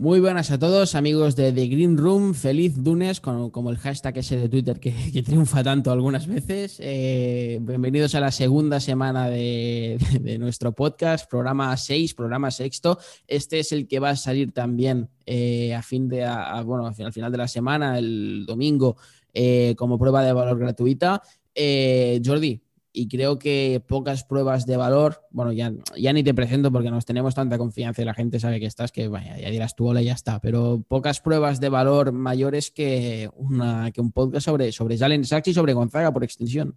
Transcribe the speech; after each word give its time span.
Muy 0.00 0.18
buenas 0.18 0.50
a 0.50 0.58
todos, 0.58 0.94
amigos 0.94 1.36
de 1.36 1.52
The 1.52 1.66
Green 1.66 1.98
Room. 1.98 2.32
Feliz 2.32 2.74
lunes, 2.78 3.20
como 3.20 3.68
el 3.68 3.76
hashtag 3.76 4.16
ese 4.16 4.38
de 4.38 4.48
Twitter 4.48 4.80
que, 4.80 5.22
triunfa 5.22 5.62
tanto 5.62 5.92
algunas 5.92 6.26
veces. 6.26 6.78
Eh, 6.80 7.58
bienvenidos 7.60 8.14
a 8.14 8.20
la 8.20 8.30
segunda 8.30 8.80
semana 8.80 9.28
de, 9.28 9.98
nuestro 10.40 10.72
podcast, 10.72 11.28
programa 11.28 11.76
6, 11.76 12.14
programa 12.14 12.50
sexto. 12.50 12.98
Este 13.26 13.58
es 13.58 13.72
el 13.72 13.86
que 13.86 13.98
va 13.98 14.08
a 14.08 14.16
salir 14.16 14.52
también 14.52 15.10
eh, 15.26 15.74
a 15.74 15.82
fin 15.82 16.08
de, 16.08 16.26
bueno, 16.64 16.86
al 16.86 17.12
final 17.12 17.30
de 17.30 17.36
la 17.36 17.46
semana, 17.46 17.98
el 17.98 18.46
domingo, 18.46 18.96
eh, 19.34 19.74
como 19.76 19.98
prueba 19.98 20.24
de 20.24 20.32
valor 20.32 20.58
gratuita. 20.58 21.20
Jordi, 21.54 22.58
y 22.92 23.08
creo 23.08 23.38
que 23.38 23.82
pocas 23.86 24.24
pruebas 24.24 24.66
de 24.66 24.76
valor, 24.76 25.22
bueno, 25.30 25.52
ya, 25.52 25.72
ya 25.96 26.12
ni 26.12 26.24
te 26.24 26.34
presento 26.34 26.72
porque 26.72 26.90
nos 26.90 27.06
tenemos 27.06 27.34
tanta 27.34 27.58
confianza 27.58 28.02
y 28.02 28.04
la 28.04 28.14
gente 28.14 28.40
sabe 28.40 28.58
que 28.58 28.66
estás, 28.66 28.90
que 28.90 29.08
vaya, 29.08 29.38
ya 29.38 29.50
dirás 29.50 29.76
tú 29.76 29.88
hola 29.88 30.02
y 30.02 30.06
ya 30.06 30.14
está, 30.14 30.40
pero 30.40 30.84
pocas 30.88 31.20
pruebas 31.20 31.60
de 31.60 31.68
valor 31.68 32.12
mayores 32.12 32.70
que, 32.70 33.30
una, 33.34 33.92
que 33.92 34.00
un 34.00 34.12
podcast 34.12 34.46
sobre, 34.46 34.72
sobre 34.72 34.98
Jalen 34.98 35.24
Sachs 35.24 35.48
y 35.48 35.54
sobre 35.54 35.72
Gonzaga 35.72 36.12
por 36.12 36.24
extensión. 36.24 36.76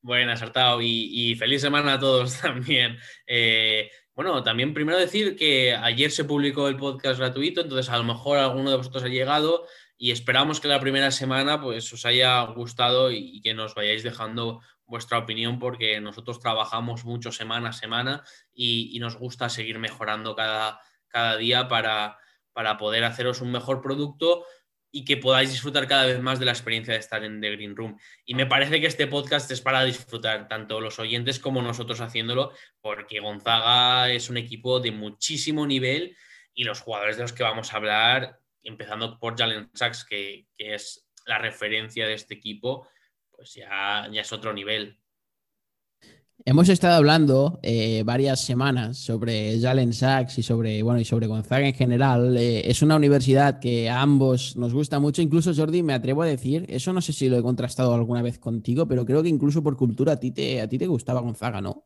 Buenas, 0.00 0.42
Artao, 0.42 0.80
y, 0.80 1.34
feliz 1.36 1.60
semana 1.60 1.94
a 1.94 1.98
todos 1.98 2.38
también. 2.40 2.98
Eh, 3.26 3.90
bueno, 4.14 4.42
también 4.42 4.74
primero 4.74 4.98
decir 4.98 5.36
que 5.36 5.74
ayer 5.74 6.10
se 6.10 6.24
publicó 6.24 6.68
el 6.68 6.76
podcast 6.76 7.18
gratuito, 7.18 7.62
entonces 7.62 7.88
a 7.88 7.98
lo 7.98 8.04
mejor 8.04 8.38
alguno 8.38 8.70
de 8.70 8.76
vosotros 8.76 9.04
ha 9.04 9.08
llegado 9.08 9.64
y 9.96 10.10
esperamos 10.10 10.60
que 10.60 10.68
la 10.68 10.80
primera 10.80 11.10
semana 11.10 11.60
pues 11.60 11.92
os 11.92 12.04
haya 12.04 12.42
gustado 12.42 13.10
y 13.10 13.40
que 13.40 13.54
nos 13.54 13.74
vayáis 13.74 14.02
dejando 14.02 14.60
vuestra 14.88 15.18
opinión 15.18 15.58
porque 15.58 16.00
nosotros 16.00 16.40
trabajamos 16.40 17.04
mucho 17.04 17.30
semana 17.30 17.68
a 17.68 17.72
semana 17.72 18.24
y, 18.52 18.98
nos 18.98 19.16
gusta 19.16 19.48
seguir 19.48 19.78
mejorando 19.78 20.34
cada, 20.34 20.80
cada 21.08 21.36
día 21.36 21.68
para, 21.68 22.18
para 22.52 22.76
poder 22.78 23.04
haceros 23.04 23.40
un 23.40 23.52
mejor 23.52 23.80
producto 23.80 24.44
y 24.90 25.04
que 25.04 25.18
podáis 25.18 25.50
disfrutar 25.50 25.86
cada 25.86 26.06
vez 26.06 26.20
más 26.20 26.38
de 26.38 26.46
la 26.46 26.52
experiencia 26.52 26.94
de 26.94 27.00
estar 27.00 27.22
en 27.22 27.40
The 27.40 27.50
Green 27.50 27.76
Room. 27.76 27.98
Y 28.24 28.34
me 28.34 28.46
parece 28.46 28.80
que 28.80 28.86
este 28.86 29.06
podcast 29.06 29.50
es 29.50 29.60
para 29.60 29.84
disfrutar, 29.84 30.48
tanto 30.48 30.80
los 30.80 30.98
oyentes 30.98 31.38
como 31.38 31.60
nosotros 31.60 32.00
haciéndolo, 32.00 32.52
porque 32.80 33.20
Gonzaga 33.20 34.10
es 34.10 34.30
un 34.30 34.38
equipo 34.38 34.80
de 34.80 34.90
muchísimo 34.90 35.66
nivel 35.66 36.16
y 36.54 36.64
los 36.64 36.80
jugadores 36.80 37.16
de 37.16 37.22
los 37.22 37.34
que 37.34 37.42
vamos 37.42 37.72
a 37.72 37.76
hablar, 37.76 38.40
empezando 38.62 39.18
por 39.18 39.36
Jalen 39.36 39.70
Sachs, 39.74 40.04
que, 40.04 40.46
que 40.56 40.74
es 40.74 41.06
la 41.26 41.38
referencia 41.38 42.06
de 42.06 42.14
este 42.14 42.34
equipo, 42.34 42.88
pues 43.38 43.54
ya, 43.54 44.08
ya 44.10 44.20
es 44.20 44.32
otro 44.32 44.52
nivel. 44.52 44.98
Hemos 46.44 46.68
estado 46.68 46.96
hablando 46.96 47.60
eh, 47.62 48.02
varias 48.04 48.44
semanas 48.44 48.98
sobre 48.98 49.60
Jalen 49.60 49.92
Sachs 49.92 50.38
y 50.38 50.42
sobre, 50.42 50.82
bueno, 50.82 50.98
y 50.98 51.04
sobre 51.04 51.28
Gonzaga 51.28 51.68
en 51.68 51.74
general. 51.74 52.36
Eh, 52.36 52.68
es 52.68 52.82
una 52.82 52.96
universidad 52.96 53.60
que 53.60 53.88
a 53.88 54.00
ambos 54.00 54.56
nos 54.56 54.74
gusta 54.74 54.98
mucho. 54.98 55.22
Incluso, 55.22 55.54
Jordi, 55.54 55.84
me 55.84 55.94
atrevo 55.94 56.22
a 56.22 56.26
decir, 56.26 56.66
eso 56.68 56.92
no 56.92 57.00
sé 57.00 57.12
si 57.12 57.28
lo 57.28 57.38
he 57.38 57.42
contrastado 57.42 57.94
alguna 57.94 58.22
vez 58.22 58.40
contigo, 58.40 58.88
pero 58.88 59.06
creo 59.06 59.22
que 59.22 59.28
incluso 59.28 59.62
por 59.62 59.76
cultura 59.76 60.14
a 60.14 60.20
ti 60.20 60.32
te, 60.32 60.60
a 60.60 60.68
ti 60.68 60.78
te 60.78 60.88
gustaba 60.88 61.20
Gonzaga, 61.20 61.60
¿no? 61.60 61.84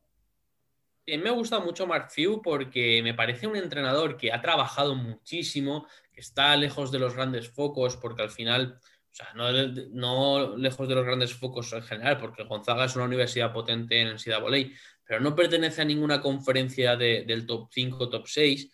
me 1.07 1.31
gusta 1.31 1.61
mucho 1.61 1.87
Mark 1.87 2.11
Few 2.11 2.41
porque 2.41 3.03
me 3.03 3.13
parece 3.13 3.47
un 3.47 3.57
entrenador 3.57 4.17
que 4.17 4.33
ha 4.33 4.41
trabajado 4.41 4.95
muchísimo, 4.95 5.87
que 6.13 6.21
está 6.21 6.57
lejos 6.57 6.91
de 6.91 7.01
los 7.01 7.15
grandes 7.15 7.51
focos, 7.51 7.97
porque 7.97 8.23
al 8.23 8.31
final 8.31 8.79
o 9.13 9.15
sea, 9.15 9.29
no, 9.35 10.57
lejos 10.57 10.89
de 10.89 10.95
los 10.95 11.05
grandes 11.05 11.35
focos 11.35 11.71
en 11.75 11.83
general, 11.83 12.17
porque 12.17 12.45
Gonzaga 12.45 12.87
es 12.87 12.97
una 12.97 13.05
universidad 13.05 13.53
potente 13.53 14.01
en 14.01 14.09
el 14.09 14.41
Voley, 14.41 14.73
pero 15.05 15.21
no 15.21 15.37
pertenece 15.37 15.83
a 15.83 15.85
ninguna 15.85 16.23
conferencia 16.23 16.97
del 16.97 17.47
top 17.47 17.69
5, 17.71 18.09
top 18.09 18.27
6, 18.27 18.71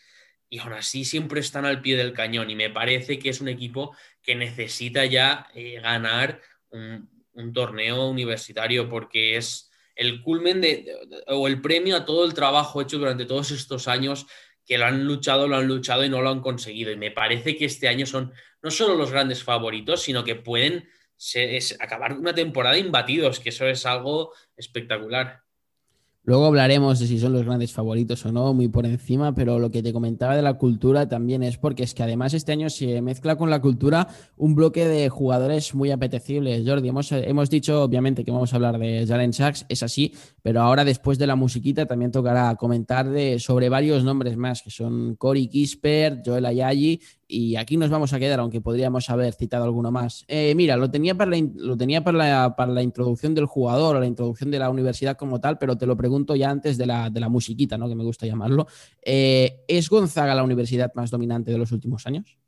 y 0.49 0.61
aún 0.61 0.75
así 0.75 1.05
siempre 1.05 1.41
están 1.41 1.65
al 1.65 1.83
pie 1.83 1.97
del 1.97 2.13
cañón. 2.13 2.51
Y 2.51 2.55
me 2.55 2.71
parece 2.71 3.19
que 3.19 3.31
es 3.31 3.41
un 3.41 3.49
equipo 3.49 3.97
que 4.23 4.37
necesita 4.37 5.05
ya 5.07 5.49
eh, 5.55 5.81
ganar 5.81 6.41
un, 6.71 7.11
torneo 7.53 8.09
universitario, 8.09 8.89
porque 8.89 9.37
es 9.37 9.71
el 9.97 10.23
culmen 10.23 10.61
de, 10.61 10.87
o 11.27 11.49
el 11.49 11.61
premio 11.61 11.97
a 11.97 12.05
todo 12.05 12.25
el 12.25 12.35
trabajo 12.35 12.81
hecho 12.81 12.99
durante 12.99 13.27
todos 13.27 13.51
estos 13.51 13.89
años 13.89 14.27
que 14.65 14.79
lo 14.79 14.87
han 14.87 15.05
luchado, 15.05 15.49
lo 15.49 15.57
han 15.57 15.67
luchado 15.67 16.05
y 16.05 16.09
no 16.09 16.21
lo 16.23 16.31
han 16.31 16.41
conseguido. 16.41 16.93
Y 16.93 16.97
me 16.97 17.11
parece 17.11 17.57
que 17.57 17.65
este 17.65 17.89
año 17.89 18.07
son 18.07 18.33
no 18.63 18.71
solo 18.71 18.95
los 18.95 19.11
grandes 19.11 19.43
favoritos, 19.43 20.03
sino 20.03 20.25
que 20.25 20.35
pueden 20.35 20.89
acabar 21.81 22.13
una 22.13 22.35
temporada 22.35 22.79
imbatidos, 22.79 23.41
que 23.41 23.49
eso 23.49 23.67
es 23.67 23.85
algo 23.87 24.33
espectacular. 24.57 25.43
Luego 26.29 26.45
hablaremos 26.45 26.99
de 26.99 27.07
si 27.07 27.19
son 27.19 27.33
los 27.33 27.47
grandes 27.47 27.73
favoritos 27.73 28.27
o 28.27 28.33
no, 28.33 28.53
muy 28.53 28.69
por 28.69 28.85
encima, 28.85 29.35
pero 29.35 29.59
lo 29.59 29.71
que 29.71 29.83
te 29.83 29.95
comentaba 29.95 30.37
de 30.37 30.43
la 30.43 30.59
cultura 30.59 31.09
también 31.09 31.43
es 31.43 31.57
porque 31.57 31.85
es 31.85 31.95
que 31.95 32.03
además 32.03 32.35
este 32.35 32.53
año 32.53 32.69
se 32.69 33.01
mezcla 33.01 33.37
con 33.37 33.49
la 33.49 33.63
cultura 33.63 34.09
un 34.37 34.55
bloque 34.55 34.87
de 34.87 35.09
jugadores 35.09 35.75
muy 35.75 35.91
apetecibles. 35.91 36.69
Jordi, 36.69 36.91
hemos, 36.91 37.13
hemos 37.13 37.49
dicho 37.49 37.83
obviamente 37.83 38.25
que 38.25 38.31
vamos 38.31 38.53
a 38.53 38.57
hablar 38.57 38.79
de 38.79 39.07
Jalen 39.09 39.33
Sachs, 39.33 39.65
es 39.71 39.83
así, 39.83 40.13
pero 40.43 40.61
ahora 40.61 40.85
después 40.85 41.17
de 41.17 41.27
la 41.27 41.35
musiquita 41.35 41.87
también 41.87 42.13
tocará 42.13 42.55
comentar 42.57 43.09
de, 43.09 43.39
sobre 43.39 43.71
varios 43.71 44.05
nombres 44.05 44.37
más, 44.37 44.61
que 44.61 44.71
son 44.71 45.17
Cory 45.17 45.49
Kisper, 45.49 46.21
Joel 46.23 46.45
Ayayi 46.45 47.01
y 47.31 47.57
aquí 47.57 47.77
nos 47.77 47.91
vamos 47.91 48.15
a 48.15 48.19
quedar, 48.19 48.41
aunque 48.41 48.63
podríamos 48.63 49.11
haber 49.11 49.35
citado 49.35 49.65
alguno 49.65 49.93
más. 49.93 50.25
Eh, 50.29 50.55
mira, 50.55 50.79
lo 50.79 50.91
tenía, 50.91 51.15
para 51.15 51.31
la, 51.31 52.83
introducción 52.83 53.35
del 53.35 53.45
jugador 53.45 54.01
la 54.01 54.07
introducción 54.07 54.51
de 54.51 54.59
la 54.59 54.71
universidad 54.71 55.17
como 55.17 55.39
tal, 55.39 55.59
pero 55.59 55.77
te 55.77 55.87
lo 55.87 55.95
pregunto 55.95 56.35
ya 56.35 56.49
antes 56.49 56.79
de 56.79 56.87
la, 56.87 57.11
de 57.11 57.21
la 57.21 57.29
musiquita, 57.29 57.77
¿no? 57.77 57.87
que 57.87 57.95
me 57.95 58.03
gusta 58.03 58.27
llamarlo. 58.27 58.67
Eh, 59.03 59.65
¿Es 59.69 59.91
Gonzaga 59.91 60.35
la 60.35 60.43
universidad 60.43 60.93
más 60.95 61.11
dominante 61.11 61.51
de 61.51 61.59
los 61.59 61.71
últimos 61.71 62.07
años? 62.07 62.39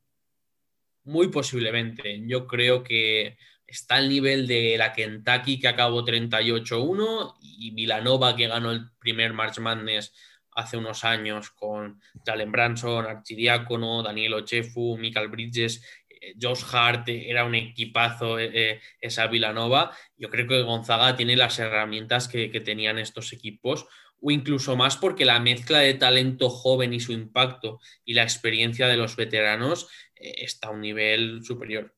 Muy 1.05 1.29
posiblemente. 1.29 2.23
Yo 2.27 2.47
creo 2.47 2.83
que 2.83 3.37
está 3.67 3.97
al 3.97 4.09
nivel 4.09 4.47
de 4.47 4.77
la 4.79 4.95
Kentucky 4.95 5.61
que 5.61 5.69
acabó 5.69 6.05
38-1 6.07 7.35
y 7.41 7.71
Milanova 7.73 8.35
que 8.35 8.49
ganó 8.49 8.71
el 8.73 8.91
primer 8.99 9.35
March 9.35 9.59
Madness 9.59 10.13
hace 10.53 10.77
unos 10.77 11.05
años 11.05 11.51
con 11.51 12.01
Jalen 12.25 12.53
Branson, 12.53 13.07
Archidiácono, 13.07 14.03
Daniel 14.03 14.35
Ochefu, 14.35 14.97
Michael 14.99 15.29
Bridges, 15.29 15.83
eh, 16.21 16.35
Josh 16.41 16.65
Hart, 16.73 17.09
eh, 17.09 17.31
era 17.31 17.45
un 17.45 17.55
equipazo 17.55 18.39
eh, 18.39 18.81
esa 19.01 19.27
Villanova. 19.27 19.97
Yo 20.17 20.31
creo 20.31 20.47
que 20.47 20.63
Gonzaga 20.63 21.17
tiene 21.17 21.37
las 21.37 21.59
herramientas 21.59 22.29
que, 22.29 22.49
tenían 22.61 22.99
estos 22.99 23.33
equipos, 23.33 23.87
o 24.21 24.31
incluso 24.31 24.77
más 24.77 24.97
porque 24.97 25.25
la 25.25 25.41
mezcla 25.41 25.79
de 25.79 25.95
talento 25.95 26.51
joven 26.51 26.93
y 26.93 27.01
su 27.01 27.13
impacto 27.13 27.81
y 28.05 28.15
la 28.15 28.23
experiencia 28.23 28.87
de 28.87 28.99
los 28.99 29.17
veteranos 29.17 29.89
está 30.15 30.69
a 30.69 30.73
un 30.73 30.83
nivel 30.83 31.43
superior. 31.43 31.95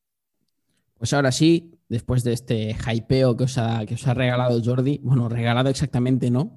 Pues 1.02 1.14
ahora 1.14 1.32
sí, 1.32 1.80
después 1.88 2.22
de 2.22 2.32
este 2.32 2.76
hypeo 2.76 3.36
que 3.36 3.42
os, 3.42 3.58
ha, 3.58 3.84
que 3.86 3.94
os 3.94 4.06
ha 4.06 4.14
regalado 4.14 4.62
Jordi, 4.64 5.00
bueno, 5.02 5.28
regalado 5.28 5.68
exactamente 5.68 6.30
no, 6.30 6.54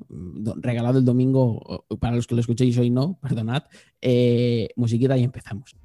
regalado 0.57 0.99
el 0.99 1.03
domingo, 1.03 1.87
para 1.99 2.15
los 2.15 2.27
que 2.27 2.35
lo 2.35 2.41
escuchéis 2.41 2.77
hoy 2.77 2.91
no, 2.91 3.17
perdonad, 3.19 3.63
eh, 4.01 4.67
musiquita 4.75 5.17
y 5.17 5.23
empezamos. 5.23 5.75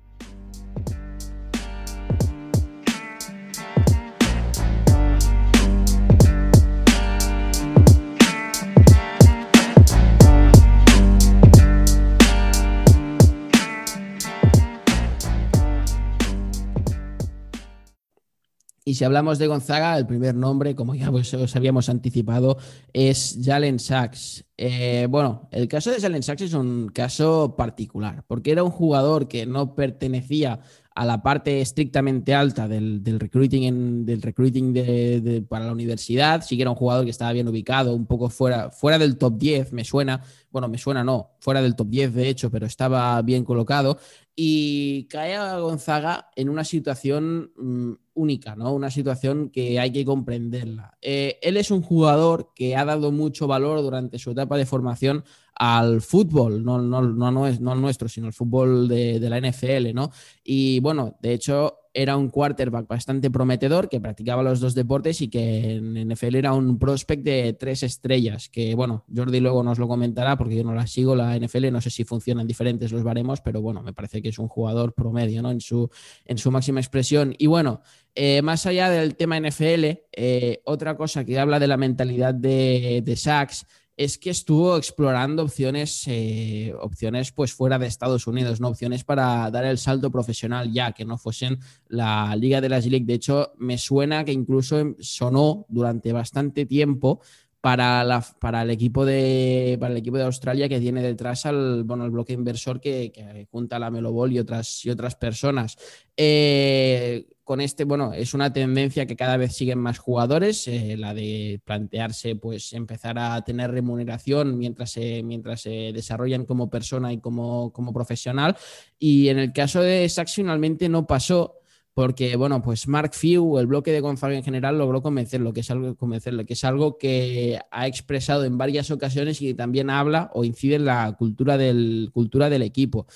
Y 18.84 18.94
si 18.94 19.04
hablamos 19.04 19.38
de 19.38 19.46
Gonzaga, 19.46 19.98
el 19.98 20.06
primer 20.06 20.34
nombre, 20.34 20.74
como 20.74 20.94
ya 20.94 21.10
os 21.10 21.56
habíamos 21.56 21.88
anticipado, 21.90 22.56
es 22.92 23.38
Jalen 23.42 23.78
Sachs. 23.78 24.44
Eh, 24.56 25.06
bueno, 25.10 25.48
el 25.52 25.68
caso 25.68 25.90
de 25.90 26.00
Jalen 26.00 26.22
Sachs 26.22 26.42
es 26.42 26.54
un 26.54 26.88
caso 26.88 27.54
particular, 27.56 28.24
porque 28.26 28.52
era 28.52 28.64
un 28.64 28.70
jugador 28.70 29.28
que 29.28 29.44
no 29.44 29.74
pertenecía 29.74 30.60
a 30.94 31.04
la 31.04 31.22
parte 31.22 31.60
estrictamente 31.60 32.34
alta 32.34 32.68
del, 32.68 33.02
recruiting, 33.18 34.04
del 34.04 34.22
recruiting 34.22 35.46
para 35.48 35.64
la 35.66 35.72
universidad. 35.72 36.42
Sí 36.42 36.56
que 36.56 36.62
era 36.62 36.70
un 36.70 36.76
jugador 36.76 37.04
que 37.04 37.10
estaba 37.10 37.32
bien 37.32 37.48
ubicado, 37.48 37.94
un 37.94 38.06
poco 38.06 38.28
fuera, 38.28 38.70
fuera 38.70 38.98
del 38.98 39.16
top 39.16 39.38
10, 39.38 39.72
me 39.72 39.84
suena. 39.84 40.22
Bueno, 40.50 40.68
me 40.68 40.78
suena 40.78 41.04
no, 41.04 41.30
fuera 41.38 41.62
del 41.62 41.76
top 41.76 41.88
10 41.88 42.14
de 42.14 42.28
hecho, 42.28 42.50
pero 42.50 42.66
estaba 42.66 43.20
bien 43.22 43.44
colocado. 43.44 43.98
Y 44.34 45.04
cae 45.08 45.36
a 45.36 45.58
Gonzaga 45.58 46.30
en 46.34 46.48
una 46.48 46.64
situación 46.64 47.52
mm, 47.56 47.92
única, 48.20 48.54
¿no? 48.54 48.72
Una 48.72 48.90
situación 48.90 49.50
que 49.50 49.80
hay 49.80 49.90
que 49.90 50.04
comprenderla. 50.04 50.96
Eh, 51.00 51.38
él 51.42 51.56
es 51.56 51.70
un 51.70 51.82
jugador 51.82 52.52
que 52.54 52.76
ha 52.76 52.84
dado 52.84 53.10
mucho 53.10 53.46
valor 53.46 53.80
durante 53.80 54.18
su 54.18 54.32
etapa 54.32 54.56
de 54.56 54.66
formación 54.66 55.24
al 55.54 56.00
fútbol, 56.00 56.64
no, 56.64 56.80
no, 56.80 57.02
no, 57.02 57.30
no, 57.30 57.46
es, 57.46 57.60
no 57.60 57.74
nuestro, 57.74 58.08
sino 58.08 58.26
el 58.26 58.32
fútbol 58.32 58.88
de, 58.88 59.20
la 59.20 59.38
NFL, 59.38 59.92
¿no? 59.92 60.10
Y 60.42 60.80
bueno, 60.80 61.16
de 61.20 61.34
hecho, 61.34 61.79
era 61.92 62.16
un 62.16 62.28
quarterback 62.28 62.86
bastante 62.86 63.30
prometedor 63.30 63.88
que 63.88 64.00
practicaba 64.00 64.42
los 64.42 64.60
dos 64.60 64.74
deportes 64.74 65.20
y 65.20 65.28
que 65.28 65.74
en 65.74 66.08
NFL 66.08 66.36
era 66.36 66.52
un 66.52 66.78
prospect 66.78 67.24
de 67.24 67.52
tres 67.54 67.82
estrellas, 67.82 68.48
que 68.48 68.74
bueno, 68.74 69.04
Jordi 69.14 69.40
luego 69.40 69.62
nos 69.62 69.78
lo 69.78 69.88
comentará 69.88 70.36
porque 70.36 70.56
yo 70.56 70.64
no 70.64 70.74
la 70.74 70.86
sigo, 70.86 71.16
la 71.16 71.36
NFL, 71.36 71.72
no 71.72 71.80
sé 71.80 71.90
si 71.90 72.04
funcionan 72.04 72.46
diferentes 72.46 72.92
los 72.92 73.02
baremos, 73.02 73.40
pero 73.40 73.60
bueno, 73.60 73.82
me 73.82 73.92
parece 73.92 74.22
que 74.22 74.28
es 74.28 74.38
un 74.38 74.48
jugador 74.48 74.94
promedio 74.94 75.42
¿no? 75.42 75.50
en, 75.50 75.60
su, 75.60 75.90
en 76.26 76.38
su 76.38 76.50
máxima 76.50 76.80
expresión. 76.80 77.34
Y 77.38 77.46
bueno, 77.46 77.80
eh, 78.14 78.42
más 78.42 78.66
allá 78.66 78.88
del 78.90 79.16
tema 79.16 79.40
NFL, 79.40 79.84
eh, 80.12 80.60
otra 80.64 80.96
cosa 80.96 81.24
que 81.24 81.38
habla 81.38 81.58
de 81.58 81.66
la 81.66 81.76
mentalidad 81.76 82.34
de, 82.34 83.02
de 83.04 83.16
Sachs 83.16 83.66
es 84.00 84.16
que 84.16 84.30
estuvo 84.30 84.78
explorando 84.78 85.42
opciones, 85.42 86.04
eh, 86.06 86.72
opciones 86.80 87.32
pues 87.32 87.52
fuera 87.52 87.78
de 87.78 87.86
Estados 87.86 88.26
Unidos, 88.26 88.58
¿no? 88.58 88.68
Opciones 88.68 89.04
para 89.04 89.50
dar 89.50 89.66
el 89.66 89.76
salto 89.76 90.10
profesional 90.10 90.72
ya, 90.72 90.92
que 90.92 91.04
no 91.04 91.18
fuesen 91.18 91.58
la 91.86 92.34
Liga 92.34 92.62
de 92.62 92.70
las 92.70 92.86
League. 92.86 93.04
De 93.04 93.12
hecho, 93.12 93.52
me 93.58 93.76
suena 93.76 94.24
que 94.24 94.32
incluso 94.32 94.94
sonó 95.00 95.66
durante 95.68 96.14
bastante 96.14 96.64
tiempo 96.64 97.20
para, 97.60 98.02
la, 98.04 98.24
para, 98.38 98.62
el 98.62 98.70
equipo 98.70 99.04
de, 99.04 99.76
para 99.78 99.92
el 99.92 99.98
equipo 99.98 100.16
de 100.16 100.24
Australia 100.24 100.68
que 100.68 100.80
tiene 100.80 101.02
detrás 101.02 101.44
al 101.46 101.84
bueno, 101.84 102.04
el 102.04 102.10
bloque 102.10 102.32
inversor 102.32 102.80
que, 102.80 103.46
junta 103.50 103.78
la 103.78 103.90
Melobol 103.90 104.32
y 104.32 104.38
otras, 104.38 104.84
y 104.84 104.90
otras 104.90 105.14
personas. 105.14 105.76
Eh, 106.16 107.26
con 107.44 107.60
este, 107.60 107.84
bueno, 107.84 108.12
es 108.12 108.32
una 108.32 108.52
tendencia 108.52 109.06
que 109.06 109.16
cada 109.16 109.36
vez 109.36 109.54
siguen 109.56 109.78
más 109.78 109.98
jugadores, 109.98 110.68
eh, 110.68 110.96
la 110.96 111.12
de 111.14 111.60
plantearse, 111.64 112.36
pues, 112.36 112.72
empezar 112.72 113.18
a 113.18 113.42
tener 113.42 113.72
remuneración 113.72 114.56
mientras 114.56 114.92
se, 114.92 115.22
mientras 115.22 115.62
se 115.62 115.90
desarrollan 115.92 116.44
como 116.46 116.70
persona 116.70 117.12
y 117.12 117.18
como, 117.18 117.72
como 117.72 117.92
profesional. 117.92 118.56
Y 118.98 119.28
en 119.28 119.38
el 119.38 119.52
caso 119.52 119.82
de 119.82 120.08
Sachs 120.08 120.34
finalmente 120.34 120.88
no 120.88 121.06
pasó 121.06 121.59
porque, 121.94 122.36
bueno, 122.36 122.62
pues 122.62 122.86
Mark 122.88 123.14
Few, 123.14 123.58
el 123.58 123.66
bloque 123.66 123.92
de 123.92 124.00
Gonzalo 124.00 124.34
en 124.34 124.44
general, 124.44 124.78
logró 124.78 125.02
convencerlo, 125.02 125.52
que 125.52 125.60
es 125.60 125.70
algo, 125.70 125.96
convencerlo, 125.96 126.46
que 126.46 126.52
es 126.54 126.64
algo 126.64 126.98
que 126.98 127.58
ha 127.70 127.86
expresado 127.86 128.44
en 128.44 128.56
varias 128.56 128.90
ocasiones 128.90 129.42
y 129.42 129.54
también 129.54 129.90
habla 129.90 130.30
o 130.34 130.44
incide 130.44 130.76
en 130.76 130.84
la 130.84 131.12
cultura 131.18 131.58
del, 131.58 132.10
cultura 132.12 132.48
del 132.48 132.62
equipo. 132.62 133.06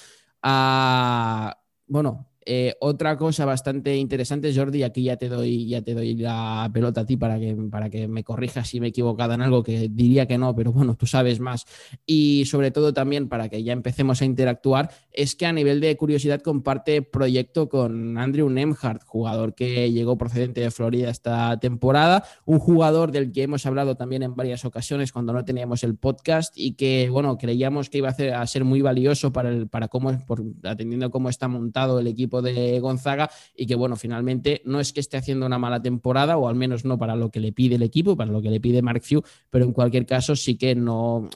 Ah, 0.43 1.59
bueno, 1.87 2.29
eh, 2.47 2.75
otra 2.81 3.17
cosa 3.17 3.45
bastante 3.45 3.97
interesante, 3.97 4.55
Jordi, 4.55 4.83
aquí 4.83 5.05
ya 5.05 5.17
te 5.17 5.29
doy, 5.29 5.67
ya 5.69 5.83
te 5.83 5.95
doy 5.95 6.15
la 6.15 6.71
pelota 6.73 7.03
a 7.03 7.07
ti 7.07 7.17
para 7.17 7.39
que, 7.39 7.55
para 7.71 7.91
que 7.91 8.09
me 8.09 8.25
corrijas 8.25 8.69
si 8.69 8.81
me 8.81 8.87
he 8.87 8.91
equivocado 8.91 9.33
en 9.35 9.43
algo 9.43 9.63
que 9.63 9.89
diría 9.89 10.27
que 10.27 10.39
no, 10.39 10.55
pero 10.55 10.73
bueno, 10.73 10.95
tú 10.95 11.07
sabes 11.07 11.41
más. 11.41 11.67
Y 12.07 12.45
sobre 12.47 12.71
todo 12.71 12.93
también 12.93 13.29
para 13.29 13.49
que 13.49 13.63
ya 13.63 13.73
empecemos 13.73 14.21
a 14.21 14.25
interactuar, 14.25 14.91
es 15.13 15.35
que 15.35 15.47
a 15.47 15.53
nivel 15.53 15.81
de 15.81 15.97
curiosidad 15.97 16.43
comparte 16.43 17.03
proyecto 17.03 17.69
con 17.69 18.19
Andrew 18.19 18.51
Nemhart, 18.51 19.03
jugador 19.05 19.55
que 19.55 19.91
llegó 19.91 20.19
procedente 20.19 20.61
de 20.61 20.71
Florida 20.71 21.11
esta 21.11 21.59
temporada, 21.61 22.25
un 22.45 22.59
jugador 22.59 23.13
del 23.13 23.33
que 23.33 23.43
hemos 23.43 23.65
hablado 23.67 23.97
también 23.97 24.23
en 24.23 24.35
varias 24.35 24.65
ocasiones 24.65 25.13
cuando 25.13 25.33
no 25.33 25.45
teníamos 25.45 25.83
el 25.85 25.97
podcast 25.97 26.53
y 26.57 26.73
que, 26.73 27.09
bueno, 27.11 27.39
creíamos 27.39 27.91
que 27.91 27.99
iba 27.99 28.11
a, 28.11 28.41
a 28.41 28.47
ser 28.47 28.65
muy 28.65 28.83
valioso 28.83 29.33
para, 29.33 29.49
el, 29.51 29.69
para 29.69 29.89
cómo, 29.89 30.13
por, 30.27 30.43
atendiendo 30.65 31.11
cómo 31.11 31.29
está 31.29 31.49
montado 31.49 31.99
el 31.99 32.07
equipo 32.07 32.34
de 32.43 32.81
Gonzaga 32.81 33.31
y 33.57 33.67
que, 33.67 33.75
bueno, 33.75 33.97
finalmente 33.97 34.63
no 34.65 34.81
es 34.81 34.93
que 34.93 35.01
esté 35.01 35.17
haciendo 35.17 35.47
una 35.47 35.59
mala 35.59 35.83
temporada, 35.83 36.37
o 36.37 36.49
al 36.49 36.55
menos 36.55 36.85
no 36.85 36.99
para 36.99 37.17
lo 37.17 37.31
que 37.31 37.41
le 37.41 37.53
pide 37.53 37.77
el 37.77 37.83
equipo, 37.83 38.17
para 38.17 38.31
lo 38.31 38.43
que 38.43 38.51
le 38.51 38.61
pide 38.61 38.83
Mark 38.83 39.03
Few, 39.03 39.23
pero 39.51 39.65
en 39.65 39.73
cualquier 39.73 40.07
caso 40.07 40.37
sí 40.37 40.57
que 40.57 40.75
no, 40.75 41.29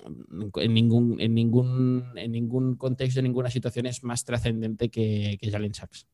en 0.56 0.74
ningún, 0.74 1.20
en 1.20 1.34
ningún, 1.34 2.12
en 2.16 2.32
ningún 2.32 2.76
contexto, 2.76 3.20
en 3.20 3.24
ninguna 3.24 3.50
situación 3.50 3.86
es 3.86 4.02
más 4.04 4.24
trascendente 4.24 4.88
que, 4.88 5.38
que 5.40 5.50
Jalen 5.50 5.74
Sachs. 5.74 6.06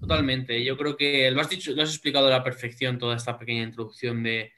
Totalmente. 0.00 0.62
Yo 0.64 0.76
creo 0.76 0.96
que 0.96 1.30
lo 1.30 1.40
has, 1.40 1.48
dicho, 1.48 1.72
lo 1.72 1.82
has 1.82 1.90
explicado 1.90 2.26
a 2.26 2.30
la 2.30 2.44
perfección 2.44 2.98
toda 2.98 3.16
esta 3.16 3.38
pequeña 3.38 3.62
introducción 3.62 4.22
de, 4.22 4.52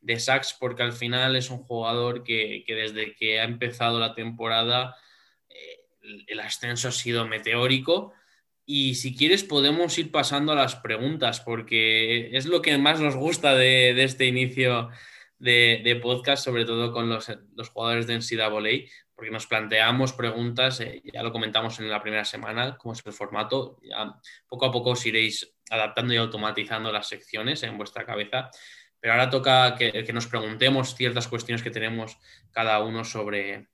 de 0.00 0.20
Sachs, 0.20 0.56
porque 0.58 0.82
al 0.82 0.92
final 0.92 1.34
es 1.36 1.50
un 1.50 1.58
jugador 1.58 2.22
que, 2.22 2.62
que 2.66 2.74
desde 2.74 3.14
que 3.14 3.40
ha 3.40 3.44
empezado 3.44 3.98
la 3.98 4.14
temporada 4.14 4.94
eh, 5.48 6.24
el 6.26 6.40
ascenso 6.40 6.88
ha 6.88 6.92
sido 6.92 7.26
meteórico 7.26 8.12
y 8.64 8.94
si 8.94 9.16
quieres 9.16 9.44
podemos 9.44 9.96
ir 9.98 10.10
pasando 10.10 10.52
a 10.52 10.56
las 10.56 10.76
preguntas, 10.76 11.40
porque 11.40 12.36
es 12.36 12.46
lo 12.46 12.62
que 12.62 12.78
más 12.78 13.00
nos 13.00 13.16
gusta 13.16 13.54
de, 13.54 13.94
de 13.94 14.04
este 14.04 14.26
inicio 14.26 14.90
de, 15.38 15.80
de, 15.82 15.96
podcast, 15.96 16.44
sobre 16.44 16.64
todo 16.64 16.92
con 16.92 17.08
los, 17.08 17.30
los 17.56 17.68
jugadores 17.70 18.06
de 18.06 18.16
NCAA, 18.16 18.88
porque 19.14 19.30
nos 19.30 19.46
planteamos 19.46 20.12
preguntas, 20.12 20.80
eh, 20.80 21.02
ya 21.12 21.22
lo 21.22 21.32
comentamos 21.32 21.78
en 21.80 21.90
la 21.90 22.02
primera 22.02 22.24
semana, 22.24 22.76
cómo 22.76 22.92
es 22.92 23.02
el 23.04 23.12
formato, 23.12 23.78
ya 23.82 24.14
poco 24.48 24.66
a 24.66 24.72
poco 24.72 24.90
os 24.90 25.06
iréis 25.06 25.54
adaptando 25.70 26.14
y 26.14 26.16
automatizando 26.16 26.92
las 26.92 27.08
secciones 27.08 27.62
en 27.62 27.76
vuestra 27.76 28.04
cabeza, 28.04 28.50
pero 29.00 29.14
ahora 29.14 29.30
toca 29.30 29.74
que, 29.74 30.12
nos 30.12 30.28
preguntemos 30.28 30.94
ciertas 30.94 31.26
cuestiones 31.26 31.62
que 31.62 31.70
tenemos 31.70 32.18
cada 32.52 32.80
uno 32.80 33.04
sobre, 33.04 33.68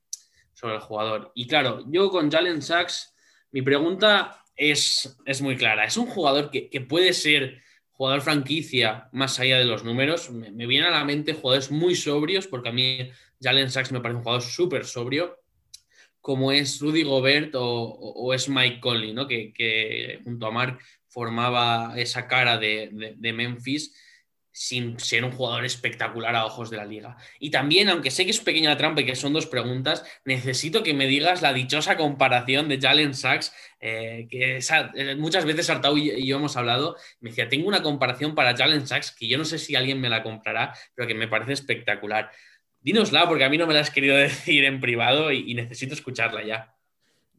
sobre 0.53 0.75
el 0.75 0.81
jugador. 0.81 1.31
Y 1.35 1.47
claro, 1.47 1.83
yo 1.87 2.09
con 2.09 2.31
Jalen 2.31 2.63
Sachs, 2.63 3.15
mi 3.51 3.61
pregunta 3.61 4.43
es, 4.59 5.17
es 5.25 5.41
muy 5.41 5.55
clara. 5.55 5.85
Es 5.85 5.97
un 5.97 6.05
jugador 6.05 6.51
que, 6.51 6.69
que, 6.69 6.81
puede 6.81 7.13
ser 7.13 7.61
jugador 7.91 8.21
franquicia 8.21 9.09
más 9.13 9.39
allá 9.39 9.57
de 9.57 9.65
los 9.65 9.83
números. 9.83 10.29
Me, 10.29 10.51
me, 10.51 10.67
vienen 10.67 10.89
a 10.89 10.99
la 10.99 11.05
mente 11.05 11.33
jugadores 11.33 11.71
muy 11.71 11.95
sobrios, 11.95 12.45
porque 12.45 12.69
a 12.69 12.73
mí 12.73 13.09
Jalen 13.41 13.71
Sachs 13.71 13.91
me 13.91 14.01
parece 14.01 14.17
un 14.17 14.23
jugador 14.23 14.43
súper 14.43 14.85
sobrio, 14.85 15.39
como 16.19 16.51
es 16.51 16.79
Rudy 16.81 17.03
Gobert 17.03 17.55
o, 17.55 17.63
o, 17.63 18.33
es 18.33 18.49
Mike 18.49 18.81
Conley, 18.81 19.13
¿no? 19.13 19.25
que, 19.27 19.53
que, 19.53 20.19
junto 20.25 20.45
a 20.45 20.51
Mark 20.51 20.79
formaba 21.07 21.93
esa 21.97 22.27
cara 22.27 22.57
de, 22.57 22.89
de, 22.91 23.15
de 23.17 23.33
Memphis 23.33 23.95
sin 24.51 24.99
ser 24.99 25.23
un 25.23 25.31
jugador 25.31 25.63
espectacular 25.63 26.35
a 26.35 26.45
ojos 26.45 26.69
de 26.69 26.75
la 26.75 26.83
liga. 26.83 27.15
Y 27.39 27.49
también, 27.49 27.87
aunque 27.87 28.11
sé 28.11 28.25
que 28.25 28.31
es 28.31 28.41
pequeña 28.41 28.75
trampa 28.75 28.99
y 28.99 29.05
que 29.05 29.15
son 29.15 29.31
dos 29.31 29.45
preguntas, 29.45 30.03
necesito 30.25 30.83
que 30.83 30.93
me 30.93 31.07
digas 31.07 31.41
la 31.41 31.53
dichosa 31.53 31.95
comparación 31.95 32.67
de 32.67 32.77
Jalen 32.77 33.13
Sachs, 33.13 33.53
eh, 33.79 34.27
que 34.29 34.59
eh, 34.59 35.15
muchas 35.15 35.45
veces 35.45 35.69
Artau 35.69 35.97
y 35.97 36.25
yo 36.27 36.37
hemos 36.37 36.57
hablado, 36.57 36.97
me 37.19 37.29
decía, 37.29 37.49
tengo 37.49 37.67
una 37.67 37.81
comparación 37.83 38.35
para 38.35 38.55
Jalen 38.55 38.87
Sachs 38.87 39.11
que 39.11 39.27
yo 39.27 39.37
no 39.37 39.45
sé 39.45 39.57
si 39.57 39.75
alguien 39.75 40.01
me 40.01 40.09
la 40.09 40.23
comprará, 40.23 40.73
pero 40.95 41.07
que 41.07 41.15
me 41.15 41.27
parece 41.27 41.53
espectacular. 41.53 42.31
Dínosla, 42.81 43.27
porque 43.27 43.43
a 43.43 43.49
mí 43.49 43.57
no 43.57 43.67
me 43.67 43.73
la 43.73 43.81
has 43.81 43.91
querido 43.91 44.15
decir 44.17 44.65
en 44.65 44.79
privado 44.79 45.31
y 45.31 45.53
necesito 45.53 45.93
escucharla 45.93 46.43
ya. 46.43 46.78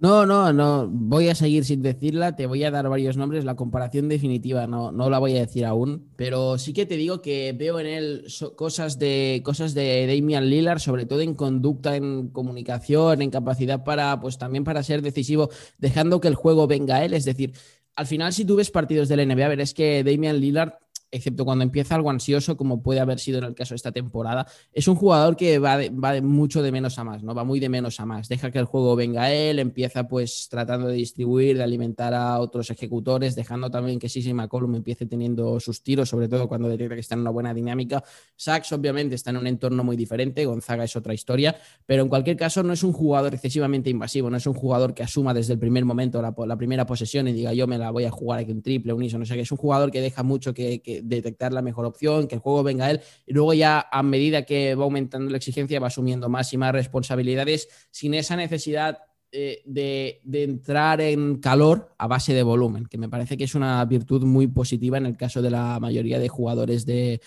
No, 0.00 0.24
no, 0.24 0.50
no, 0.54 0.88
voy 0.90 1.28
a 1.28 1.34
seguir 1.34 1.66
sin 1.66 1.82
decirla, 1.82 2.34
te 2.34 2.46
voy 2.46 2.64
a 2.64 2.70
dar 2.70 2.88
varios 2.88 3.18
nombres, 3.18 3.44
la 3.44 3.54
comparación 3.54 4.08
definitiva 4.08 4.66
no, 4.66 4.92
no 4.92 5.10
la 5.10 5.18
voy 5.18 5.36
a 5.36 5.40
decir 5.40 5.66
aún, 5.66 6.08
pero 6.16 6.56
sí 6.56 6.72
que 6.72 6.86
te 6.86 6.96
digo 6.96 7.20
que 7.20 7.52
veo 7.52 7.78
en 7.78 7.86
él 7.86 8.24
cosas 8.56 8.98
de, 8.98 9.42
cosas 9.44 9.74
de 9.74 10.06
Damian 10.06 10.48
Lillard, 10.48 10.78
sobre 10.78 11.04
todo 11.04 11.20
en 11.20 11.34
conducta, 11.34 11.96
en 11.96 12.28
comunicación, 12.28 13.20
en 13.20 13.28
capacidad 13.28 13.84
para, 13.84 14.18
pues 14.20 14.38
también 14.38 14.64
para 14.64 14.82
ser 14.82 15.02
decisivo, 15.02 15.50
dejando 15.76 16.18
que 16.18 16.28
el 16.28 16.34
juego 16.34 16.66
venga 16.66 16.96
a 16.96 17.04
él, 17.04 17.12
es 17.12 17.26
decir, 17.26 17.52
al 17.94 18.06
final 18.06 18.32
si 18.32 18.46
tú 18.46 18.56
ves 18.56 18.70
partidos 18.70 19.06
de 19.10 19.18
la 19.18 19.26
NBA, 19.26 19.48
verás 19.48 19.74
que 19.74 20.02
Damian 20.02 20.40
Lillard 20.40 20.78
excepto 21.10 21.44
cuando 21.44 21.64
empieza 21.64 21.94
algo 21.94 22.10
ansioso, 22.10 22.56
como 22.56 22.82
puede 22.82 23.00
haber 23.00 23.18
sido 23.18 23.38
en 23.38 23.44
el 23.44 23.54
caso 23.54 23.74
de 23.74 23.76
esta 23.76 23.92
temporada, 23.92 24.46
es 24.72 24.88
un 24.88 24.96
jugador 24.96 25.36
que 25.36 25.58
va 25.58 25.76
de, 25.76 25.90
va 25.90 26.12
de 26.12 26.22
mucho 26.22 26.62
de 26.62 26.72
menos 26.72 26.98
a 26.98 27.04
más, 27.04 27.22
¿no? 27.22 27.34
Va 27.34 27.44
muy 27.44 27.60
de 27.60 27.68
menos 27.68 28.00
a 28.00 28.06
más. 28.06 28.28
Deja 28.28 28.50
que 28.50 28.58
el 28.58 28.64
juego 28.64 28.96
venga 28.96 29.24
a 29.24 29.32
él, 29.32 29.58
empieza 29.58 30.06
pues 30.08 30.48
tratando 30.50 30.88
de 30.88 30.94
distribuir, 30.94 31.56
de 31.56 31.64
alimentar 31.64 32.14
a 32.14 32.38
otros 32.38 32.70
ejecutores, 32.70 33.34
dejando 33.34 33.70
también 33.70 33.98
que 33.98 34.08
Sisi 34.08 34.32
McCollum 34.32 34.74
empiece 34.76 35.06
teniendo 35.06 35.60
sus 35.60 35.82
tiros, 35.82 36.08
sobre 36.08 36.28
todo 36.28 36.48
cuando 36.48 36.68
detecta 36.68 36.94
que 36.94 37.00
está 37.00 37.14
en 37.14 37.20
una 37.20 37.30
buena 37.30 37.52
dinámica. 37.52 38.02
Sachs, 38.36 38.72
obviamente, 38.72 39.14
está 39.14 39.30
en 39.30 39.38
un 39.38 39.46
entorno 39.46 39.84
muy 39.84 39.96
diferente, 39.96 40.44
Gonzaga 40.44 40.84
es 40.84 40.96
otra 40.96 41.14
historia, 41.14 41.56
pero 41.86 42.02
en 42.02 42.08
cualquier 42.08 42.36
caso 42.36 42.62
no 42.62 42.72
es 42.72 42.82
un 42.82 42.92
jugador 42.92 43.34
excesivamente 43.34 43.90
invasivo, 43.90 44.30
no 44.30 44.36
es 44.36 44.46
un 44.46 44.54
jugador 44.54 44.94
que 44.94 45.02
asuma 45.02 45.34
desde 45.34 45.54
el 45.54 45.58
primer 45.58 45.84
momento 45.84 46.22
la, 46.22 46.56
primera 46.56 46.86
posesión 46.86 47.28
y 47.28 47.32
diga 47.32 47.52
yo 47.52 47.66
me 47.66 47.78
la 47.78 47.90
voy 47.90 48.04
a 48.04 48.10
jugar 48.10 48.40
aquí 48.40 48.52
un 48.52 48.62
triple, 48.62 48.92
un 48.92 49.02
ISO, 49.02 49.18
no 49.18 49.24
sé 49.24 49.34
qué, 49.34 49.40
es 49.40 49.52
un 49.52 49.58
jugador 49.58 49.90
que 49.90 50.00
deja 50.00 50.22
mucho 50.22 50.52
que, 50.52 50.80
que 50.80 50.99
detectar 51.02 51.52
la 51.52 51.62
mejor 51.62 51.86
opción, 51.86 52.28
que 52.28 52.36
el 52.36 52.40
juego 52.40 52.62
venga 52.62 52.86
a 52.86 52.90
él 52.90 53.00
y 53.26 53.32
luego 53.32 53.54
ya 53.54 53.88
a 53.90 54.02
medida 54.02 54.44
que 54.44 54.74
va 54.74 54.84
aumentando 54.84 55.30
la 55.30 55.36
exigencia 55.36 55.80
va 55.80 55.88
asumiendo 55.88 56.28
más 56.28 56.52
y 56.52 56.56
más 56.56 56.72
responsabilidades 56.72 57.68
sin 57.90 58.14
esa 58.14 58.36
necesidad 58.36 58.98
eh, 59.32 59.62
de, 59.64 60.20
entrar 60.42 61.00
en 61.00 61.38
calor 61.38 61.94
a 61.98 62.08
base 62.08 62.34
de 62.34 62.42
volumen, 62.42 62.86
que 62.86 62.98
me 62.98 63.08
parece 63.08 63.36
que 63.36 63.44
es 63.44 63.54
una 63.54 63.84
virtud 63.84 64.24
muy 64.24 64.48
positiva 64.48 64.98
en 64.98 65.06
el 65.06 65.16
caso 65.16 65.40
de 65.40 65.50
la 65.50 65.78
mayoría 65.78 66.18
de 66.18 66.28
jugadores 66.28 66.84
de, 66.84 67.20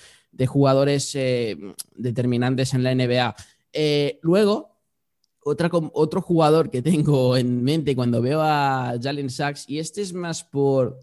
jugadores 0.45 1.15
eh, 1.15 1.55
determinantes 1.95 2.73
en 2.73 2.83
la 2.83 2.93
NBA. 2.93 3.35
Eh, 3.71 4.19
luego, 4.21 4.75
otro 5.45 6.21
jugador 6.21 6.69
que 6.69 6.81
tengo 6.81 7.37
en 7.37 7.63
mente 7.63 7.95
cuando 7.95 8.21
veo 8.21 8.41
a 8.41 8.95
Jalen 9.01 9.29
Sachs, 9.29 9.69
y 9.69 9.79
este 9.79 10.01
es 10.01 10.13
más 10.13 10.43
por 10.43 10.99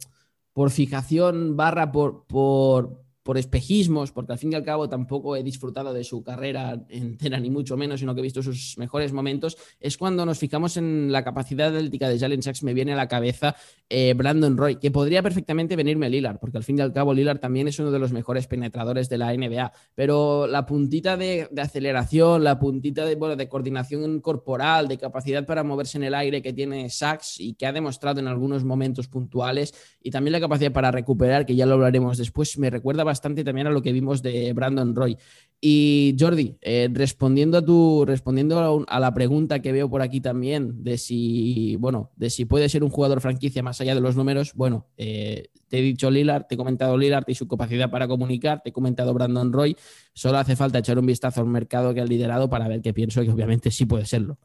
por 0.52 0.70
fijación 0.70 1.56
barra 1.56 1.92
por, 1.92 2.26
por, 2.26 3.02
por 3.30 3.38
espejismos, 3.38 4.10
porque 4.10 4.32
al 4.32 4.38
fin 4.38 4.50
y 4.50 4.56
al 4.56 4.64
cabo 4.64 4.88
tampoco 4.88 5.36
he 5.36 5.44
disfrutado 5.44 5.92
de 5.92 6.02
su 6.02 6.24
carrera 6.24 6.84
entera, 6.88 7.38
ni 7.38 7.48
mucho 7.48 7.76
menos, 7.76 8.00
sino 8.00 8.12
que 8.12 8.18
he 8.18 8.24
visto 8.24 8.42
sus 8.42 8.76
mejores 8.76 9.12
momentos, 9.12 9.56
es 9.78 9.96
cuando 9.96 10.26
nos 10.26 10.40
fijamos 10.40 10.76
en 10.76 11.12
la 11.12 11.22
capacidad 11.22 11.68
atlética 11.68 12.08
de 12.08 12.18
Jalen 12.18 12.42
Sachs, 12.42 12.64
me 12.64 12.74
viene 12.74 12.92
a 12.92 12.96
la 12.96 13.06
cabeza 13.06 13.54
eh, 13.88 14.14
Brandon 14.14 14.56
Roy, 14.56 14.80
que 14.80 14.90
podría 14.90 15.22
perfectamente 15.22 15.76
venirme 15.76 16.10
Lillard, 16.10 16.40
porque 16.40 16.56
al 16.56 16.64
fin 16.64 16.78
y 16.78 16.80
al 16.80 16.92
cabo 16.92 17.14
Lillard 17.14 17.38
también 17.38 17.68
es 17.68 17.78
uno 17.78 17.92
de 17.92 18.00
los 18.00 18.10
mejores 18.10 18.48
penetradores 18.48 19.08
de 19.08 19.18
la 19.18 19.32
NBA, 19.32 19.72
pero 19.94 20.48
la 20.48 20.66
puntita 20.66 21.16
de, 21.16 21.48
aceleración, 21.56 22.42
la 22.42 22.58
puntita 22.58 23.04
de, 23.04 23.14
bueno, 23.14 23.36
de 23.36 23.48
coordinación 23.48 24.20
corporal, 24.20 24.88
de 24.88 24.98
capacidad 24.98 25.46
para 25.46 25.62
moverse 25.62 25.98
en 25.98 26.02
el 26.02 26.16
aire 26.16 26.42
que 26.42 26.52
tiene 26.52 26.90
Sachs 26.90 27.38
y 27.38 27.54
que 27.54 27.66
ha 27.66 27.72
demostrado 27.72 28.18
en 28.18 28.26
algunos 28.26 28.64
momentos 28.64 29.06
puntuales, 29.06 29.72
y 30.02 30.10
también 30.10 30.32
la 30.32 30.40
capacidad 30.40 30.72
para 30.72 30.90
recuperar, 30.90 31.46
que 31.46 31.54
ya 31.54 31.64
lo 31.64 31.74
hablaremos 31.74 32.18
después, 32.18 32.58
me 32.58 32.70
recuerda 32.70 33.04
bastante 33.04 33.19
también 33.20 33.66
a 33.66 33.70
lo 33.70 33.82
que 33.82 33.92
vimos 33.92 34.22
de 34.22 34.52
Brandon 34.52 34.94
Roy. 34.94 35.16
Y 35.62 36.16
Jordi, 36.18 36.56
eh, 36.62 36.88
respondiendo 36.90 37.58
a 37.58 37.64
tu, 37.64 38.04
respondiendo 38.06 38.86
a, 38.88 39.00
la 39.00 39.12
pregunta 39.12 39.60
que 39.60 39.72
veo 39.72 39.90
por 39.90 40.00
aquí 40.00 40.22
también 40.22 40.82
de 40.82 40.96
si, 40.96 41.76
bueno, 41.76 42.10
de 42.16 42.30
si 42.30 42.46
puede 42.46 42.70
ser 42.70 42.82
un 42.82 42.88
jugador 42.88 43.20
franquicia 43.20 43.62
más 43.62 43.78
allá 43.80 43.94
de 43.94 44.00
los 44.00 44.16
números, 44.16 44.54
bueno, 44.54 44.86
eh, 44.96 45.48
te 45.68 45.80
he 45.80 45.82
dicho 45.82 46.10
Lillard, 46.10 46.46
te 46.46 46.54
he 46.54 46.58
comentado 46.58 46.96
Lillard 46.96 47.24
y 47.28 47.34
su 47.34 47.46
capacidad 47.46 47.90
para 47.90 48.08
comunicar, 48.08 48.62
te 48.62 48.70
he 48.70 48.72
comentado 48.72 49.12
Brandon 49.12 49.52
Roy, 49.52 49.76
solo 50.14 50.38
hace 50.38 50.56
falta 50.56 50.78
echar 50.78 50.98
un 50.98 51.04
vistazo 51.04 51.42
al 51.42 51.46
mercado 51.48 51.92
que 51.92 52.00
ha 52.00 52.06
liderado 52.06 52.48
para 52.48 52.66
ver 52.66 52.80
qué 52.80 52.94
pienso 52.94 53.20
que 53.22 53.30
obviamente 53.30 53.70
sí 53.70 53.84
puede 53.84 54.06
serlo. 54.06 54.38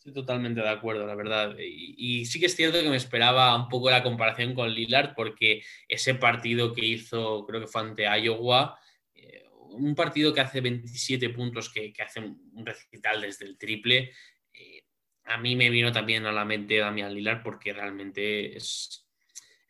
Estoy 0.00 0.14
totalmente 0.14 0.62
de 0.62 0.68
acuerdo, 0.70 1.06
la 1.06 1.14
verdad. 1.14 1.54
Y, 1.58 2.24
sí 2.24 2.40
que 2.40 2.46
es 2.46 2.56
cierto 2.56 2.80
que 2.80 2.88
me 2.88 2.96
esperaba 2.96 3.54
un 3.54 3.68
poco 3.68 3.90
la 3.90 4.02
comparación 4.02 4.54
con 4.54 4.70
Lillard 4.70 5.14
porque 5.14 5.62
ese 5.86 6.14
partido 6.14 6.72
que 6.72 6.86
hizo, 6.86 7.44
creo 7.46 7.60
que 7.60 7.66
fue 7.66 7.82
ante 7.82 8.04
Iowa, 8.04 8.78
eh, 9.14 9.44
un 9.52 9.94
partido 9.94 10.32
que 10.32 10.40
hace 10.40 10.62
27 10.62 11.28
puntos, 11.28 11.68
que, 11.68 11.92
hace 12.02 12.20
un 12.20 12.64
recital 12.64 13.20
desde 13.20 13.44
el 13.44 13.58
triple, 13.58 14.12
eh, 14.54 14.84
a 15.24 15.36
mí 15.36 15.54
me 15.54 15.68
vino 15.68 15.92
también 15.92 16.24
a 16.24 16.32
la 16.32 16.46
mente 16.46 16.78
Damian 16.78 17.12
Lillard 17.12 17.42
porque 17.42 17.74
realmente 17.74 18.56
es, 18.56 19.06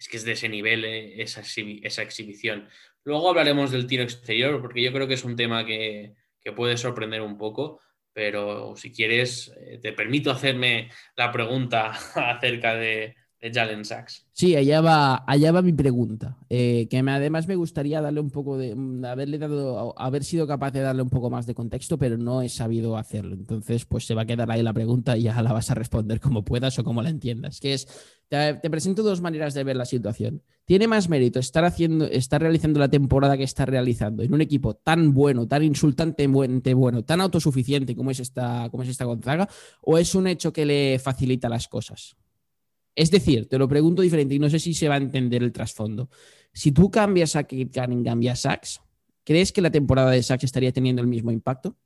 que 0.09 0.17
es 0.17 0.25
de 0.25 0.33
ese 0.33 0.49
nivel 0.49 0.85
eh, 0.85 1.21
esa, 1.21 1.41
exhibición. 2.03 2.69
Luego 3.03 3.31
hablaremos 3.31 3.73
del 3.73 3.89
tiro 3.89 4.05
exterior 4.05 4.61
porque 4.61 4.81
yo 4.81 4.93
creo 4.93 5.09
que 5.09 5.15
es 5.15 5.25
un 5.25 5.35
tema 5.35 5.67
que 5.67 6.15
puede 6.55 6.77
sorprender 6.77 7.21
un 7.21 7.37
poco 7.37 7.81
pero 8.13 8.75
si 8.77 8.93
quieres, 8.93 9.53
eh, 9.61 9.79
te 9.81 9.93
permito 9.93 10.31
hacerme 10.31 10.91
la 11.17 11.31
pregunta 11.33 11.91
acerca 12.15 12.75
de, 12.75 13.17
de 13.41 13.51
Jalen 13.53 13.85
Sachs. 13.85 14.27
Sí, 14.33 14.55
allá 14.55 14.81
va, 14.81 15.25
allá 15.27 15.51
va 15.53 15.63
mi 15.63 15.73
pregunta, 15.73 16.37
eh, 16.51 16.89
que 16.91 16.99
además 16.99 17.49
me 17.49 17.57
gustaría 17.57 18.01
darle 18.01 18.21
un 18.21 18.31
poco 18.31 18.59
de, 18.59 18.75
mm, 18.75 19.05
haberle 19.05 19.39
dado, 19.39 19.99
haber 19.99 20.25
sido 20.25 20.47
capaz 20.47 20.73
de 20.73 20.81
darle 20.81 21.03
un 21.03 21.11
poco 21.11 21.31
más 21.31 21.47
de 21.47 21.55
contexto, 21.55 21.99
pero 21.99 22.19
no 22.19 22.43
he 22.43 22.49
sabido 22.49 22.97
hacerlo. 22.97 23.35
Entonces, 23.35 23.87
pues 23.87 24.07
se 24.07 24.15
va 24.15 24.23
a 24.23 24.27
quedar 24.27 24.51
ahí 24.51 24.63
la 24.63 24.73
pregunta 24.73 25.17
y 25.17 25.23
ya 25.23 25.41
la 25.43 25.53
vas 25.53 25.71
a 25.71 25.75
responder 25.75 26.21
como 26.21 26.45
puedas 26.45 26.79
o 26.79 26.85
como 26.85 27.03
la 27.03 27.09
entiendas. 27.09 27.61
Que 27.61 27.75
es, 27.75 27.89
te, 28.29 28.71
presento 28.71 29.03
dos 29.03 29.21
maneras 29.21 29.55
de 29.55 29.65
ver 29.65 29.77
la 29.77 29.87
situación. 29.87 30.43
Tiene 30.67 30.87
más 30.87 31.09
mérito 31.09 31.41
estar 31.41 31.65
haciendo, 31.65 32.05
estar 32.05 32.41
realizando 32.41 32.79
la 32.79 32.89
temporada 32.89 33.37
que 33.37 33.43
está 33.43 33.67
realizando 33.67 34.23
en 34.23 34.33
un 34.33 34.41
equipo 34.41 34.75
tan 34.75 35.15
bueno, 35.15 35.49
tan 35.49 35.65
insultantemente 35.65 36.75
bueno, 36.75 37.03
tan 37.03 37.21
autosuficiente 37.21 37.97
como 37.97 38.11
es 38.11 38.21
esta, 38.21 38.69
como 38.71 38.83
es 38.83 38.91
esta 38.91 39.05
Gonzaga, 39.05 39.49
o 39.81 39.99
es 39.99 40.15
un 40.15 40.27
hecho 40.27 40.53
que 40.53 40.67
le 40.67 40.99
facilita 40.99 41.49
las 41.49 41.67
cosas. 41.67 42.17
Es 43.01 43.11
decir, 43.11 43.49
te 43.49 43.57
lo 43.57 43.67
pregunto 43.67 44.03
diferente 44.03 44.35
y 44.35 44.39
no 44.39 44.51
sé 44.51 44.59
si 44.59 44.75
se 44.75 44.87
va 44.87 44.97
a 44.97 44.99
entender 44.99 45.43
el 45.43 45.53
trasfondo. 45.53 46.11
Si 46.53 46.71
tú 46.71 46.91
cambias 46.91 47.35
a 47.35 47.45
Kate 47.45 47.71
Cunningham 47.73 48.23
y 48.23 48.29
a 48.29 48.37
Sachs, 48.37 48.83
¿crees 49.25 49.53
que 49.53 49.63
la 49.63 49.71
temporada 49.71 50.11
de 50.11 50.23
Sachs 50.23 50.45
estaría 50.45 50.71
teniendo 50.71 51.01
el 51.01 51.09
mismo 51.09 51.31
impacto? 51.31 51.79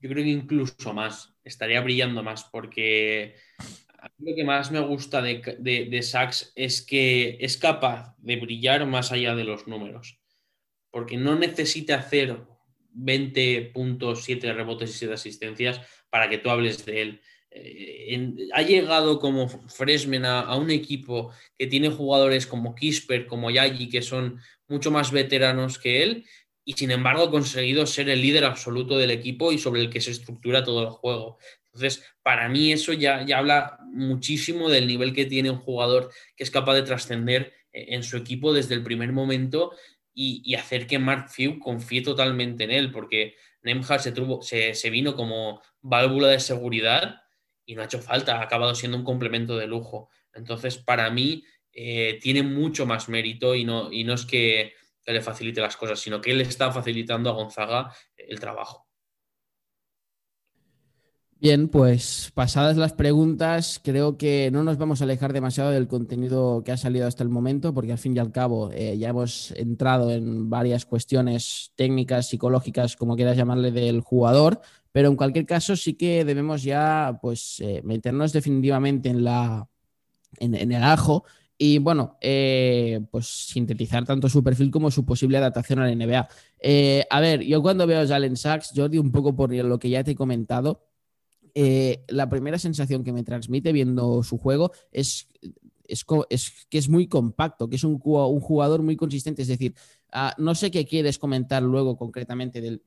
Yo 0.00 0.08
creo 0.08 0.24
que 0.24 0.30
incluso 0.30 0.94
más, 0.94 1.34
estaría 1.44 1.82
brillando 1.82 2.22
más, 2.22 2.44
porque 2.44 3.34
lo 4.16 4.34
que 4.34 4.42
más 4.42 4.70
me 4.70 4.80
gusta 4.80 5.20
de, 5.20 5.58
de, 5.60 6.02
Sachs 6.02 6.50
es 6.56 6.80
que 6.80 7.36
es 7.38 7.58
capaz 7.58 8.16
de 8.16 8.36
brillar 8.36 8.86
más 8.86 9.12
allá 9.12 9.34
de 9.34 9.44
los 9.44 9.68
números, 9.68 10.18
porque 10.90 11.18
no 11.18 11.38
necesita 11.38 11.96
hacer 11.96 12.40
20 12.94 13.70
puntos, 13.74 14.24
7 14.24 14.50
rebotes 14.54 14.88
y 14.88 14.94
7 14.94 15.12
asistencias 15.12 15.82
para 16.08 16.30
que 16.30 16.38
tú 16.38 16.48
hables 16.48 16.86
de 16.86 17.02
él 17.02 17.20
eh, 17.64 18.48
ha 18.52 18.62
llegado 18.62 19.18
como 19.18 19.48
freshman 19.48 20.24
a, 20.24 20.56
un 20.56 20.70
equipo 20.70 21.32
que 21.58 21.66
tiene 21.66 21.90
jugadores 21.90 22.46
como 22.46 22.74
Kisper, 22.74 23.26
como 23.26 23.50
Yagi, 23.50 23.88
que 23.88 24.02
son 24.02 24.40
mucho 24.68 24.90
más 24.90 25.12
veteranos 25.12 25.78
que 25.78 26.02
él, 26.02 26.24
y 26.64 26.74
sin 26.74 26.90
embargo 26.90 27.24
ha 27.24 27.30
conseguido 27.30 27.86
ser 27.86 28.08
el 28.08 28.20
líder 28.20 28.44
absoluto 28.44 28.98
del 28.98 29.10
equipo 29.10 29.52
y 29.52 29.58
sobre 29.58 29.80
el 29.80 29.90
que 29.90 30.00
se 30.00 30.10
estructura 30.10 30.64
todo 30.64 30.82
el 30.82 30.90
juego. 30.90 31.38
Entonces, 31.66 32.04
para 32.22 32.48
mí 32.48 32.72
eso 32.72 32.92
ya, 32.92 33.24
ya 33.24 33.38
habla 33.38 33.78
muchísimo 33.92 34.68
del 34.68 34.86
nivel 34.86 35.14
que 35.14 35.26
tiene 35.26 35.50
un 35.50 35.58
jugador 35.58 36.10
que 36.36 36.44
es 36.44 36.50
capaz 36.50 36.74
de 36.74 36.82
trascender 36.82 37.52
eh, 37.72 37.86
en 37.90 38.02
su 38.02 38.16
equipo 38.16 38.52
desde 38.52 38.74
el 38.74 38.82
primer 38.82 39.12
momento 39.12 39.72
y, 40.14 40.54
hacer 40.56 40.88
que 40.88 40.98
Mark 40.98 41.28
Few 41.30 41.60
confíe 41.60 42.02
totalmente 42.02 42.64
en 42.64 42.72
él, 42.72 42.90
porque 42.90 43.36
Nemhard 43.62 44.00
se, 44.00 44.74
se 44.74 44.90
vino 44.90 45.14
como 45.14 45.62
válvula 45.80 46.26
de 46.28 46.40
seguridad 46.40 47.20
y 47.68 47.74
no 47.74 47.82
ha 47.82 47.84
hecho 47.84 48.00
falta, 48.00 48.38
ha 48.38 48.42
acabado 48.42 48.74
siendo 48.74 48.96
un 48.96 49.04
complemento 49.04 49.58
de 49.58 49.66
lujo. 49.66 50.08
Entonces, 50.32 50.78
para 50.78 51.10
mí, 51.10 51.44
eh, 51.70 52.18
tiene 52.22 52.42
mucho 52.42 52.86
más 52.86 53.10
mérito 53.10 53.54
y 53.54 53.66
no, 53.66 53.92
y 53.92 54.04
no 54.04 54.14
es 54.14 54.24
que, 54.24 54.72
le 55.04 55.22
facilite 55.22 55.62
las 55.62 55.76
cosas, 55.76 56.00
sino 56.00 56.20
que 56.20 56.32
él 56.32 56.40
está 56.42 56.70
facilitando 56.70 57.30
a 57.30 57.32
Gonzaga 57.32 57.94
el 58.16 58.40
trabajo. 58.40 58.87
Bien, 61.40 61.68
pues 61.68 62.32
pasadas 62.34 62.76
las 62.76 62.94
preguntas, 62.94 63.80
creo 63.84 64.16
que 64.18 64.50
no 64.50 64.64
nos 64.64 64.76
vamos 64.76 65.00
a 65.00 65.04
alejar 65.04 65.32
demasiado 65.32 65.70
del 65.70 65.86
contenido 65.86 66.64
que 66.64 66.72
ha 66.72 66.76
salido 66.76 67.06
hasta 67.06 67.22
el 67.22 67.28
momento, 67.28 67.72
porque 67.72 67.92
al 67.92 67.98
fin 67.98 68.16
y 68.16 68.18
al 68.18 68.32
cabo 68.32 68.72
eh, 68.72 68.98
ya 68.98 69.10
hemos 69.10 69.52
entrado 69.52 70.10
en 70.10 70.50
varias 70.50 70.84
cuestiones 70.84 71.70
técnicas, 71.76 72.28
psicológicas, 72.28 72.96
como 72.96 73.14
quieras 73.14 73.36
llamarle, 73.36 73.70
del 73.70 74.00
jugador. 74.00 74.60
Pero 74.90 75.10
en 75.10 75.16
cualquier 75.16 75.46
caso 75.46 75.76
sí 75.76 75.94
que 75.94 76.24
debemos 76.24 76.64
ya 76.64 77.20
pues 77.22 77.60
eh, 77.60 77.82
meternos 77.84 78.32
definitivamente 78.32 79.08
en, 79.08 79.22
la, 79.22 79.68
en, 80.40 80.54
el 80.72 80.82
ajo 80.82 81.24
y 81.56 81.78
bueno, 81.78 82.16
eh, 82.20 83.00
pues 83.12 83.26
sintetizar 83.28 84.04
tanto 84.04 84.28
su 84.28 84.42
perfil 84.42 84.72
como 84.72 84.90
su 84.90 85.04
posible 85.04 85.38
adaptación 85.38 85.78
a 85.78 85.86
la 85.86 85.94
NBA. 85.94 86.28
A 87.10 87.20
ver, 87.20 87.42
yo 87.44 87.62
cuando 87.62 87.86
veo 87.86 88.00
a 88.00 88.06
Jalen 88.08 88.36
Sachs, 88.36 88.72
Jordi, 88.74 88.98
un 88.98 89.12
poco 89.12 89.36
por 89.36 89.54
lo 89.54 89.78
que 89.78 89.90
ya 89.90 90.02
te 90.02 90.12
he 90.12 90.16
comentado, 90.16 90.87
la 92.08 92.28
primera 92.28 92.58
sensación 92.58 93.04
que 93.04 93.12
me 93.12 93.24
transmite 93.24 93.72
viendo 93.72 94.22
su 94.22 94.38
juego 94.38 94.72
es, 94.92 95.28
que 96.68 96.78
es 96.78 96.88
muy 96.88 97.06
compacto, 97.06 97.68
que 97.68 97.76
es 97.76 97.84
un, 97.84 97.98
jugador 97.98 98.82
muy 98.82 98.96
consistente. 98.96 99.42
Es 99.42 99.48
decir, 99.48 99.74
ah, 100.12 100.34
no 100.38 100.54
sé 100.54 100.70
qué 100.70 100.84
quieres 100.84 101.18
comentar 101.18 101.62
luego 101.62 101.96
concretamente 101.96 102.60
del, 102.60 102.82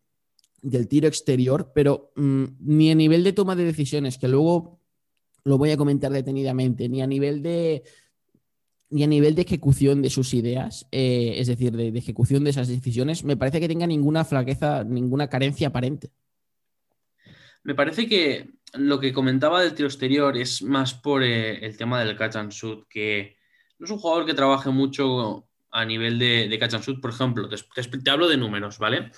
del 0.62 0.88
tiro 0.88 1.08
exterior, 1.08 1.72
pero 1.74 2.12
mm, 2.16 2.44
ni 2.60 2.92
a 2.92 2.96
nivel 2.96 3.24
de 3.24 3.34
toma 3.34 3.56
de 3.56 3.66
decisiones, 3.66 4.18
que 4.18 4.28
luego 4.28 4.80
lo 5.44 5.58
voy 5.58 5.72
a 5.72 5.78
comentar 5.78 6.12
detenidamente, 6.12 6.88
ni 6.88 7.02
a 7.02 7.08
nivel 7.08 7.42
de 7.42 7.84
ni 8.92 9.04
a 9.04 9.08
nivel 9.08 9.36
de 9.36 9.44
ejecución 9.44 10.02
de 10.02 10.10
sus 10.10 10.34
ideas, 10.34 10.86
eh, 10.92 11.36
es 11.38 11.48
decir, 11.48 11.76
de, 11.76 11.88
ejecución 11.98 12.44
de 12.44 12.50
esas 12.50 12.68
decisiones, 12.68 13.24
me 13.24 13.38
parece 13.38 13.62
que 13.62 13.70
tenga 13.70 13.88
ninguna 13.88 14.26
flaqueza, 14.26 14.84
ninguna 14.84 15.30
carencia 15.30 15.70
aparente. 15.70 16.12
Me 17.64 17.76
parece 17.76 18.08
que 18.08 18.50
lo 18.74 19.00
que 19.00 19.14
comentaba 19.14 19.62
del 19.62 19.74
tiro 19.74 19.88
exterior 19.88 20.38
es 20.38 20.62
más 20.62 20.94
por 20.94 21.24
eh, 21.24 21.66
el 21.66 21.78
tema 21.78 22.04
del 22.04 22.16
catch 22.16 22.36
and 22.38 22.52
shoot, 22.52 22.88
que 22.88 23.38
no 23.78 23.86
es 23.86 23.92
un 23.92 24.00
jugador 24.00 24.26
que 24.26 24.34
trabaje 24.34 24.70
mucho 24.70 25.48
a 25.72 25.86
nivel 25.86 26.20
de, 26.20 26.58
catch 26.60 26.74
and 26.74 26.84
shoot, 26.84 27.02
por 27.02 27.12
ejemplo, 27.12 27.50
te 27.50 28.10
hablo 28.10 28.28
de 28.28 28.38
números, 28.38 28.78
¿vale? 28.78 29.12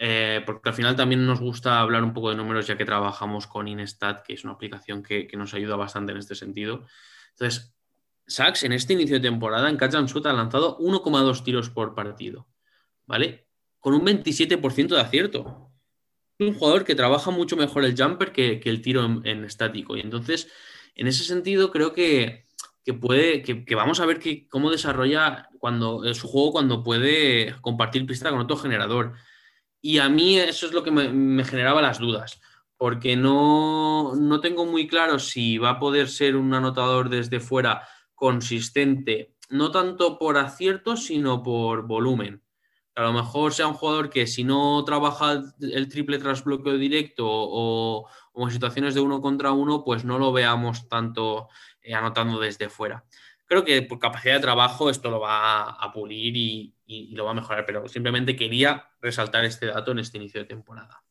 Eh, 0.00 0.42
porque 0.46 0.68
al 0.68 0.74
final 0.76 0.94
también 0.94 1.26
nos 1.26 1.40
gusta 1.40 1.80
hablar 1.80 2.04
un 2.04 2.12
poco 2.12 2.30
de 2.30 2.36
números 2.36 2.68
ya 2.68 2.76
que 2.76 2.84
trabajamos 2.84 3.48
con 3.48 3.66
Inestat, 3.66 4.24
que 4.24 4.34
es 4.34 4.44
una 4.44 4.52
aplicación 4.52 5.02
que, 5.02 5.28
nos 5.36 5.54
ayuda 5.54 5.74
bastante 5.74 6.12
en 6.12 6.18
este 6.18 6.36
sentido. 6.36 6.86
Entonces, 7.32 7.74
Sachs 8.26 8.62
en 8.62 8.72
este 8.72 8.92
inicio 8.92 9.16
de 9.16 9.28
temporada 9.28 9.68
en 9.68 9.76
Catch 9.76 9.94
and 9.94 10.08
Shoot 10.08 10.26
ha 10.26 10.32
lanzado 10.32 10.78
1,2 10.78 11.42
tiros 11.42 11.70
por 11.70 11.94
partido, 11.94 12.46
¿vale? 13.06 13.48
Con 13.80 13.94
un 13.94 14.04
27% 14.04 14.88
de 14.88 15.00
acierto. 15.00 15.67
Un 16.38 16.54
jugador 16.54 16.84
que 16.84 16.94
trabaja 16.94 17.30
mucho 17.30 17.56
mejor 17.56 17.84
el 17.84 17.96
jumper 17.96 18.32
que, 18.32 18.60
el 18.64 18.82
tiro 18.82 19.04
en, 19.24 19.44
estático. 19.44 19.96
Y 19.96 20.00
entonces, 20.00 20.50
en 20.94 21.06
ese 21.06 21.24
sentido, 21.24 21.70
creo 21.70 21.92
que, 21.92 22.46
puede, 23.00 23.42
que, 23.42 23.74
vamos 23.74 24.00
a 24.00 24.06
ver 24.06 24.20
cómo 24.48 24.70
desarrolla 24.70 25.48
cuando, 25.58 26.02
su 26.14 26.28
juego 26.28 26.52
cuando 26.52 26.82
puede 26.82 27.54
compartir 27.60 28.06
pista 28.06 28.30
con 28.30 28.40
otro 28.40 28.56
generador. 28.56 29.14
Y 29.80 29.98
a 29.98 30.08
mí 30.08 30.38
eso 30.38 30.66
es 30.66 30.72
lo 30.72 30.82
que 30.82 30.90
me, 30.90 31.44
generaba 31.44 31.82
las 31.82 31.98
dudas, 31.98 32.40
porque 32.76 33.16
no, 33.16 34.14
no, 34.16 34.40
tengo 34.40 34.66
muy 34.66 34.86
claro 34.86 35.18
si 35.18 35.58
va 35.58 35.70
a 35.70 35.78
poder 35.80 36.08
ser 36.08 36.36
un 36.36 36.54
anotador 36.54 37.08
desde 37.08 37.40
fuera 37.40 37.86
consistente 38.14 39.34
no 39.48 39.70
tanto 39.70 40.18
por 40.18 40.36
acierto, 40.36 40.96
sino 40.96 41.42
por 41.42 41.86
volumen. 41.86 42.42
A 42.98 43.02
lo 43.02 43.12
mejor 43.12 43.54
sea 43.54 43.68
un 43.68 43.74
jugador 43.74 44.10
que 44.10 44.26
si 44.26 44.42
no 44.42 44.82
trabaja 44.84 45.40
el 45.60 45.88
triple 45.88 46.18
tras 46.18 46.42
bloqueo 46.42 46.76
directo 46.78 47.24
o, 47.28 48.08
en 48.34 48.50
situaciones 48.50 48.92
de 48.92 49.00
uno 49.00 49.20
contra 49.20 49.52
uno, 49.52 49.84
pues 49.84 50.04
no 50.04 50.18
lo 50.18 50.32
veamos 50.32 50.88
tanto 50.88 51.48
eh, 51.80 51.94
anotando 51.94 52.40
desde 52.40 52.68
fuera. 52.68 53.04
Creo 53.46 53.64
que 53.64 53.82
por 53.82 54.00
capacidad 54.00 54.34
de 54.34 54.40
trabajo 54.40 54.90
esto 54.90 55.10
lo 55.10 55.20
va 55.20 55.70
a, 55.70 55.92
pulir 55.92 56.36
y 56.36 57.14
lo 57.14 57.24
va 57.24 57.30
a 57.30 57.34
mejorar, 57.34 57.64
pero 57.64 57.86
simplemente 57.86 58.34
quería 58.34 58.90
resaltar 59.00 59.44
este 59.44 59.66
dato 59.66 59.92
en 59.92 60.00
este 60.00 60.18
inicio 60.18 60.40
de 60.40 60.46
temporada. 60.46 61.04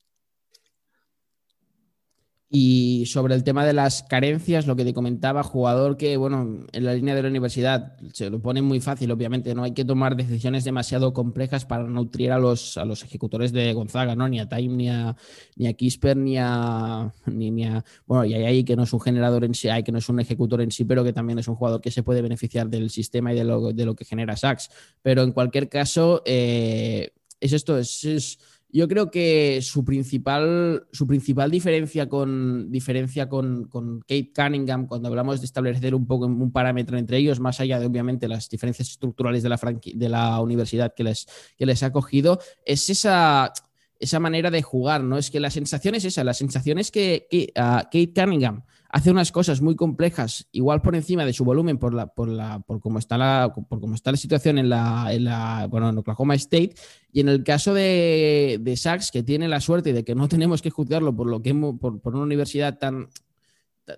Y 2.50 3.04
sobre 3.08 3.36
el 3.36 3.44
tema 3.44 3.66
de 3.66 3.74
las 3.74 4.04
carencias, 4.04 4.68
lo 4.68 4.77
que 4.77 4.86
te 4.86 4.94
comentaba, 4.94 5.44
jugador 5.44 5.98
que, 5.98 6.16
bueno, 6.16 6.66
en 6.72 6.86
la 6.86 6.94
línea 6.94 7.13
de 7.13 7.22
la 7.22 7.27
universidad 7.27 7.98
se 8.13 8.30
lo 8.30 8.39
pone 8.39 8.62
muy 8.62 8.80
fácil, 8.80 9.12
obviamente, 9.12 9.54
no 9.54 9.63
hay 9.63 9.74
que 9.74 9.84
tomar 9.84 10.16
decisiones 10.16 10.63
demasiado 10.63 11.12
complejas 11.12 11.66
para 11.66 11.84
nutrir 11.84 12.32
a 12.32 12.39
los, 12.39 12.77
a 12.77 12.86
los 12.86 13.04
ejecutores 13.04 13.51
de 13.51 13.74
Gonzaga, 13.74 14.16
¿no? 14.16 14.30
Ni 14.30 14.39
a 14.39 14.48
Time, 14.48 14.77
ni 14.77 14.89
a, 14.89 15.18
ni 15.58 15.68
a 15.68 15.74
Kisper, 15.74 16.16
ni 16.16 16.38
a, 16.38 17.13
ni, 17.25 17.66
a... 17.66 17.84
Bueno, 18.06 18.24
y 18.24 18.34
hay 18.34 18.46
ahí 18.46 18.63
que 18.63 18.77
no 18.77 18.84
es 18.84 18.94
un 18.94 19.01
generador 19.01 19.44
en 19.44 19.54
sí, 19.54 19.68
hay 19.68 19.84
que 19.84 19.92
no 19.92 19.98
es 19.98 20.08
un 20.08 20.22
ejecutor 20.22 20.62
en 20.62 20.72
sí, 20.72 20.86
pero 20.86 21.04
que 21.04 21.12
también 21.12 21.39
es 21.39 21.50
un 21.50 21.56
jugador 21.56 21.82
que 21.82 21.92
se 21.92 22.01
puede 22.01 22.22
beneficiar 22.22 22.70
del 22.70 22.89
sistema 22.89 23.34
y 23.34 23.36
de 23.36 23.44
lo, 23.44 23.74
de 23.74 23.86
lo 23.86 23.94
que 23.94 24.06
genera 24.06 24.38
Sachs. 24.38 24.70
Pero 25.01 25.22
en 25.24 25.34
cualquier 25.34 25.68
caso, 25.68 26.22
eh, 26.25 27.12
es 27.42 27.51
esto, 27.51 27.77
es 27.77 28.39
yo 28.70 28.88
creo 28.88 29.10
que 29.10 29.60
su 29.62 29.86
principal, 29.86 30.88
su 30.92 31.08
principal 31.08 31.50
diferencia 31.50 32.10
con, 32.10 32.70
diferencia 32.72 33.30
con, 33.30 33.70
Kate 34.02 34.32
Cunningham, 34.36 34.88
cuando 34.88 35.08
hablamos 35.08 35.40
de 35.40 35.46
establecer 35.46 35.96
un 35.96 36.06
poco 36.06 36.26
un 36.26 36.52
parámetro 36.52 36.98
entre 36.98 37.18
ellos, 37.18 37.40
más 37.40 37.60
allá 37.60 37.80
de 37.80 37.86
obviamente 37.86 38.28
las 38.28 38.50
diferencias 38.50 38.90
estructurales 38.90 39.44
de 39.44 39.50
la, 39.50 39.60
de 39.96 40.10
la 40.10 40.42
universidad 40.42 40.94
que 40.94 41.04
les, 41.04 41.28
que 41.58 41.66
les 41.66 41.82
ha 41.84 41.92
cogido, 41.92 42.40
es 42.66 42.90
esa, 42.90 43.54
esa 44.00 44.20
manera 44.20 44.52
de 44.52 44.62
jugar, 44.62 45.04
¿no? 45.04 45.18
Es 45.18 45.32
que 45.32 45.40
la 45.40 45.50
sensación 45.50 45.96
es 45.96 46.06
esa, 46.06 46.24
la 46.24 46.34
sensación 46.34 46.78
es 46.78 46.92
que, 46.92 47.52
ah, 47.56 47.84
Kate 47.86 48.14
Cunningham 48.14 48.64
hace 48.98 49.12
unas 49.12 49.32
cosas 49.32 49.62
muy 49.62 49.75
complejas, 49.75 50.48
igual 50.51 50.82
por 50.82 50.96
encima 50.96 51.24
de 51.24 51.32
su 51.32 51.46
volumen, 51.46 51.77
por 51.77 51.94
la, 51.94 52.08
por 52.08 52.30
la, 52.30 52.62
por 52.62 52.80
cómo 52.80 52.98
está 52.98 53.16
la, 53.16 53.54
por 53.54 53.80
cómo 53.80 53.94
está 53.94 54.10
la 54.10 54.18
situación 54.18 54.58
en 54.58 54.70
la, 54.70 55.10
en 55.12 55.24
la, 55.24 55.68
bueno, 55.70 55.89
en 55.89 56.00
Oklahoma 56.00 56.34
State. 56.34 56.74
Y 57.13 57.20
en 57.20 57.30
el 57.30 57.44
caso 57.44 57.75
de, 57.75 58.74
Sachs, 58.75 59.12
que 59.12 59.22
tiene 59.22 59.48
la 59.48 59.62
suerte 59.62 59.94
de 59.94 60.04
que 60.04 60.16
no 60.16 60.27
tenemos 60.27 60.63
que 60.63 60.72
juzgarlo 60.72 61.16
por 61.16 61.27
lo 61.27 61.44
que 61.44 61.54
por, 61.54 62.00
una 62.06 62.24
universidad 62.24 62.80
tan, 62.80 63.10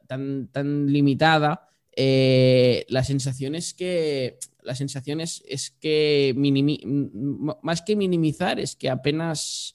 tan, 0.05 0.49
tan 0.49 0.91
limitada, 0.91 1.69
eh, 1.95 2.85
la 2.89 3.05
sensación 3.05 3.55
es 3.55 3.73
que 3.73 4.37
es, 5.47 5.71
que 5.79 6.35
más 7.61 7.81
que 7.83 7.95
minimizar, 7.95 8.59
es 8.59 8.75
que 8.75 8.89
apenas 8.89 9.73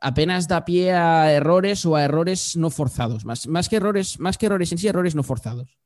apenas 0.00 0.48
da 0.48 0.64
pie 0.64 0.92
a 0.92 1.32
errores 1.32 1.86
o 1.86 1.94
a 1.94 2.04
errores 2.04 2.56
no 2.56 2.70
forzados, 2.70 3.24
más, 3.24 3.46
más, 3.46 3.68
que, 3.68 3.76
errores, 3.76 4.18
más 4.18 4.38
que 4.38 4.46
errores 4.46 4.72
en 4.72 4.78
sí, 4.78 4.88
errores 4.88 5.14
no 5.14 5.22
forzados. 5.22 5.78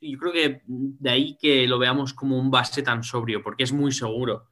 Yo 0.00 0.18
creo 0.18 0.32
que 0.32 0.62
de 0.66 1.10
ahí 1.10 1.36
que 1.40 1.66
lo 1.66 1.78
veamos 1.78 2.14
como 2.14 2.38
un 2.38 2.50
base 2.50 2.82
tan 2.82 3.02
sobrio, 3.02 3.42
porque 3.42 3.64
es 3.64 3.72
muy 3.72 3.92
seguro. 3.92 4.48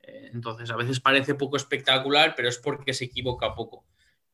Eh, 0.00 0.30
entonces, 0.32 0.70
a 0.70 0.76
veces 0.76 1.00
parece 1.00 1.34
poco 1.34 1.56
espectacular, 1.56 2.34
pero 2.36 2.48
es 2.48 2.58
porque 2.58 2.94
se 2.94 3.06
equivoca 3.06 3.54
poco. 3.54 3.86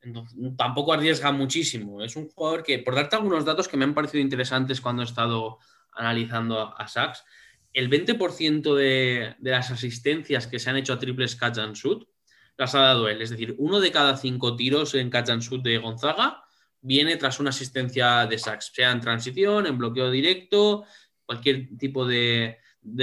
Entonces, 0.03 0.39
tampoco 0.57 0.93
arriesga 0.93 1.33
muchísimo. 1.33 2.03
Es 2.03 2.17
un 2.17 2.29
jugador 2.29 2.63
que, 2.63 2.79
por 2.79 2.95
darte 2.95 3.17
algunos 3.17 3.45
datos 3.45 3.69
que 3.69 3.77
me 3.77 3.85
han 3.85 3.95
parecido 3.95 4.23
interesantes 4.23 4.81
cuando 4.81 5.03
he 5.03 5.07
estado 5.07 5.59
analizando 5.93 6.75
a 6.79 6.89
Sachs, 6.89 7.25
el 7.73 7.89
20% 7.89 8.75
de, 8.75 9.37
de, 9.39 9.51
las 9.51 9.71
asistencias 9.71 10.47
que 10.47 10.59
se 10.59 10.71
han 10.71 10.77
hecho 10.77 10.93
a 10.93 10.99
triples 10.99 11.37
catch 11.37 11.59
and 11.59 11.75
shoot 11.75 12.07
las 12.61 12.75
ha 12.75 12.81
dado 12.81 13.09
él. 13.09 13.23
Es 13.23 13.31
decir, 13.31 13.55
uno 13.59 13.81
de 13.81 13.91
cada 13.91 14.17
cinco 14.17 14.55
tiros 14.55 14.95
en 14.95 15.11
catch 15.11 15.31
and 15.31 15.43
shoot 15.43 15.63
de 15.63 15.79
Gonzaga 15.79 16.45
viene 16.83 17.17
tras 17.17 17.41
una 17.41 17.51
asistencia 17.51 18.27
de 18.27 18.39
Sachs, 18.39 18.71
sea 18.75 18.91
en 18.91 19.01
transición, 19.01 19.67
en 19.67 19.79
bloqueo 19.79 20.11
directo, 20.11 20.85
cualquier 21.25 21.77
tipo 21.79 22.07
de, 22.07 22.59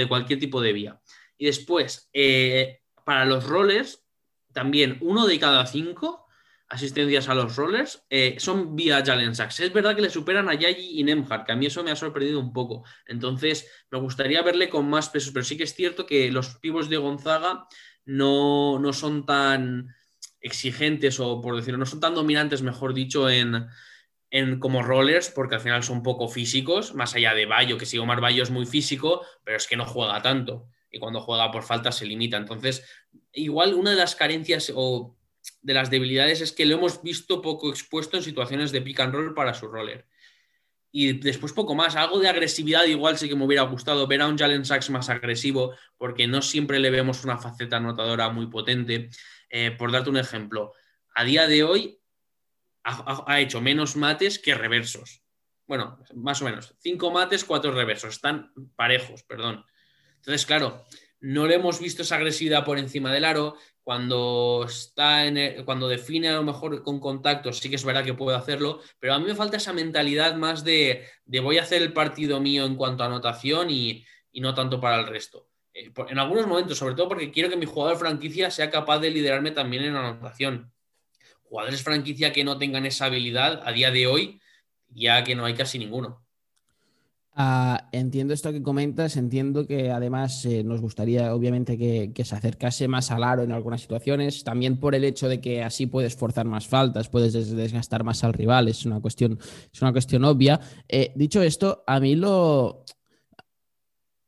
cualquier 0.08 0.38
tipo 0.38 0.60
de 0.60 0.72
vía. 0.72 1.00
Y 1.36 1.46
después, 1.46 2.08
eh, 2.12 2.82
para 3.04 3.24
los 3.24 3.44
rollers, 3.44 4.04
también 4.52 4.98
uno 5.00 5.26
de 5.26 5.38
cada 5.38 5.66
cinco 5.66 6.26
asistencias 6.68 7.28
a 7.28 7.34
los 7.34 7.56
rollers 7.56 8.04
eh, 8.10 8.36
son 8.38 8.76
vía 8.76 9.02
Jalen 9.04 9.34
Sachs. 9.34 9.60
Es 9.60 9.72
verdad 9.72 9.96
que 9.96 10.02
le 10.02 10.10
superan 10.10 10.48
a 10.48 10.54
Yayi 10.54 11.00
y 11.00 11.04
Nemhard, 11.04 11.44
que 11.44 11.52
a 11.52 11.56
mí 11.56 11.66
eso 11.66 11.82
me 11.82 11.90
ha 11.90 11.96
sorprendido 11.96 12.38
un 12.38 12.52
poco. 12.52 12.84
Entonces, 13.06 13.70
me 13.90 13.98
gustaría 13.98 14.42
verle 14.42 14.68
con 14.68 14.88
más 14.88 15.08
pesos, 15.08 15.32
pero 15.32 15.44
sí 15.44 15.56
que 15.56 15.64
es 15.64 15.74
cierto 15.74 16.06
que 16.06 16.30
los 16.30 16.56
pivos 16.56 16.88
de 16.88 16.98
Gonzaga 16.98 17.66
no, 18.08 18.78
no 18.78 18.94
son 18.94 19.26
tan 19.26 19.94
exigentes 20.40 21.20
o, 21.20 21.42
por 21.42 21.54
decirlo, 21.54 21.76
no 21.76 21.84
son 21.84 22.00
tan 22.00 22.14
dominantes, 22.14 22.62
mejor 22.62 22.94
dicho, 22.94 23.28
en, 23.28 23.66
en 24.30 24.58
como 24.58 24.82
rollers, 24.82 25.28
porque 25.28 25.56
al 25.56 25.60
final 25.60 25.82
son 25.82 26.02
poco 26.02 26.26
físicos, 26.26 26.94
más 26.94 27.14
allá 27.14 27.34
de 27.34 27.44
Bayo, 27.44 27.76
que 27.76 27.84
si 27.84 27.98
Omar 27.98 28.22
Bayo 28.22 28.42
es 28.42 28.50
muy 28.50 28.64
físico, 28.64 29.26
pero 29.44 29.58
es 29.58 29.66
que 29.66 29.76
no 29.76 29.84
juega 29.84 30.22
tanto. 30.22 30.68
Y 30.90 30.98
cuando 30.98 31.20
juega 31.20 31.50
por 31.50 31.64
falta 31.64 31.92
se 31.92 32.06
limita. 32.06 32.38
Entonces, 32.38 32.82
igual 33.34 33.74
una 33.74 33.90
de 33.90 33.96
las 33.96 34.16
carencias 34.16 34.72
o 34.74 35.14
de 35.60 35.74
las 35.74 35.90
debilidades 35.90 36.40
es 36.40 36.52
que 36.52 36.64
lo 36.64 36.76
hemos 36.76 37.02
visto 37.02 37.42
poco 37.42 37.68
expuesto 37.68 38.16
en 38.16 38.22
situaciones 38.22 38.72
de 38.72 38.80
pick 38.80 39.00
and 39.00 39.14
roll 39.14 39.34
para 39.34 39.52
su 39.52 39.68
roller 39.68 40.06
y 40.90 41.18
después 41.18 41.52
poco 41.52 41.74
más. 41.74 41.96
Algo 41.96 42.18
de 42.18 42.28
agresividad 42.28 42.84
igual 42.84 43.18
sí 43.18 43.28
que 43.28 43.36
me 43.36 43.44
hubiera 43.44 43.62
gustado 43.62 44.06
ver 44.06 44.22
a 44.22 44.28
un 44.28 44.38
Jalen 44.38 44.64
Sachs 44.64 44.90
más 44.90 45.08
agresivo, 45.08 45.74
porque 45.96 46.26
no 46.26 46.42
siempre 46.42 46.78
le 46.78 46.90
vemos 46.90 47.24
una 47.24 47.38
faceta 47.38 47.76
anotadora 47.76 48.30
muy 48.30 48.46
potente. 48.46 49.10
Eh, 49.50 49.70
por 49.72 49.92
darte 49.92 50.10
un 50.10 50.16
ejemplo, 50.16 50.72
a 51.14 51.24
día 51.24 51.46
de 51.46 51.64
hoy 51.64 52.00
ha, 52.84 53.40
hecho 53.40 53.60
menos 53.60 53.96
mates 53.96 54.38
que 54.38 54.54
reversos. 54.54 55.22
Bueno, 55.66 55.98
más 56.14 56.40
o 56.40 56.46
menos. 56.46 56.74
Cinco 56.78 57.10
mates, 57.10 57.44
cuatro 57.44 57.72
reversos. 57.72 58.14
Están 58.14 58.52
parejos, 58.76 59.22
perdón. 59.24 59.64
Entonces, 60.16 60.46
claro, 60.46 60.86
no 61.20 61.46
le 61.46 61.56
hemos 61.56 61.80
visto 61.80 62.02
esa 62.02 62.16
agresividad 62.16 62.64
por 62.64 62.78
encima 62.78 63.12
del 63.12 63.24
aro 63.24 63.56
cuando 63.82 64.66
está 64.68 65.24
en 65.26 65.64
cuando 65.64 65.88
define 65.88 66.28
a 66.28 66.34
lo 66.34 66.42
mejor 66.42 66.82
con 66.82 67.00
contactos, 67.00 67.58
sí 67.58 67.70
que 67.70 67.76
es 67.76 67.84
verdad 67.84 68.04
que 68.04 68.14
puede 68.14 68.36
hacerlo, 68.36 68.80
pero 68.98 69.14
a 69.14 69.18
mí 69.18 69.24
me 69.24 69.34
falta 69.34 69.56
esa 69.56 69.72
mentalidad 69.72 70.34
más 70.36 70.62
de, 70.62 71.06
voy 71.26 71.58
a 71.58 71.62
hacer 71.62 71.82
el 71.82 71.92
partido 71.94 72.38
mío 72.38 72.66
en 72.66 72.76
cuanto 72.76 73.02
a 73.02 73.06
anotación 73.06 73.70
y, 73.70 74.04
no 74.34 74.54
tanto 74.54 74.80
para 74.80 75.00
el 75.00 75.06
resto. 75.06 75.48
Eh, 75.74 75.90
en 76.08 76.18
algunos 76.18 76.46
momentos, 76.46 76.78
sobre 76.78 76.94
todo 76.94 77.08
porque 77.08 77.32
quiero 77.32 77.48
que 77.48 77.56
mi 77.56 77.66
jugador 77.66 77.98
franquicia 77.98 78.50
sea 78.50 78.70
capaz 78.70 79.00
de 79.00 79.10
liderarme 79.10 79.50
también 79.50 79.82
en 79.82 79.96
anotación. 79.96 80.70
Jugadores 81.42 81.82
franquicia 81.82 82.32
que 82.32 82.44
no 82.44 82.58
tengan 82.58 82.86
esa 82.86 83.06
habilidad 83.06 83.62
a 83.64 83.72
día 83.72 83.90
de 83.90 84.06
hoy, 84.06 84.40
ya 84.90 85.24
que 85.24 85.34
no 85.34 85.44
hay 85.46 85.54
casi 85.54 85.78
ninguno. 85.78 86.27
Ah, 87.40 87.88
entiendo 87.92 88.34
esto 88.34 88.50
que 88.50 88.64
comentas, 88.64 89.16
entiendo 89.16 89.64
que 89.64 89.92
además 89.92 90.44
eh, 90.44 90.64
nos 90.64 90.80
gustaría 90.80 91.32
obviamente 91.32 91.78
que, 91.78 92.24
se 92.24 92.34
acercase 92.34 92.88
más 92.88 93.12
al 93.12 93.22
aro 93.22 93.44
en 93.44 93.52
algunas 93.52 93.80
situaciones, 93.80 94.42
también 94.42 94.80
por 94.80 94.96
el 94.96 95.04
hecho 95.04 95.28
de 95.28 95.40
que 95.40 95.62
así 95.62 95.86
puedes 95.86 96.16
forzar 96.16 96.46
más 96.46 96.66
faltas, 96.66 97.08
puedes 97.08 97.32
desgastar 97.54 98.02
más 98.02 98.24
al 98.24 98.32
rival, 98.32 98.66
es 98.66 98.84
una 98.86 98.98
cuestión, 98.98 99.38
es 99.72 99.80
una 99.80 99.92
cuestión 99.92 100.24
obvia. 100.24 100.58
Eh, 100.88 101.12
dicho 101.14 101.40
esto, 101.40 101.84
a 101.86 102.00
mí 102.00 102.16
lo... 102.16 102.84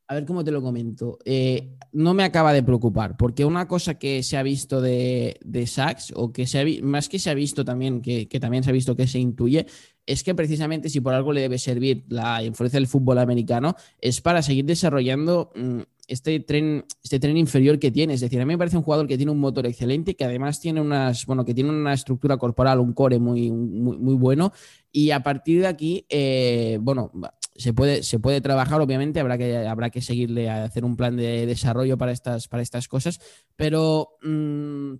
A 0.07 0.13
ver 0.13 0.25
cómo 0.25 0.43
te 0.43 0.51
lo 0.51 0.61
comento. 0.61 1.19
Eh, 1.25 1.77
no 1.91 2.13
me 2.13 2.23
acaba 2.23 2.53
de 2.53 2.63
preocupar, 2.63 3.17
porque 3.17 3.43
una 3.43 3.67
cosa 3.67 3.95
que 3.95 4.23
se 4.23 4.37
ha 4.37 4.43
visto 4.43 4.79
de, 4.79 5.37
de 5.43 5.67
Sachs, 5.67 6.13
o 6.15 6.31
que 6.31 6.47
se 6.47 6.59
ha, 6.61 6.65
más 6.83 7.09
que 7.09 7.19
se 7.19 7.29
ha 7.29 7.33
visto 7.33 7.65
también, 7.65 8.01
que, 8.01 8.29
que 8.29 8.39
también 8.39 8.63
se 8.63 8.69
ha 8.69 8.73
visto 8.73 8.95
que 8.95 9.07
se 9.07 9.19
intuye, 9.19 9.65
es 10.11 10.23
que 10.23 10.35
precisamente 10.35 10.89
si 10.89 10.99
por 11.01 11.13
algo 11.13 11.31
le 11.33 11.41
debe 11.41 11.57
servir 11.57 12.03
la 12.09 12.43
influencia 12.43 12.77
del 12.77 12.87
fútbol 12.87 13.19
americano, 13.19 13.75
es 13.99 14.21
para 14.21 14.41
seguir 14.41 14.65
desarrollando 14.65 15.51
mm, 15.55 15.79
este 16.07 16.39
tren, 16.41 16.85
este 17.03 17.19
tren 17.19 17.37
inferior 17.37 17.79
que 17.79 17.91
tiene. 17.91 18.13
Es 18.13 18.21
decir, 18.21 18.41
a 18.41 18.45
mí 18.45 18.53
me 18.53 18.57
parece 18.57 18.77
un 18.77 18.83
jugador 18.83 19.07
que 19.07 19.17
tiene 19.17 19.31
un 19.31 19.39
motor 19.39 19.65
excelente, 19.65 20.15
que 20.15 20.25
además 20.25 20.59
tiene 20.59 20.81
unas, 20.81 21.25
bueno, 21.25 21.45
que 21.45 21.53
tiene 21.53 21.69
una 21.69 21.93
estructura 21.93 22.37
corporal, 22.37 22.79
un 22.79 22.93
core 22.93 23.19
muy, 23.19 23.51
muy, 23.51 24.15
bueno. 24.15 24.51
Y 24.91 25.11
a 25.11 25.23
partir 25.23 25.61
de 25.61 25.67
aquí, 25.67 26.05
eh, 26.09 26.77
bueno, 26.81 27.11
se 27.55 27.73
puede, 27.73 28.03
se 28.03 28.19
puede 28.19 28.41
trabajar, 28.41 28.81
obviamente, 28.81 29.21
habrá 29.21 29.37
que, 29.37 29.55
habrá 29.57 29.89
que 29.89 30.01
seguirle 30.01 30.49
a 30.49 30.65
hacer 30.65 30.83
un 30.83 30.97
plan 30.97 31.15
de 31.15 31.45
desarrollo 31.45 31.97
para 31.97 32.11
estas, 32.11 32.47
para 32.47 32.63
estas 32.63 32.87
cosas, 32.87 33.19
pero. 33.55 34.17
Mm, 34.21 34.95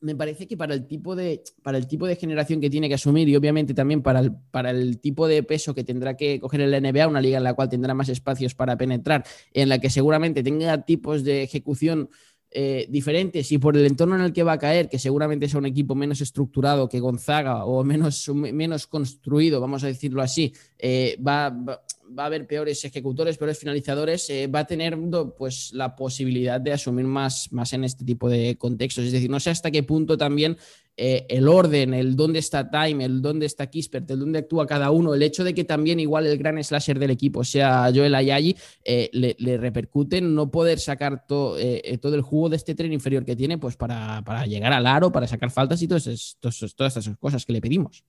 me 0.00 0.16
parece 0.16 0.46
que 0.46 0.56
para 0.56 0.74
el 0.74 0.86
tipo 0.86 1.14
de, 1.14 1.42
para 1.62 1.76
el 1.76 1.86
tipo 1.86 2.06
de 2.06 2.16
generación 2.16 2.60
que 2.60 2.70
tiene 2.70 2.88
que 2.88 2.94
asumir 2.94 3.28
y 3.28 3.36
obviamente 3.36 3.74
también 3.74 4.02
para 4.02 4.20
el, 4.20 4.32
para 4.50 4.70
el 4.70 4.98
tipo 4.98 5.28
de 5.28 5.42
peso 5.42 5.74
que 5.74 5.84
tendrá 5.84 6.16
que 6.16 6.40
coger 6.40 6.62
el 6.62 6.82
NBA, 6.82 7.06
una 7.06 7.20
liga 7.20 7.38
en 7.38 7.44
la 7.44 7.54
cual 7.54 7.68
tendrá 7.68 7.92
más 7.92 8.08
espacios 8.08 8.54
para 8.54 8.76
penetrar, 8.76 9.24
en 9.52 9.68
la 9.68 9.78
que 9.78 9.90
seguramente 9.90 10.42
tenga 10.42 10.84
tipos 10.84 11.22
de 11.24 11.42
ejecución 11.42 12.08
eh, 12.52 12.86
diferentes 12.88 13.52
y 13.52 13.58
por 13.58 13.76
el 13.76 13.86
entorno 13.86 14.16
en 14.16 14.22
el 14.22 14.32
que 14.32 14.42
va 14.42 14.52
a 14.52 14.58
caer, 14.58 14.88
que 14.88 14.98
seguramente 14.98 15.48
sea 15.48 15.58
un 15.58 15.66
equipo 15.66 15.94
menos 15.94 16.20
estructurado 16.20 16.88
que 16.88 16.98
Gonzaga 16.98 17.64
o 17.64 17.84
menos, 17.84 18.28
menos 18.34 18.86
construido, 18.88 19.60
vamos 19.60 19.84
a 19.84 19.86
decirlo 19.86 20.20
así, 20.20 20.52
eh, 20.78 21.16
va, 21.24 21.50
va 22.18 22.24
a 22.24 22.26
haber 22.26 22.46
peores 22.46 22.84
ejecutores, 22.84 23.38
peores 23.38 23.58
finalizadores, 23.58 24.28
eh, 24.30 24.46
va 24.46 24.60
a 24.60 24.66
tener 24.66 24.98
pues, 25.38 25.72
la 25.72 25.94
posibilidad 25.94 26.60
de 26.60 26.72
asumir 26.72 27.04
más, 27.04 27.52
más 27.52 27.72
en 27.72 27.84
este 27.84 28.04
tipo 28.04 28.28
de 28.28 28.56
contextos. 28.56 29.04
Es 29.04 29.12
decir, 29.12 29.30
no 29.30 29.40
sé 29.40 29.50
hasta 29.50 29.70
qué 29.70 29.82
punto 29.82 30.18
también 30.18 30.56
eh, 31.02 31.24
el 31.30 31.48
orden, 31.48 31.94
el 31.94 32.14
dónde 32.14 32.40
está 32.40 32.70
Time, 32.70 33.02
el 33.02 33.22
dónde 33.22 33.46
está 33.46 33.70
Kispert, 33.70 34.10
el 34.10 34.18
dónde 34.18 34.40
actúa 34.40 34.66
cada 34.66 34.90
uno, 34.90 35.14
el 35.14 35.22
hecho 35.22 35.44
de 35.44 35.54
que 35.54 35.64
también 35.64 35.98
igual 35.98 36.26
el 36.26 36.36
gran 36.36 36.62
slasher 36.62 36.98
del 36.98 37.10
equipo 37.10 37.42
sea 37.42 37.90
Joel 37.94 38.14
Ayayi, 38.14 38.54
eh, 38.84 39.08
le, 39.14 39.56
repercute 39.56 40.18
en 40.18 40.34
no 40.34 40.50
poder 40.50 40.78
sacar 40.78 41.26
todo 41.26 41.56
el 41.56 42.20
jugo 42.20 42.50
de 42.50 42.56
este 42.56 42.74
tren 42.74 42.92
inferior 42.92 43.24
que 43.24 43.34
tiene 43.34 43.56
pues 43.56 43.78
para, 43.78 44.44
llegar 44.44 44.74
al 44.74 44.86
aro, 44.86 45.10
para 45.10 45.26
sacar 45.26 45.50
faltas 45.50 45.80
y 45.80 45.88
todas 45.88 46.06
esas 46.06 47.16
cosas 47.18 47.46
que 47.46 47.54
le 47.54 47.62
pedimos. 47.62 48.04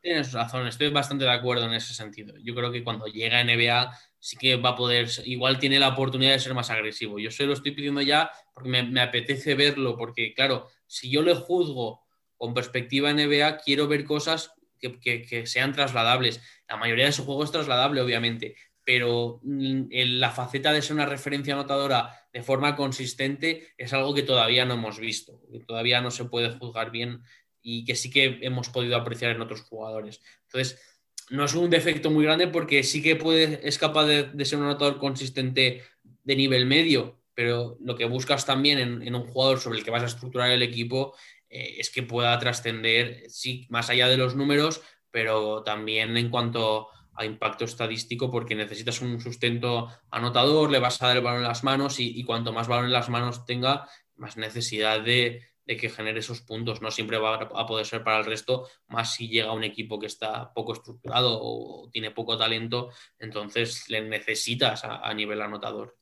Tienes 0.00 0.32
razón, 0.32 0.66
estoy 0.66 0.88
bastante 0.88 1.24
de 1.24 1.30
acuerdo 1.30 1.66
en 1.66 1.74
ese 1.74 1.92
sentido. 1.92 2.32
Yo 2.42 2.54
creo 2.54 2.72
que 2.72 2.82
cuando 2.82 3.04
llega 3.04 3.44
NBA 3.44 3.90
sí 4.20 4.36
que 4.36 4.56
va 4.56 4.70
a 4.70 4.76
poder, 4.76 5.08
igual 5.24 5.58
tiene 5.58 5.80
la 5.80 5.88
oportunidad 5.88 6.32
de 6.32 6.38
ser 6.38 6.54
más 6.54 6.70
agresivo. 6.70 7.18
Yo 7.18 7.30
se 7.30 7.46
lo 7.46 7.54
estoy 7.54 7.72
pidiendo 7.72 8.02
ya 8.02 8.30
porque 8.54 8.68
me, 8.68 9.00
apetece 9.00 9.54
verlo, 9.54 9.96
porque 9.96 10.34
claro, 10.34 10.68
si 10.86 11.10
yo 11.10 11.22
le 11.22 11.34
juzgo 11.34 12.02
con 12.36 12.54
perspectiva 12.54 13.12
NBA, 13.12 13.58
quiero 13.58 13.88
ver 13.88 14.04
cosas 14.04 14.52
que, 14.78 15.46
sean 15.46 15.72
trasladables. 15.72 16.40
La 16.68 16.76
mayoría 16.76 17.06
de 17.06 17.12
su 17.12 17.24
juego 17.24 17.44
es 17.44 17.50
trasladable, 17.50 18.00
obviamente, 18.02 18.56
pero 18.84 19.40
mm, 19.42 19.86
la 19.90 20.30
faceta 20.30 20.72
de 20.72 20.82
ser 20.82 20.94
una 20.94 21.06
referencia 21.06 21.54
anotadora 21.54 22.26
de 22.32 22.42
forma 22.42 22.76
consistente 22.76 23.68
es 23.76 23.92
algo 23.92 24.14
que 24.14 24.22
todavía 24.22 24.64
no 24.66 24.74
hemos 24.74 24.98
visto, 24.98 25.40
todavía 25.66 26.00
no 26.00 26.10
se 26.10 26.26
puede 26.26 26.50
juzgar 26.50 26.90
bien 26.90 27.22
y 27.62 27.84
que 27.84 27.94
sí 27.94 28.10
que 28.10 28.38
hemos 28.42 28.68
podido 28.68 28.96
apreciar 28.96 29.32
en 29.32 29.42
otros 29.42 29.62
jugadores. 29.62 30.20
Entonces, 30.44 30.89
no 31.30 31.44
es 31.44 31.54
un 31.54 31.70
defecto 31.70 32.10
muy 32.10 32.24
grande 32.24 32.48
porque 32.48 32.82
sí 32.82 33.02
que 33.02 33.16
puede, 33.16 33.60
es 33.66 33.78
capaz 33.78 34.04
de, 34.06 34.44
ser 34.44 34.58
un 34.58 34.64
anotador 34.64 34.98
consistente 34.98 35.82
de 36.24 36.36
nivel 36.36 36.66
medio, 36.66 37.20
pero 37.34 37.78
lo 37.80 37.96
que 37.96 38.04
buscas 38.04 38.44
también 38.44 39.02
en, 39.02 39.14
un 39.14 39.26
jugador 39.28 39.60
sobre 39.60 39.78
el 39.78 39.84
que 39.84 39.90
vas 39.90 40.02
a 40.02 40.06
estructurar 40.06 40.50
el 40.50 40.62
equipo 40.62 41.14
eh, 41.48 41.76
es 41.78 41.90
que 41.90 42.02
pueda 42.02 42.38
trascender, 42.38 43.24
sí, 43.28 43.66
más 43.70 43.90
allá 43.90 44.08
de 44.08 44.16
los 44.16 44.34
números, 44.34 44.82
pero 45.10 45.62
también 45.62 46.16
en 46.16 46.30
cuanto 46.30 46.88
a 47.14 47.24
impacto 47.24 47.64
estadístico, 47.64 48.30
porque 48.30 48.54
necesitas 48.54 49.00
un 49.00 49.20
sustento 49.20 49.88
anotador, 50.10 50.70
le 50.70 50.78
vas 50.78 51.00
a 51.00 51.08
dar 51.08 51.16
el 51.16 51.22
balón 51.22 51.42
en 51.42 51.48
las 51.48 51.64
manos 51.64 52.00
y 52.00 52.22
cuanto 52.24 52.52
más 52.52 52.66
balón 52.66 52.86
en 52.86 52.92
las 52.92 53.08
manos 53.08 53.44
tenga, 53.46 53.88
más 54.16 54.36
necesidad 54.36 55.00
de, 55.00 55.49
que 55.66 55.88
genere 55.88 56.20
esos 56.20 56.40
puntos. 56.42 56.82
No 56.82 56.90
siempre 56.90 57.18
va 57.18 57.34
a 57.36 57.66
poder 57.66 57.86
ser 57.86 58.02
para 58.02 58.18
el 58.18 58.24
resto, 58.24 58.68
más 58.88 59.14
si 59.14 59.28
llega 59.28 59.52
un 59.52 59.64
equipo 59.64 59.98
que 59.98 60.06
está 60.06 60.52
poco 60.52 60.72
estructurado 60.72 61.38
o 61.40 61.88
tiene 61.90 62.10
poco 62.10 62.36
talento, 62.36 62.90
entonces 63.18 63.84
le 63.88 64.02
necesitas 64.02 64.84
a, 64.84 65.12
nivel 65.14 65.40
anotador. 65.42 65.96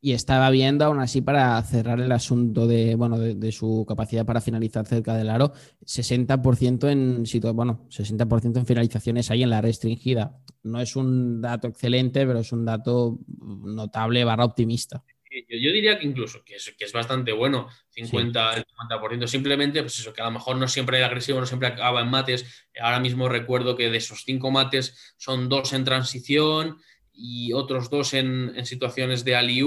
Y 0.00 0.12
estaba 0.12 0.48
viendo, 0.50 0.84
aún 0.84 1.00
así, 1.00 1.22
para 1.22 1.60
cerrar 1.64 2.00
el 2.00 2.12
asunto 2.12 2.68
de, 2.68 2.94
bueno, 2.94 3.18
de, 3.18 3.52
su 3.52 3.84
capacidad 3.88 4.24
para 4.24 4.40
finalizar 4.40 4.86
cerca 4.86 5.16
del 5.16 5.28
aro, 5.28 5.52
60% 5.84 6.88
en 6.88 7.24
bueno, 7.56 7.88
60% 7.88 8.58
en 8.58 8.66
finalizaciones 8.66 9.30
ahí 9.32 9.42
en 9.42 9.50
la 9.50 9.60
restringida. 9.60 10.38
No 10.62 10.80
es 10.80 10.94
un 10.94 11.40
dato 11.40 11.66
excelente, 11.66 12.24
pero 12.24 12.38
es 12.40 12.52
un 12.52 12.64
dato 12.64 13.18
notable 13.40 14.22
barra 14.22 14.44
optimista 14.44 15.02
yo, 15.48 15.72
diría 15.72 15.98
que 15.98 16.06
incluso 16.06 16.44
que 16.44 16.56
es, 16.56 16.74
que 16.76 16.84
es 16.84 16.92
bastante 16.92 17.32
bueno, 17.32 17.68
50, 17.90 18.64
50%. 18.64 19.26
Simplemente, 19.26 19.82
pues 19.82 19.98
eso, 19.98 20.12
que 20.12 20.22
a 20.22 20.26
lo 20.26 20.32
mejor 20.32 20.56
no 20.56 20.68
siempre 20.68 20.98
es 20.98 21.04
agresivo, 21.04 21.40
no 21.40 21.46
siempre 21.46 21.68
acaba 21.68 22.00
en 22.00 22.08
mates. 22.08 22.66
Ahora 22.80 23.00
mismo 23.00 23.28
recuerdo 23.28 23.76
que 23.76 23.90
de 23.90 23.98
esos 23.98 24.24
cinco 24.24 24.50
mates 24.50 25.14
son 25.16 25.48
dos 25.48 25.72
en 25.72 25.84
transición 25.84 26.78
y 27.12 27.52
otros 27.52 27.90
dos 27.90 28.14
en, 28.14 28.64
situaciones 28.64 29.24
de 29.24 29.36
alley 29.36 29.62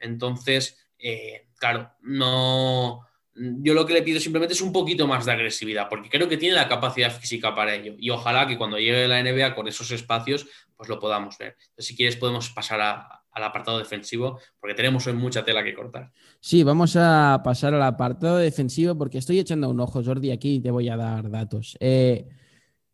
Entonces, 0.00 0.78
eh, 0.98 1.48
claro, 1.58 1.92
no. 2.02 3.02
Yo 3.34 3.74
lo 3.74 3.84
que 3.84 3.92
le 3.92 4.02
pido 4.02 4.18
simplemente 4.18 4.54
es 4.54 4.62
un 4.62 4.72
poquito 4.72 5.06
más 5.06 5.26
de 5.26 5.32
agresividad, 5.32 5.90
porque 5.90 6.08
creo 6.08 6.26
que 6.26 6.38
tiene 6.38 6.54
la 6.54 6.68
capacidad 6.68 7.14
física 7.14 7.54
para 7.54 7.74
ello. 7.74 7.94
Y 7.98 8.08
ojalá 8.08 8.46
que 8.46 8.56
cuando 8.56 8.78
llegue 8.78 9.06
la 9.06 9.22
NBA 9.22 9.54
con 9.54 9.68
esos 9.68 9.90
espacios, 9.90 10.46
pues 10.74 10.88
lo 10.88 10.98
podamos 10.98 11.36
ver. 11.36 11.56
Entonces, 11.58 11.86
si 11.86 11.96
quieres, 11.96 12.16
podemos 12.16 12.48
pasar 12.48 12.80
a, 12.80 13.15
al 13.36 13.44
apartado 13.44 13.78
defensivo, 13.78 14.40
porque 14.58 14.74
tenemos 14.74 15.06
hoy 15.06 15.12
mucha 15.12 15.44
tela 15.44 15.62
que 15.62 15.74
cortar. 15.74 16.10
Sí, 16.40 16.62
vamos 16.62 16.96
a 16.96 17.42
pasar 17.44 17.74
al 17.74 17.82
apartado 17.82 18.38
defensivo, 18.38 18.96
porque 18.96 19.18
estoy 19.18 19.38
echando 19.38 19.68
un 19.68 19.78
ojo, 19.78 20.02
Jordi, 20.02 20.30
aquí 20.30 20.54
y 20.54 20.60
te 20.60 20.70
voy 20.70 20.88
a 20.88 20.96
dar 20.96 21.30
datos. 21.30 21.76
Eh, 21.78 22.26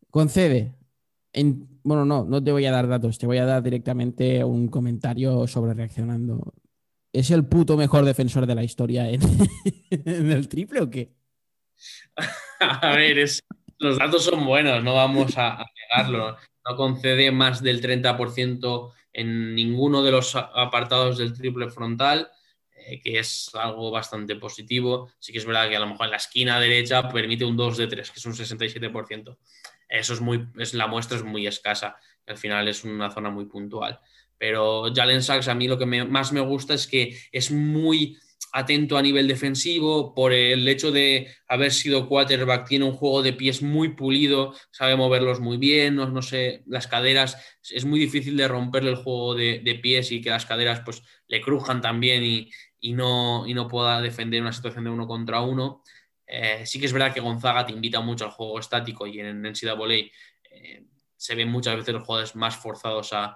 concede. 0.09 0.75
En, 1.31 1.79
bueno, 1.83 2.03
no, 2.03 2.25
no 2.25 2.43
te 2.43 2.51
voy 2.51 2.65
a 2.65 2.71
dar 2.71 2.89
datos, 2.89 3.17
te 3.17 3.25
voy 3.25 3.37
a 3.37 3.45
dar 3.45 3.63
directamente 3.63 4.43
un 4.43 4.67
comentario 4.67 5.47
sobre 5.47 5.73
reaccionando. 5.73 6.53
¿Es 7.13 7.31
el 7.31 7.45
puto 7.45 7.77
mejor 7.77 8.03
defensor 8.03 8.45
de 8.45 8.55
la 8.55 8.65
historia 8.65 9.09
en, 9.09 9.21
el 10.05 10.49
triple 10.49 10.81
o 10.81 10.89
qué? 10.89 11.13
a 12.59 12.95
ver, 12.97 13.29
los 13.77 13.97
datos 13.97 14.25
son 14.25 14.45
buenos, 14.45 14.83
no 14.83 14.93
vamos 14.93 15.37
a, 15.37 15.61
a 15.61 15.65
negarlo. 15.95 16.35
No 16.69 16.75
concede 16.75 17.31
más 17.31 17.63
del 17.63 17.81
30% 17.81 18.91
en 19.13 19.55
ninguno 19.55 20.03
de 20.03 20.11
los 20.11 20.35
apartados 20.35 21.17
del 21.17 21.33
triple 21.33 21.69
frontal, 21.69 22.29
eh, 22.75 22.99
que 22.99 23.19
es 23.19 23.51
algo 23.53 23.91
bastante 23.91 24.35
positivo. 24.35 25.11
Sí 25.19 25.31
que 25.31 25.37
es 25.37 25.45
verdad 25.45 25.69
que 25.69 25.75
a 25.75 25.79
lo 25.79 25.87
mejor 25.87 26.05
en 26.05 26.11
la 26.11 26.17
esquina 26.17 26.59
derecha 26.59 27.09
permite 27.09 27.45
un 27.45 27.55
2 27.55 27.77
de 27.77 27.87
3, 27.87 28.11
que 28.11 28.19
es 28.19 28.25
un 28.25 28.33
67%. 28.33 29.37
Eso 29.87 30.13
es 30.13 30.21
muy, 30.21 30.47
es, 30.57 30.73
la 30.73 30.87
muestra 30.87 31.17
es 31.17 31.23
muy 31.23 31.45
escasa. 31.45 31.95
Al 32.25 32.37
final 32.37 32.67
es 32.67 32.83
una 32.83 33.11
zona 33.11 33.29
muy 33.29 33.45
puntual. 33.45 33.99
Pero 34.37 34.91
Jalen 34.93 35.21
Sachs 35.21 35.47
a 35.47 35.55
mí 35.55 35.67
lo 35.67 35.77
que 35.77 35.85
más 35.85 36.33
me 36.33 36.41
gusta 36.41 36.73
es 36.73 36.87
que 36.87 37.17
es 37.31 37.51
muy 37.51 38.17
atento 38.53 38.97
a 38.97 39.01
nivel 39.01 39.27
defensivo, 39.27 40.13
por 40.13 40.31
el 40.31 40.67
hecho 40.67 40.91
de 40.91 41.27
haber 41.47 41.73
sido 41.73 42.07
quarterback, 42.07 42.67
tiene 42.67 42.85
un 42.85 42.93
juego 42.93 43.23
de 43.23 43.33
pies 43.33 43.63
muy 43.63 43.89
pulido, 43.95 44.53
sabe 44.69 44.95
moverlos 44.95 45.39
muy 45.39 45.57
bien, 45.57 45.95
no, 45.95 46.21
sé, 46.21 46.61
las 46.67 46.85
caderas, 46.85 47.35
es 47.71 47.83
muy 47.83 47.99
difícil 47.99 48.37
de 48.37 48.47
romperle 48.47 48.91
el 48.91 48.97
juego 48.97 49.33
de, 49.33 49.79
pies 49.81 50.11
y 50.11 50.21
que 50.21 50.29
las 50.29 50.45
caderas 50.45 50.81
pues 50.85 51.01
le 51.27 51.41
crujan 51.41 51.81
también 51.81 52.23
y, 52.23 52.93
no, 52.93 53.47
y 53.47 53.55
no 53.55 53.67
pueda 53.67 53.99
defender 54.01 54.43
una 54.43 54.53
situación 54.53 54.83
de 54.83 54.91
uno 54.91 55.07
contra 55.07 55.41
uno. 55.41 55.81
Eh, 56.27 56.63
sí 56.67 56.79
que 56.79 56.85
es 56.85 56.93
verdad 56.93 57.11
que 57.11 57.21
Gonzaga 57.21 57.65
te 57.65 57.73
invita 57.73 58.01
mucho 58.01 58.25
al 58.25 58.31
juego 58.31 58.59
estático 58.59 59.07
y 59.07 59.19
en 59.19 59.41
NCAA 59.41 59.93
eh, 60.51 60.85
se 61.17 61.35
ven 61.35 61.49
muchas 61.49 61.75
veces 61.75 61.95
los 61.95 62.03
jugadores 62.03 62.35
más 62.35 62.55
forzados 62.55 63.13
a, 63.13 63.35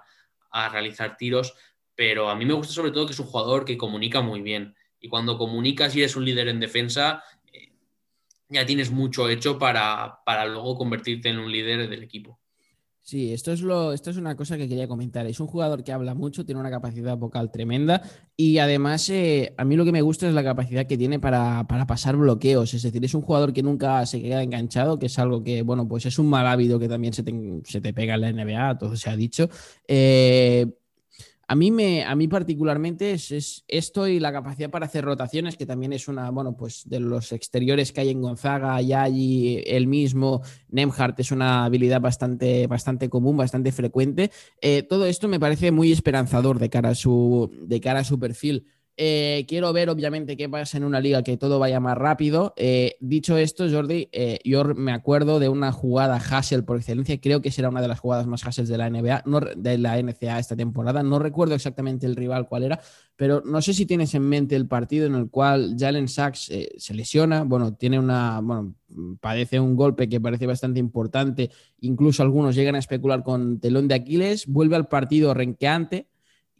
a 0.52 0.68
realizar 0.68 1.16
tiros, 1.16 1.54
pero 1.96 2.30
a 2.30 2.36
mí 2.36 2.44
me 2.44 2.54
gusta 2.54 2.72
sobre 2.72 2.92
todo 2.92 3.06
que 3.06 3.12
es 3.14 3.18
un 3.18 3.26
jugador 3.26 3.64
que 3.64 3.76
comunica 3.76 4.20
muy 4.20 4.42
bien 4.42 4.76
y 5.00 5.08
cuando 5.08 5.38
comunicas 5.38 5.94
y 5.94 6.00
eres 6.00 6.16
un 6.16 6.24
líder 6.24 6.48
en 6.48 6.60
defensa, 6.60 7.22
eh, 7.52 7.72
ya 8.48 8.66
tienes 8.66 8.90
mucho 8.90 9.28
hecho 9.28 9.58
para, 9.58 10.20
luego 10.46 10.76
convertirte 10.76 11.28
en 11.28 11.38
un 11.38 11.50
líder 11.50 11.88
del 11.88 12.02
equipo. 12.02 12.38
Sí, 13.08 13.32
esto 13.32 13.52
es, 13.52 13.62
lo, 13.62 13.94
esto 13.94 14.10
es 14.10 14.18
una 14.18 14.36
cosa 14.36 14.58
que 14.58 14.68
quería 14.68 14.86
comentar. 14.86 15.24
Es 15.26 15.40
un 15.40 15.46
jugador 15.46 15.82
que 15.82 15.92
habla 15.92 16.14
mucho, 16.14 16.44
tiene 16.44 16.60
una 16.60 16.68
capacidad 16.70 17.16
vocal 17.16 17.50
tremenda 17.50 18.02
y 18.36 18.58
además 18.58 19.08
eh, 19.08 19.54
a 19.56 19.64
mí 19.64 19.76
lo 19.76 19.86
que 19.86 19.92
me 19.92 20.02
gusta 20.02 20.28
es 20.28 20.34
la 20.34 20.44
capacidad 20.44 20.86
que 20.86 20.98
tiene 20.98 21.18
para, 21.18 21.66
pasar 21.86 22.16
bloqueos. 22.16 22.74
Es 22.74 22.82
decir, 22.82 23.02
es 23.02 23.14
un 23.14 23.22
jugador 23.22 23.54
que 23.54 23.62
nunca 23.62 24.04
se 24.04 24.20
queda 24.20 24.42
enganchado, 24.42 24.98
que 24.98 25.06
es 25.06 25.18
algo 25.18 25.42
que, 25.42 25.62
bueno, 25.62 25.88
pues 25.88 26.04
es 26.04 26.18
un 26.18 26.28
mal 26.28 26.46
hábito 26.46 26.78
que 26.78 26.86
también 26.86 27.14
se 27.14 27.22
te, 27.22 27.92
pega 27.94 28.16
en 28.16 28.20
la 28.20 28.30
NBA, 28.30 28.76
todo 28.76 28.94
se 28.94 29.08
ha 29.08 29.16
dicho. 29.16 29.48
Eh, 29.86 30.66
a 31.50 31.54
mí, 31.54 31.70
me, 31.70 32.04
a 32.04 32.14
mí 32.14 32.28
particularmente 32.28 33.12
es, 33.12 33.64
esto 33.68 34.06
y 34.06 34.20
la 34.20 34.32
capacidad 34.32 34.68
para 34.68 34.84
hacer 34.84 35.02
rotaciones, 35.02 35.56
que 35.56 35.64
también 35.64 35.94
es 35.94 36.06
una, 36.06 36.30
bueno, 36.30 36.54
pues 36.54 36.82
de 36.84 37.00
los 37.00 37.32
exteriores 37.32 37.90
que 37.90 38.02
hay 38.02 38.10
en 38.10 38.20
Gonzaga, 38.20 38.80
Yayi, 38.82 39.62
el 39.66 39.86
mismo, 39.86 40.42
Nemhart 40.68 41.18
es 41.20 41.32
una 41.32 41.64
habilidad 41.64 42.02
bastante, 42.02 42.66
bastante 42.66 43.08
común, 43.08 43.38
bastante 43.38 43.72
frecuente. 43.72 44.30
Eh, 44.60 44.82
todo 44.82 45.06
esto 45.06 45.26
me 45.26 45.40
parece 45.40 45.70
muy 45.70 45.90
esperanzador 45.90 46.58
de 46.58 46.68
cara 46.68 46.94
su, 46.94 47.50
de 47.66 47.80
cara 47.80 48.00
a 48.00 48.04
su 48.04 48.18
perfil. 48.18 48.66
Eh, 49.00 49.46
quiero 49.46 49.72
ver, 49.72 49.90
obviamente, 49.90 50.36
qué 50.36 50.48
pasa 50.48 50.76
en 50.76 50.82
una 50.82 50.98
liga 51.00 51.22
que 51.22 51.36
todo 51.36 51.60
vaya 51.60 51.78
más 51.78 51.96
rápido. 51.96 52.52
Eh, 52.56 52.96
dicho 52.98 53.36
esto, 53.36 53.70
Jordi, 53.70 54.08
eh, 54.10 54.40
yo 54.42 54.64
me 54.74 54.90
acuerdo 54.90 55.38
de 55.38 55.48
una 55.48 55.70
jugada 55.70 56.16
Hassel 56.16 56.64
por 56.64 56.78
excelencia. 56.78 57.20
Creo 57.20 57.40
que 57.40 57.52
será 57.52 57.68
una 57.68 57.80
de 57.80 57.86
las 57.86 58.00
jugadas 58.00 58.26
más 58.26 58.44
Hassels 58.44 58.68
de 58.68 58.76
la 58.76 58.90
NBA, 58.90 59.22
no, 59.24 59.38
de 59.38 59.78
la 59.78 59.98
NCA 60.02 60.40
esta 60.40 60.56
temporada. 60.56 61.04
No 61.04 61.20
recuerdo 61.20 61.54
exactamente 61.54 62.06
el 62.06 62.16
rival 62.16 62.48
cuál 62.48 62.64
era, 62.64 62.80
pero 63.14 63.40
no 63.46 63.62
sé 63.62 63.72
si 63.72 63.86
tienes 63.86 64.16
en 64.16 64.28
mente 64.28 64.56
el 64.56 64.66
partido 64.66 65.06
en 65.06 65.14
el 65.14 65.30
cual 65.30 65.76
Jalen 65.78 66.08
Sachs 66.08 66.50
se 66.76 66.94
lesiona. 66.94 67.44
Bueno, 67.44 67.74
tiene 67.74 68.00
una. 68.00 68.40
Bueno, 68.40 68.74
padece 69.20 69.60
un 69.60 69.76
golpe 69.76 70.08
que 70.08 70.20
parece 70.20 70.46
bastante 70.48 70.80
importante. 70.80 71.50
Incluso 71.82 72.24
algunos 72.24 72.56
llegan 72.56 72.74
a 72.74 72.80
especular 72.80 73.22
con 73.22 73.60
telón 73.60 73.86
de 73.86 73.94
Aquiles. 73.94 74.48
Vuelve 74.48 74.74
al 74.74 74.88
partido 74.88 75.34
renqueante 75.34 76.08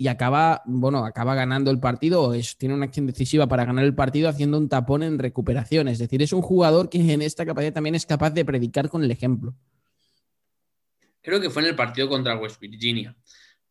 y 0.00 0.06
acaba, 0.06 0.62
bueno, 0.64 1.04
acaba 1.04 1.34
ganando 1.34 1.72
el 1.72 1.80
partido, 1.80 2.32
es, 2.32 2.56
tiene 2.56 2.72
una 2.76 2.84
acción 2.84 3.08
decisiva 3.08 3.48
para 3.48 3.64
ganar 3.64 3.84
el 3.84 3.96
partido 3.96 4.28
haciendo 4.28 4.56
un 4.56 4.68
tapón 4.68 5.02
en 5.02 5.18
recuperación. 5.18 5.88
Es 5.88 5.98
decir, 5.98 6.22
es 6.22 6.32
un 6.32 6.40
jugador 6.40 6.88
que 6.88 7.12
en 7.12 7.20
esta 7.20 7.44
capacidad 7.44 7.72
también 7.72 7.96
es 7.96 8.06
capaz 8.06 8.30
de 8.30 8.44
predicar 8.44 8.88
con 8.88 9.02
el 9.02 9.10
ejemplo. 9.10 9.56
Creo 11.20 11.40
que 11.40 11.50
fue 11.50 11.62
en 11.62 11.70
el 11.70 11.74
partido 11.74 12.08
contra 12.08 12.38
West 12.38 12.60
Virginia. 12.60 13.16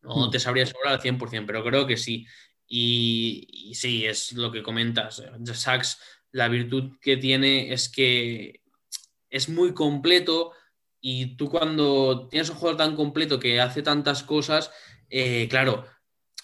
No 0.02 0.26
Hmm. 0.26 0.30
te 0.30 0.38
sabría 0.38 0.64
asegurar 0.64 0.92
al 0.92 1.00
100%, 1.00 1.46
pero 1.46 1.64
creo 1.64 1.86
que 1.86 1.96
sí. 1.96 2.26
Y, 2.66 3.48
y 3.50 3.74
sí, 3.74 4.04
es 4.04 4.34
lo 4.34 4.52
que 4.52 4.62
comentas. 4.62 5.22
Sachs, 5.54 5.98
la 6.30 6.48
virtud 6.48 6.98
que 7.00 7.16
tiene 7.16 7.72
es 7.72 7.88
que 7.88 8.60
es 9.30 9.48
muy 9.48 9.72
completo 9.72 10.52
y 11.00 11.36
tú 11.36 11.48
cuando 11.48 12.28
tienes 12.28 12.50
un 12.50 12.56
jugador 12.56 12.76
tan 12.76 12.96
completo 12.96 13.38
que 13.38 13.62
hace 13.62 13.80
tantas 13.82 14.22
cosas, 14.22 14.70
eh, 15.08 15.48
claro, 15.48 15.86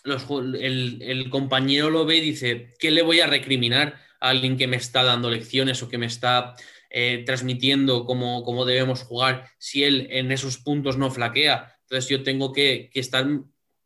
el 0.05 1.31
compañero 1.31 1.91
lo 1.91 2.05
ve 2.05 2.17
y 2.17 2.21
dice, 2.21 2.75
¿qué 2.79 2.91
le 2.91 3.03
voy 3.03 3.21
a 3.21 3.27
recriminar 3.27 4.01
a 4.21 4.29
alguien 4.29 4.57
que 4.57 4.67
me 4.67 4.77
está 4.77 5.03
dando 5.03 5.31
lecciones 5.31 5.83
o 5.83 5.89
que 5.89 5.99
me 5.99 6.07
está 6.07 6.55
eh, 6.91 7.23
transmitiendo 7.27 8.05
cómo, 8.05 8.43
cómo 8.45 8.65
debemos 8.65 9.03
jugar 9.03 9.51
si 9.59 9.85
él 9.85 10.07
en 10.11 10.31
esos 10.31 10.59
puntos 10.59 10.99
no 10.99 11.11
flaquea? 11.11 11.77
Entonces 11.83 12.09
yo 12.09 12.23
tengo 12.23 12.53
que, 12.53 12.91
que 12.93 13.01
estar, 13.01 13.27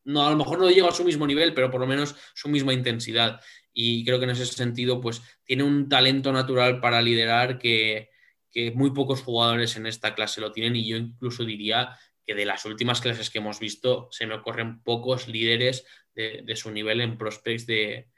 no, 0.05 0.27
a 0.27 0.31
lo 0.31 0.37
mejor 0.37 0.59
no 0.59 0.71
llego 0.71 0.89
a 0.89 0.95
su 0.95 1.05
mismo 1.05 1.27
nivel, 1.27 1.55
pero 1.55 1.71
por 1.71 1.81
lo 1.81 1.87
menos 1.87 2.17
su 2.35 2.49
misma 2.49 2.73
intensidad. 2.73 3.41
Y 3.73 4.05
creo 4.05 4.19
que 4.19 4.25
en 4.25 4.31
ese 4.31 4.47
sentido, 4.47 5.01
pues 5.01 5.23
tiene 5.45 5.63
un 5.63 5.89
talento 5.89 6.33
natural 6.33 6.81
para 6.81 7.01
liderar 7.01 7.59
que, 7.59 8.11
que 8.51 8.73
muy 8.73 8.91
pocos 8.91 9.23
jugadores 9.23 9.77
en 9.77 9.87
esta 9.87 10.15
clase 10.15 10.41
lo 10.41 10.53
tienen 10.53 10.77
y 10.77 10.89
yo 10.89 10.97
incluso 10.97 11.45
diría 11.45 11.97
que 12.27 12.35
de 12.35 12.45
las 12.45 12.65
últimas 12.65 13.01
clases 13.01 13.31
que 13.31 13.39
hemos 13.39 13.59
visto 13.59 14.09
se 14.11 14.27
me 14.27 14.35
ocurren 14.35 14.83
pocos 14.83 15.29
líderes 15.29 15.87
de, 16.19 16.57
su 16.57 16.71
nivel 16.71 17.01
en 17.01 17.17
prospects 17.17 17.67
de, 17.67 18.09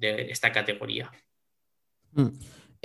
esta 0.00 0.50
categoría. 0.50 1.10
Mm. 2.12 2.28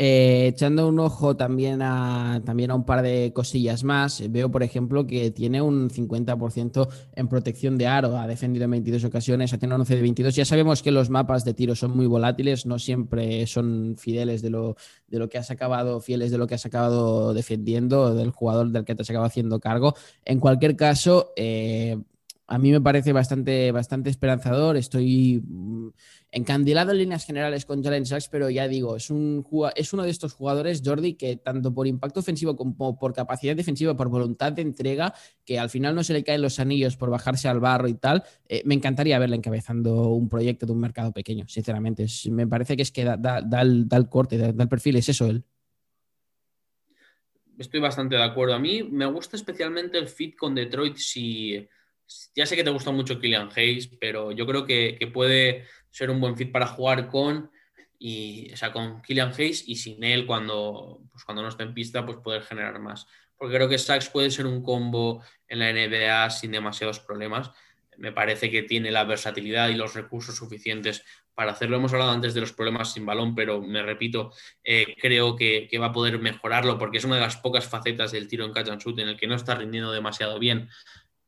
Eh, 0.02 0.48
echando 0.48 0.88
un 0.88 0.98
ojo 0.98 1.36
también 1.36 1.82
a, 1.82 2.42
también 2.46 2.72
a 2.72 2.76
un 2.76 2.86
par 2.86 3.02
de 3.02 3.34
cosillas 3.34 3.84
más, 3.84 4.22
eh, 4.22 4.30
veo, 4.30 4.50
por 4.50 4.64
ejemplo, 4.64 5.06
que 5.06 5.30
tiene 5.32 5.62
un 5.62 5.90
50% 5.90 6.88
en 7.16 7.28
protección 7.28 7.78
de 7.78 7.88
aro, 7.88 8.18
ha 8.18 8.26
defendido 8.26 8.64
en 8.64 8.72
22 8.72 9.04
ocasiones, 9.04 9.52
ha 9.52 9.58
tenido 9.58 9.76
un 9.76 9.82
11 9.82 9.96
de 9.96 10.02
22. 10.02 10.36
Ya 10.36 10.46
sabemos 10.46 10.82
que 10.82 10.92
los 10.92 11.10
mapas 11.10 11.44
de 11.44 11.54
tiro 11.54 11.76
son 11.76 11.98
muy 11.98 12.08
volátiles, 12.08 12.66
no 12.66 12.80
siempre 12.80 13.46
son 13.46 13.98
fideles 13.98 14.42
de 14.42 14.52
lo, 14.52 14.78
de 15.10 15.20
lo 15.20 15.28
que 15.28 15.38
has 15.38 15.52
acabado, 15.52 16.00
fieles 16.00 16.32
de 16.32 16.38
lo 16.38 16.48
que 16.48 16.56
has 16.56 16.66
acabado 16.66 17.34
defendiendo, 17.34 18.16
del 18.16 18.32
jugador 18.32 18.70
del 18.70 18.86
que 18.86 18.96
te 18.96 19.02
has 19.02 19.10
acabado 19.10 19.28
haciendo 19.28 19.60
cargo. 19.60 19.96
En 20.24 20.40
cualquier 20.40 20.78
caso, 20.78 21.34
eh, 21.36 21.98
a 22.52 22.58
mí 22.58 22.72
me 22.72 22.82
parece 22.82 23.14
bastante, 23.14 23.72
bastante 23.72 24.10
esperanzador. 24.10 24.76
Estoy 24.76 25.40
mm, 25.46 25.90
encandilado 26.32 26.92
en 26.92 26.98
líneas 26.98 27.24
generales 27.24 27.64
con 27.64 27.84
Jalen 27.84 28.08
Sachs, 28.08 28.28
pero 28.28 28.50
ya 28.50 28.68
digo, 28.68 28.96
es, 28.96 29.12
un, 29.12 29.46
es 29.76 29.94
uno 29.94 30.02
de 30.02 30.10
estos 30.10 30.34
jugadores, 30.34 30.82
Jordi, 30.84 31.14
que 31.14 31.36
tanto 31.36 31.72
por 31.72 31.86
impacto 31.86 32.22
ofensivo 32.22 32.56
como 32.56 32.98
por 32.98 33.14
capacidad 33.14 33.56
defensiva, 33.56 33.96
por 33.96 34.10
voluntad 34.10 34.52
de 34.52 34.64
entrega, 34.64 35.14
que 35.46 35.60
al 35.60 35.70
final 35.70 35.94
no 35.94 36.04
se 36.04 36.14
le 36.14 36.24
caen 36.24 36.42
los 36.42 36.60
anillos 36.60 36.98
por 36.98 37.12
bajarse 37.12 37.48
al 37.48 37.60
barro 37.60 37.88
y 37.88 37.94
tal, 37.94 38.24
eh, 38.48 38.64
me 38.66 38.74
encantaría 38.74 39.20
verle 39.20 39.36
encabezando 39.36 40.10
un 40.10 40.28
proyecto 40.28 40.66
de 40.66 40.72
un 40.72 40.80
mercado 40.80 41.14
pequeño, 41.14 41.48
sinceramente. 41.48 42.08
Me 42.32 42.48
parece 42.48 42.76
que 42.76 42.82
es 42.82 42.92
que 42.92 43.06
da, 43.06 43.16
el, 43.62 43.88
da 43.88 43.98
el 43.98 44.10
corte, 44.10 44.40
da 44.40 44.64
el 44.64 44.70
perfil, 44.70 44.96
es 44.96 45.08
eso 45.08 45.28
él. 45.28 45.44
Estoy 47.60 47.80
bastante 47.80 48.16
de 48.16 48.24
acuerdo. 48.24 48.56
A 48.56 48.60
mí 48.60 48.82
me 48.82 49.06
gusta 49.06 49.36
especialmente 49.36 50.00
el 50.00 50.08
fit 50.08 50.36
con 50.36 50.56
Detroit. 50.56 50.96
Si 50.96 51.68
ya 52.36 52.46
sé 52.46 52.56
que 52.56 52.64
te 52.64 52.70
gusta 52.70 52.92
mucho 52.92 53.20
Killian 53.20 53.50
Hayes, 53.56 53.90
pero 54.00 54.32
yo 54.32 54.46
creo 54.46 54.66
que, 54.66 54.96
que 55.00 55.08
puede 55.08 55.66
ser 55.92 56.10
un 56.10 56.20
buen 56.20 56.38
fit 56.38 56.52
para 56.52 56.68
jugar 56.68 57.08
con 57.08 57.52
y 58.00 58.52
o 58.54 58.58
sea, 58.58 58.72
con 58.72 59.02
Killian 59.02 59.34
Hayes 59.38 59.68
y 59.68 59.76
sin 59.76 60.04
él 60.04 60.26
cuando, 60.26 61.02
pues 61.12 61.26
cuando 61.26 61.44
no 61.44 61.50
esté 61.50 61.64
en 61.64 61.74
pista, 61.74 62.06
pues 62.06 62.20
poder 62.20 62.44
generar 62.44 62.80
más. 62.80 63.06
Porque 63.38 63.56
creo 63.56 63.70
que 63.70 63.78
Sachs 63.78 64.10
puede 64.10 64.32
ser 64.32 64.46
un 64.46 64.64
combo 64.64 65.22
en 65.48 65.60
la 65.60 65.72
NBA 65.72 66.30
sin 66.30 66.52
demasiados 66.52 67.00
problemas. 67.00 67.52
Me 67.98 68.14
parece 68.14 68.50
que 68.50 68.64
tiene 68.64 68.92
la 68.92 69.04
versatilidad 69.04 69.68
y 69.68 69.76
los 69.76 69.94
recursos 69.94 70.36
suficientes 70.36 71.04
para 71.36 71.52
hacerlo. 71.52 71.76
Hemos 71.76 71.92
hablado 71.92 72.12
antes 72.12 72.34
de 72.34 72.42
los 72.42 72.54
problemas 72.54 72.94
sin 72.94 73.06
balón, 73.06 73.36
pero 73.36 73.62
me 73.62 73.82
repito, 73.84 74.32
eh, 74.64 74.96
creo 75.00 75.36
que, 75.36 75.68
que, 75.70 75.78
va 75.78 75.88
a 75.88 75.94
poder 75.94 76.20
mejorarlo 76.20 76.78
porque 76.78 76.98
es 76.98 77.04
una 77.04 77.16
de 77.16 77.22
las 77.22 77.38
pocas 77.38 77.68
facetas 77.68 78.14
del 78.14 78.28
tiro 78.30 78.46
en 78.46 78.54
catch 78.54 78.70
and 78.70 78.82
shoot 78.82 79.00
en 79.00 79.10
el 79.10 79.18
que 79.18 79.28
no 79.28 79.36
está 79.36 79.56
rindiendo 79.56 79.92
demasiado 79.92 80.40
bien. 80.40 80.70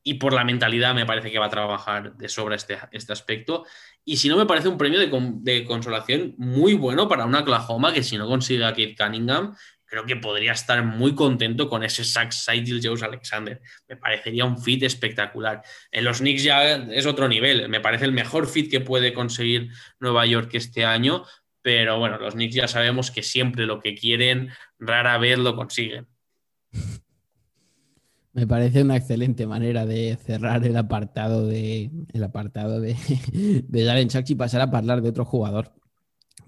Y 0.03 0.15
por 0.15 0.33
la 0.33 0.43
mentalidad 0.43 0.95
me 0.95 1.05
parece 1.05 1.31
que 1.31 1.39
va 1.39 1.45
a 1.45 1.49
trabajar 1.49 2.15
de 2.15 2.29
sobra 2.29 2.55
este, 2.55 2.77
este 2.91 3.13
aspecto. 3.13 3.65
Y 4.03 4.17
si 4.17 4.29
no, 4.29 4.37
me 4.37 4.45
parece 4.45 4.67
un 4.67 4.77
premio 4.77 4.99
de, 4.99 5.65
consolación 5.65 6.33
muy 6.37 6.73
bueno 6.73 7.07
para 7.07 7.25
una 7.25 7.41
Oklahoma 7.41 7.93
que 7.93 8.03
si 8.03 8.17
no 8.17 8.27
consigue 8.27 8.65
a 8.65 8.69
Kate 8.69 8.95
Cunningham, 8.97 9.55
creo 9.85 10.05
que 10.05 10.15
podría 10.15 10.53
estar 10.53 10.83
muy 10.83 11.13
contento 11.13 11.69
con 11.69 11.83
ese 11.83 12.03
Sax 12.03 12.45
Sidil 12.45 12.81
Jones 12.83 13.03
Alexander. 13.03 13.61
Me 13.87 13.97
parecería 13.97 14.45
un 14.45 14.57
fit 14.57 14.81
espectacular. 14.83 15.61
En 15.91 16.05
los 16.05 16.19
Knicks 16.19 16.43
ya 16.43 16.75
es 16.75 17.05
otro 17.05 17.27
nivel. 17.27 17.69
Me 17.69 17.79
parece 17.79 18.05
el 18.05 18.11
mejor 18.11 18.47
fit 18.47 18.71
que 18.71 18.79
puede 18.79 19.13
conseguir 19.13 19.69
Nueva 19.99 20.25
York 20.25 20.49
este 20.53 20.85
año. 20.85 21.25
Pero 21.61 21.99
bueno, 21.99 22.17
los 22.17 22.33
Knicks 22.33 22.55
ya 22.55 22.67
sabemos 22.67 23.11
que 23.11 23.21
siempre 23.21 23.67
lo 23.67 23.79
que 23.79 23.93
quieren, 23.93 24.49
rara 24.79 25.17
vez 25.19 25.37
lo 25.37 25.55
consiguen. 25.55 26.07
Me 28.33 28.47
parece 28.47 28.81
una 28.81 28.95
excelente 28.95 29.45
manera 29.45 29.85
de 29.85 30.17
cerrar 30.17 30.65
el 30.65 30.77
apartado 30.77 31.45
de 31.47 31.91
el 32.13 32.23
apartado 32.23 32.79
de, 32.79 32.95
de 33.67 33.85
Jalen 33.85 34.09
Sachs 34.09 34.31
y 34.31 34.35
pasar 34.35 34.61
a 34.61 34.77
hablar 34.77 35.01
de 35.01 35.09
otro 35.09 35.25
jugador 35.25 35.73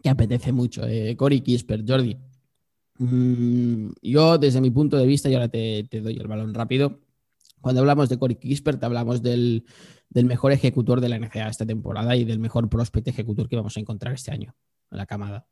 que 0.04 0.10
apetece 0.10 0.52
mucho, 0.52 0.86
eh, 0.86 1.16
Corey 1.16 1.42
Kisper, 1.42 1.84
Jordi. 1.88 2.18
Mm, 3.00 3.92
yo, 4.02 4.38
desde 4.38 4.60
mi 4.60 4.70
punto 4.70 4.98
de 4.98 5.08
vista, 5.08 5.30
y 5.30 5.34
ahora 5.34 5.48
te, 5.48 5.88
doy 5.92 6.18
el 6.18 6.28
balón 6.28 6.54
rápido, 6.54 7.00
cuando 7.62 7.80
hablamos 7.80 8.10
de 8.10 8.20
Corey 8.20 8.36
Kispert, 8.36 8.84
hablamos 8.84 9.24
del, 9.24 9.66
del, 10.10 10.26
mejor 10.26 10.52
ejecutor 10.52 11.00
de 11.00 11.08
la 11.08 11.18
NCAA 11.18 11.48
esta 11.48 11.66
temporada 11.66 12.18
y 12.18 12.26
del 12.26 12.40
mejor 12.40 12.70
prospect 12.70 13.08
ejecutor 13.08 13.48
que 13.48 13.56
vamos 13.56 13.78
a 13.78 13.80
encontrar 13.80 14.14
este 14.14 14.32
año 14.32 14.54
en 14.92 14.98
la 14.98 15.06
camada. 15.06 15.48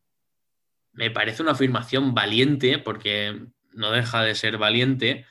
Me 0.92 1.10
parece 1.10 1.42
una 1.42 1.54
afirmación 1.54 2.14
valiente, 2.14 2.78
porque 2.78 3.48
no 3.74 3.92
deja 3.92 4.22
de 4.24 4.36
ser 4.36 4.58
valiente. 4.58 5.26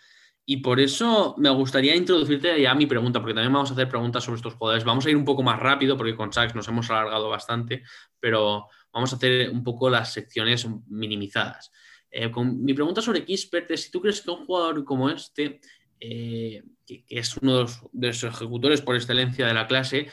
Y 0.51 0.57
por 0.57 0.81
eso 0.81 1.37
me 1.39 1.49
gustaría 1.51 1.95
introducirte 1.95 2.61
ya 2.61 2.75
mi 2.75 2.87
pregunta, 2.87 3.21
porque 3.21 3.35
también 3.35 3.53
vamos 3.53 3.71
a 3.71 3.75
hacer 3.75 3.89
preguntas 3.89 4.25
sobre 4.25 4.39
estos 4.39 4.55
jugadores. 4.55 4.83
Vamos 4.83 5.07
a 5.07 5.11
ir 5.11 5.17
un 5.17 5.25
poco 5.25 5.45
más 5.45 5.61
rápido, 5.61 5.97
porque 5.97 6.17
con 6.17 6.33
Sachs 6.33 6.57
nos 6.57 6.67
hemos 6.67 6.91
alargado 6.91 7.29
bastante, 7.29 7.85
pero 8.19 8.67
vamos 8.93 9.13
a 9.13 9.17
hacer 9.17 9.49
un 9.51 9.63
poco 9.63 9.89
las 9.89 10.13
secciones 10.13 10.67
minimizadas. 10.89 11.71
Eh, 12.11 12.33
con 12.33 12.65
mi 12.65 12.75
pregunta 12.75 13.01
sobre 13.01 13.25
Kispert 13.25 13.71
es 13.71 13.83
si 13.83 13.91
tú 13.93 14.01
crees 14.01 14.23
que 14.23 14.31
un 14.33 14.45
jugador 14.45 14.85
como 14.85 15.09
este, 15.09 15.61
eh, 16.01 16.65
que, 16.85 17.05
es 17.09 17.37
uno 17.37 17.69
de 17.93 18.09
los, 18.09 18.25
ejecutores 18.25 18.83
por 18.83 18.97
excelencia 18.97 19.47
de 19.47 19.55
la 19.55 19.69
clase, 19.69 20.09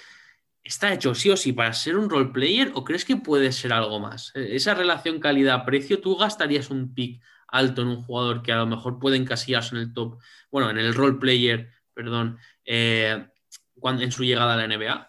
está 0.68 0.94
hecho 0.94 1.16
sí 1.16 1.30
o 1.30 1.38
sí 1.38 1.54
para 1.54 1.74
ser 1.74 1.98
un 1.98 2.10
role 2.10 2.32
player 2.32 2.72
o 2.76 2.84
crees 2.84 3.06
que 3.06 3.18
puede 3.18 3.52
ser 3.52 3.74
algo 3.74 4.00
más? 4.00 4.32
Eh, 4.36 4.50
Esa 4.52 4.74
relación 4.74 5.20
calidad-precio, 5.20 6.02
¿tú 6.02 6.16
gastarías 6.18 6.70
un 6.70 6.94
pick 6.94 7.22
alto 7.48 7.82
en 7.82 7.88
un 7.88 8.04
jugador 8.04 8.42
que 8.44 8.52
a 8.52 8.58
lo 8.58 8.66
mejor 8.68 9.00
puede 9.00 9.18
encasillarse 9.18 9.76
en 9.76 9.82
el 9.82 9.94
top, 9.94 10.20
bueno, 10.52 10.70
en 10.70 10.78
el 10.78 10.94
role 10.94 11.18
player, 11.18 11.72
perdón, 11.94 12.38
eh, 12.66 13.28
cuando, 13.80 14.04
en 14.04 14.12
su 14.12 14.24
llegada 14.24 14.54
a 14.54 14.58
la 14.58 14.68
NBA? 14.68 15.08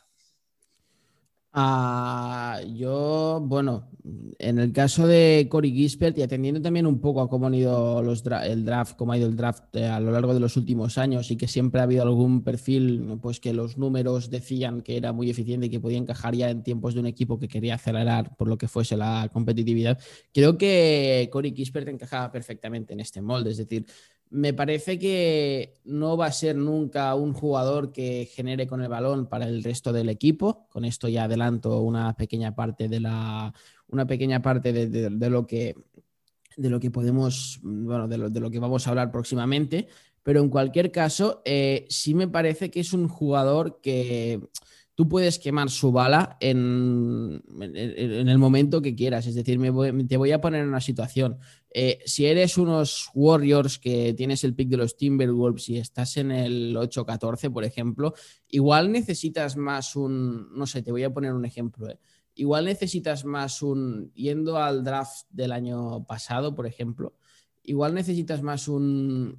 Uh, 1.55 2.61
yo, 2.75 3.41
bueno, 3.43 3.91
en 4.39 4.59
el 4.59 4.73
caso 4.73 5.07
de 5.07 5.49
Corey 5.51 5.73
Gispert 5.73 6.17
y 6.19 6.23
atendiendo 6.23 6.61
también 6.61 6.87
un 6.87 7.01
poco 7.01 7.23
a 7.23 7.29
cómo 7.29 7.47
han 7.47 7.55
ido 7.55 8.03
los 8.03 8.23
el 8.45 8.65
draft, 8.67 8.97
cómo 8.97 9.13
ha 9.13 9.19
ido 9.19 9.27
el 9.27 9.37
draft 9.37 9.75
eh, 9.75 9.87
a 9.87 9.99
lo 9.99 10.13
largo 10.13 10.35
de 10.35 10.41
los 10.41 10.57
últimos 10.59 10.99
años 10.99 11.31
y 11.31 11.37
que 11.37 11.49
siempre 11.49 11.81
ha 11.81 11.85
habido 11.85 12.03
algún 12.03 12.45
perfil, 12.45 13.19
pues 13.23 13.41
que 13.41 13.55
los 13.55 13.79
números 13.79 14.29
decían 14.31 14.83
que 14.83 14.99
era 14.99 15.13
muy 15.13 15.31
eficiente 15.31 15.67
y 15.67 15.71
que 15.71 15.81
podía 15.81 15.99
encajar 15.99 16.35
ya 16.35 16.51
en 16.51 16.63
tiempos 16.63 16.95
de 16.95 17.01
un 17.01 17.07
equipo 17.07 17.39
que 17.39 17.49
quería 17.49 17.77
acelerar 17.77 18.37
por 18.37 18.47
lo 18.47 18.59
que 18.59 18.69
fuese 18.69 18.97
la 18.97 19.29
competitividad, 19.33 19.99
creo 20.33 20.59
que 20.59 21.29
Corey 21.33 21.55
Gispert 21.55 21.89
encajaba 21.89 22.31
perfectamente 22.31 22.93
en 22.93 23.01
este 23.01 23.23
molde, 23.23 23.51
es 23.51 23.57
decir, 23.57 23.87
me 24.31 24.53
parece 24.53 24.99
que 24.99 25.75
no 25.85 26.17
va 26.17 26.27
a 26.27 26.33
ser 26.33 26.57
nunca 26.57 27.15
un 27.15 27.33
jugador 27.33 27.93
que 27.93 28.29
genere 28.33 28.67
con 28.67 28.83
el 28.83 28.89
balón 28.89 29.27
para 29.27 29.47
el 29.47 29.63
resto 29.63 29.93
del 29.93 30.09
equipo. 30.09 30.67
Con 30.69 30.85
esto 30.85 31.09
ya 31.09 31.25
adelanto 31.25 31.81
una 31.81 32.15
pequeña 32.15 32.55
parte 32.55 32.89
de 32.89 33.01
la 33.01 33.55
una 33.89 34.07
pequeña 34.07 34.43
parte 34.43 34.73
de, 34.73 35.31
lo 35.31 35.47
que 35.47 35.75
de 36.57 36.71
lo 36.71 36.79
que 36.79 36.91
podemos, 36.91 37.61
bueno, 37.63 38.07
de 38.07 38.19
lo, 38.19 38.29
de 38.29 38.41
lo, 38.41 38.51
que 38.51 38.59
vamos 38.59 38.87
a 38.87 38.91
hablar 38.91 39.11
próximamente. 39.11 39.89
Pero 40.23 40.41
en 40.41 40.51
cualquier 40.51 40.93
caso, 40.93 41.41
eh, 41.45 41.87
sí 41.89 42.15
me 42.15 42.29
parece 42.29 42.71
que 42.71 42.81
es 42.81 42.93
un 42.93 43.09
jugador 43.09 43.81
que 43.81 44.41
tú 44.99 45.09
puedes 45.09 45.39
quemar 45.39 45.71
su 45.71 45.93
bala 45.93 46.37
en, 46.41 47.41
en, 47.61 48.29
el 48.29 48.37
momento 48.37 48.83
que 48.83 48.97
quieras. 48.97 49.29
Es 49.29 49.37
decir, 49.37 49.57
voy, 49.71 49.93
te 50.09 50.17
voy 50.17 50.33
a 50.33 50.41
poner 50.41 50.67
una 50.67 50.81
situación. 50.81 51.39
Eh, 51.71 52.01
si 52.05 52.27
eres 52.27 52.59
unos 52.59 53.09
Warriors 53.15 53.79
que 53.79 54.13
tienes 54.15 54.43
el 54.43 54.57
pick 54.57 54.69
de 54.69 54.77
los 54.77 54.97
Timberwolves 54.97 55.69
y 55.69 55.79
estás 55.79 56.17
en 56.17 56.33
el 56.33 56.75
8-14, 56.75 57.53
por 57.53 57.63
ejemplo, 57.63 58.13
igual 58.49 58.91
necesitas 58.91 59.57
más 59.57 59.95
un, 59.95 60.53
no 60.59 60.67
sé, 60.67 60.83
te 60.83 60.91
voy 60.91 61.05
a 61.05 61.15
poner 61.15 61.33
un 61.33 61.45
ejemplo. 61.45 61.89
Eh. 61.89 62.01
Igual 62.35 62.65
necesitas 62.65 63.25
más 63.25 63.63
un, 63.63 64.13
yendo 64.15 64.57
al 64.57 64.83
draft 64.83 65.29
del 65.31 65.53
año 65.53 66.07
pasado, 66.07 66.57
por 66.57 66.67
ejemplo, 66.67 67.15
igual 67.63 67.95
necesitas 67.95 68.43
más 68.43 68.67
un, 68.67 69.39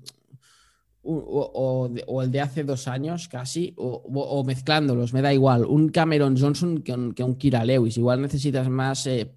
o, 1.02 2.22
el 2.22 2.32
de 2.32 2.42
hace 2.42 2.64
dos 2.64 2.88
años 2.88 3.28
casi, 3.28 3.74
o, 3.78 4.44
mezclándolos, 4.46 5.14
me 5.14 5.22
da 5.22 5.34
igual, 5.34 5.66
un 5.66 5.90
Cameron 5.90 6.38
Johnson 6.38 6.82
que 6.82 6.92
un, 6.92 7.14
que 7.14 7.24
un 7.24 7.36
Kira 7.36 7.64
Lewis. 7.64 7.98
Igual 7.98 8.22
necesitas 8.22 8.70
más 8.70 9.08
eh, 9.08 9.32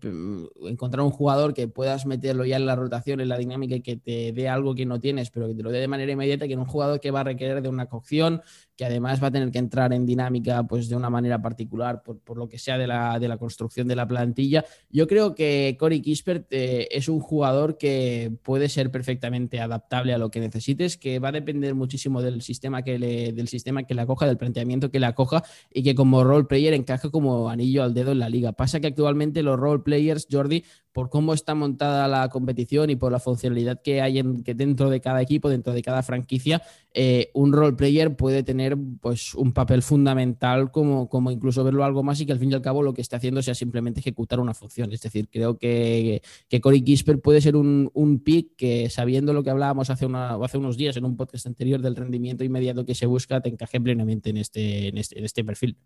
encontrar 0.63 1.05
un 1.05 1.11
jugador 1.11 1.55
que 1.55 1.69
puedas 1.69 2.05
meterlo 2.05 2.45
ya 2.45 2.57
en 2.57 2.67
la 2.67 2.75
rotación, 2.75 3.21
en 3.21 3.29
la 3.29 3.39
dinámica 3.39 3.77
y 3.77 3.81
que 3.81 3.97
te 3.97 4.33
dé 4.33 4.49
algo 4.49 4.75
que 4.75 4.87
no 4.87 5.01
tienes, 5.01 5.31
pero 5.31 5.49
que 5.49 5.55
te 5.55 5.63
lo 5.63 5.71
dé 5.71 5.81
de 5.81 5.89
manera 5.89 6.13
inmediata, 6.13 6.49
que 6.49 6.57
un 6.57 6.67
jugador 6.67 7.01
que 7.01 7.11
va 7.11 7.21
a 7.21 7.25
requerir 7.25 7.63
de 7.63 7.69
una 7.69 7.87
cocción, 7.87 8.43
que 8.77 8.85
además 8.85 9.23
va 9.23 9.29
a 9.29 9.31
tener 9.31 9.51
que 9.51 9.59
entrar 9.59 9.93
en 9.93 10.07
dinámica 10.07 10.65
pues 10.65 10.89
de 10.89 10.97
una 10.97 11.11
manera 11.11 11.41
particular 11.41 12.03
por, 12.03 12.37
lo 12.37 12.49
que 12.49 12.59
sea 12.59 12.79
de 12.79 12.87
la, 12.87 13.19
de 13.19 13.29
la, 13.29 13.37
construcción 13.37 13.87
de 13.87 13.97
la 13.97 14.07
plantilla. 14.07 14.65
Yo 14.91 15.07
creo 15.07 15.35
que 15.35 15.77
Cory 15.79 16.01
Kispert 16.01 16.47
eh, 16.51 16.89
es 16.91 17.09
un 17.09 17.21
jugador 17.21 17.79
que 17.79 18.33
puede 18.43 18.69
ser 18.69 18.91
perfectamente 18.91 19.61
adaptable 19.61 20.15
a 20.15 20.19
lo 20.19 20.31
que 20.31 20.41
necesites, 20.41 20.97
que 20.97 21.19
va 21.19 21.29
a 21.29 21.33
depender 21.33 21.52
muchísimo 21.55 22.23
del 22.23 22.43
sistema 22.43 22.83
que 22.83 22.99
le, 22.99 23.33
del 23.33 23.49
sistema 23.49 23.83
que 23.85 23.95
la 23.95 24.07
coja, 24.07 24.27
del 24.27 24.37
planteamiento 24.37 24.91
que 24.91 25.01
la 25.01 25.15
coja 25.15 25.43
y 25.73 25.83
que 25.83 25.95
como 25.95 26.25
role 26.25 26.45
player 26.45 26.75
encaja 26.75 27.11
como 27.11 27.49
anillo 27.49 27.83
al 27.83 27.95
dedo 27.95 28.13
en 28.13 28.19
la 28.19 28.29
liga. 28.29 28.53
Pasa 28.53 28.81
que 28.81 28.89
actualmente 28.89 29.43
los 29.43 29.59
role 29.59 29.83
players, 29.83 30.27
Jordi, 30.31 30.65
por 30.93 31.09
cómo 31.09 31.33
está 31.33 31.55
montada 31.55 32.07
la 32.07 32.29
competición 32.29 32.91
y 32.91 32.97
por 32.97 33.13
la 33.13 33.19
funcionalidad 33.19 33.81
que 33.83 34.03
hay 34.03 34.19
en, 34.19 34.43
que 34.43 34.55
dentro 34.55 34.91
de 34.91 35.01
cada 35.01 35.23
equipo, 35.23 35.49
dentro 35.49 35.73
de 35.73 35.83
cada 35.83 36.03
franquicia, 36.03 36.63
eh, 36.95 37.31
un 37.33 37.53
role 37.53 37.75
player 37.75 38.15
puede 38.15 38.43
tener 38.43 38.77
pues, 39.01 39.35
un 39.35 39.53
papel 39.53 39.83
fundamental 39.83 40.71
como, 40.71 41.09
como 41.09 41.31
incluso 41.31 41.65
verlo 41.65 41.85
algo 41.85 42.03
más 42.03 42.21
y 42.21 42.27
que 42.27 42.33
al 42.33 42.39
fin 42.39 42.51
y 42.51 42.55
al 42.55 42.63
cabo 42.63 42.83
lo 42.83 42.93
que 42.93 43.01
está 43.01 43.17
haciendo 43.17 43.43
sea 43.43 43.55
simplemente 43.55 44.01
ejecutar 44.01 44.39
una 44.39 44.53
función. 44.55 44.93
Es 44.93 45.01
decir, 45.01 45.29
creo 45.31 45.57
que, 45.57 46.23
que 46.49 46.61
Corey 46.61 46.83
Kisper 46.83 47.21
puede 47.21 47.41
ser 47.41 47.57
un, 47.57 47.91
un 47.95 48.19
pick 48.19 48.55
que 48.57 48.91
sabiendo 48.91 49.33
lo 49.33 49.43
que 49.43 49.51
hablábamos 49.51 49.89
hace 49.89 50.07
unos 50.07 50.77
días 50.77 50.97
en 50.97 51.05
un 51.07 51.17
podcast 51.17 51.42
anterior 51.47 51.81
del 51.81 51.97
rendimiento 51.97 52.45
inmediato 52.45 52.85
que 52.85 52.95
se 52.95 53.07
busca, 53.07 53.41
te 53.41 53.49
encaje 53.49 53.81
plenamente 53.81 54.31
en 54.31 54.37
este, 54.37 54.89
en 54.89 54.99
este, 54.99 55.19
en 55.19 55.25
este 55.25 55.45
perfil. 55.45 55.77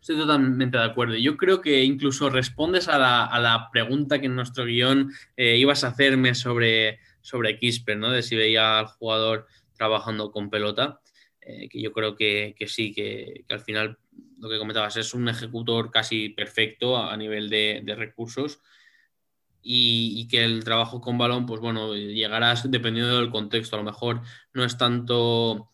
Estoy 0.00 0.16
totalmente 0.18 0.78
de 0.78 0.84
acuerdo. 0.84 1.16
Yo 1.16 1.36
creo 1.36 1.60
que 1.60 1.82
incluso 1.82 2.30
respondes 2.30 2.88
a 2.88 2.98
la, 2.98 3.68
pregunta 3.72 4.20
que 4.20 4.26
en 4.26 4.36
nuestro 4.36 4.64
guion 4.64 5.10
eh, 5.36 5.56
ibas 5.56 5.82
a 5.84 5.88
hacerme 5.88 6.34
sobre, 6.34 7.00
sobre 7.22 7.58
Kisper, 7.58 7.96
¿no? 7.96 8.10
De 8.10 8.22
si 8.22 8.36
veía 8.36 8.78
al 8.78 8.86
jugador 8.86 9.46
trabajando 9.76 10.30
con 10.30 10.50
pelota, 10.50 11.00
eh, 11.40 11.68
que 11.68 11.80
yo 11.80 11.92
creo 11.92 12.16
que, 12.16 12.54
sí, 12.66 12.92
que, 12.92 13.44
al 13.48 13.60
final 13.60 13.98
lo 14.38 14.48
que 14.48 14.58
comentabas 14.58 14.96
es 14.96 15.14
un 15.14 15.28
ejecutor 15.28 15.90
casi 15.90 16.28
perfecto 16.30 16.96
a, 16.96 17.16
nivel 17.16 17.48
de, 17.48 17.94
recursos. 17.96 18.60
Y, 19.68 20.28
que 20.28 20.44
el 20.44 20.62
trabajo 20.62 21.00
con 21.00 21.18
balón, 21.18 21.44
pues 21.44 21.60
bueno, 21.60 21.94
llegarás 21.94 22.70
dependiendo 22.70 23.16
del 23.16 23.30
contexto. 23.30 23.74
A 23.74 23.80
lo 23.80 23.84
mejor 23.84 24.22
no 24.52 24.64
es 24.64 24.78
tanto 24.78 25.72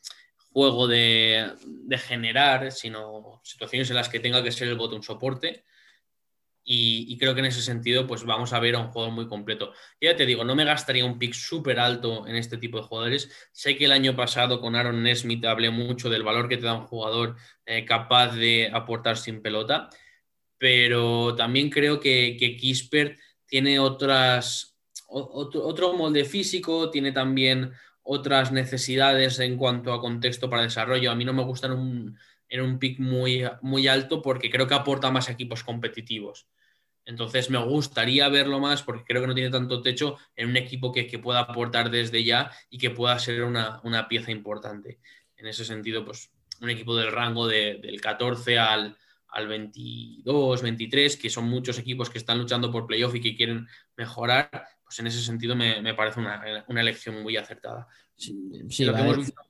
juego 0.53 0.87
de, 0.89 1.53
generar, 1.99 2.73
sino 2.73 3.41
situaciones 3.45 3.91
en 3.91 3.97
las 3.97 4.09
que 4.09 4.21
tenga 4.21 4.43
que 4.43 4.53
ser 4.53 4.69
el 4.69 4.77
botón 4.77 5.03
soporte. 5.03 5.65
Y, 6.65 7.19
creo 7.19 7.35
que 7.35 7.41
en 7.41 7.47
ese 7.47 7.61
sentido, 7.61 8.07
pues 8.07 8.25
vamos 8.25 8.53
a 8.53 8.61
ver 8.61 8.77
a 8.77 8.79
un 8.79 8.89
jugador 8.89 9.13
muy 9.13 9.27
completo. 9.29 9.73
Ya 10.01 10.17
te 10.17 10.27
digo, 10.27 10.45
no 10.45 10.55
me 10.55 10.65
gastaría 10.65 11.05
un 11.05 11.19
pick 11.19 11.35
súper 11.35 11.81
alto 11.81 12.27
en 12.27 12.37
este 12.37 12.57
tipo 12.57 12.79
de 12.79 12.85
jugadores. 12.85 13.31
Sé 13.53 13.77
que 13.77 13.87
el 13.87 13.93
año 13.93 14.15
pasado 14.17 14.61
con 14.61 14.77
Aaron 14.77 15.03
Nesmith 15.03 15.45
hablé 15.45 15.71
mucho 15.71 16.09
del 16.09 16.23
valor 16.23 16.49
que 16.49 16.57
te 16.57 16.67
da 16.67 16.75
un 16.75 16.87
jugador 16.87 17.37
eh, 17.67 17.85
capaz 17.85 18.37
de 18.37 18.71
aportar 18.73 19.17
sin 19.19 19.43
pelota, 19.43 19.91
pero 20.57 21.35
también 21.35 21.69
creo 21.69 21.99
que, 21.99 22.37
que 22.39 22.57
Kisper 22.57 23.19
tiene 23.53 23.79
otras, 23.79 24.79
otro, 25.09 25.63
otro 25.67 25.93
molde 25.93 26.25
físico, 26.25 26.89
tiene 26.89 27.13
también 27.13 27.73
otras 28.03 28.51
necesidades 28.51 29.39
en 29.41 29.59
cuanto 29.59 29.93
a 29.93 30.01
contexto 30.01 30.49
para 30.49 30.63
desarrollo. 30.63 31.11
A 31.11 31.15
mí 31.15 31.27
no 31.27 31.35
me 31.35 31.45
gusta 31.45 31.67
en 31.67 31.75
un, 31.75 32.19
en 32.49 32.61
un 32.63 32.79
pick 32.79 32.99
muy, 32.99 33.45
muy 33.61 33.89
alto 33.89 34.23
porque 34.23 34.49
creo 34.49 34.67
que 34.67 34.73
aporta 34.73 35.11
más 35.11 35.29
equipos 35.29 35.65
competitivos. 35.65 36.47
Entonces 37.05 37.51
me 37.51 37.63
gustaría 37.63 38.27
verlo 38.31 38.59
más 38.59 38.83
porque 38.83 39.05
creo 39.05 39.21
que 39.21 39.27
no 39.27 39.35
tiene 39.35 39.51
tanto 39.51 39.83
techo 39.83 40.17
en 40.35 40.49
un 40.49 40.57
equipo 40.57 40.91
que, 40.91 41.05
pueda 41.19 41.41
aportar 41.41 41.91
desde 41.91 42.25
ya 42.25 42.51
y 42.71 42.79
que 42.79 42.89
pueda 42.89 43.19
ser 43.19 43.43
una, 43.43 44.09
pieza 44.09 44.31
importante. 44.31 44.99
En 45.37 45.47
ese 45.47 45.67
sentido, 45.67 46.07
pues 46.07 46.31
un 46.63 46.71
equipo 46.71 46.97
del 46.97 47.13
rango 47.13 47.47
del 47.47 48.01
14 48.01 48.59
al, 48.59 48.97
al 49.33 49.49
22, 49.49 50.63
23, 50.63 51.17
que 51.17 51.31
son 51.31 51.49
muchos 51.49 51.79
equipos 51.79 52.11
que 52.11 52.19
están 52.19 52.39
luchando 52.39 52.71
por 52.71 52.87
playoff 52.87 53.15
y 53.15 53.21
que 53.21 53.35
quieren 53.35 53.67
mejorar, 53.97 54.51
pues 54.85 54.99
en 55.01 55.07
ese 55.07 55.23
sentido 55.23 55.57
me, 55.57 55.95
parece 55.95 56.21
una, 56.21 56.65
elección 56.69 57.23
muy 57.23 57.37
acertada. 57.37 57.89
Sí, 58.15 58.35
lo 58.85 58.95
que 58.95 59.01
hemos 59.01 59.17
visto 59.17 59.41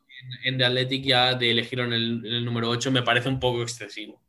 en, 0.44 0.56
The 0.56 0.64
Athletic 0.64 1.04
ya 1.04 1.34
de 1.34 1.50
elegir 1.50 1.80
en 1.80 1.92
el, 1.92 2.44
número 2.44 2.68
8 2.68 2.92
me 2.92 3.02
parece 3.02 3.28
un 3.28 3.40
poco 3.40 3.62
excesivo. 3.62 4.21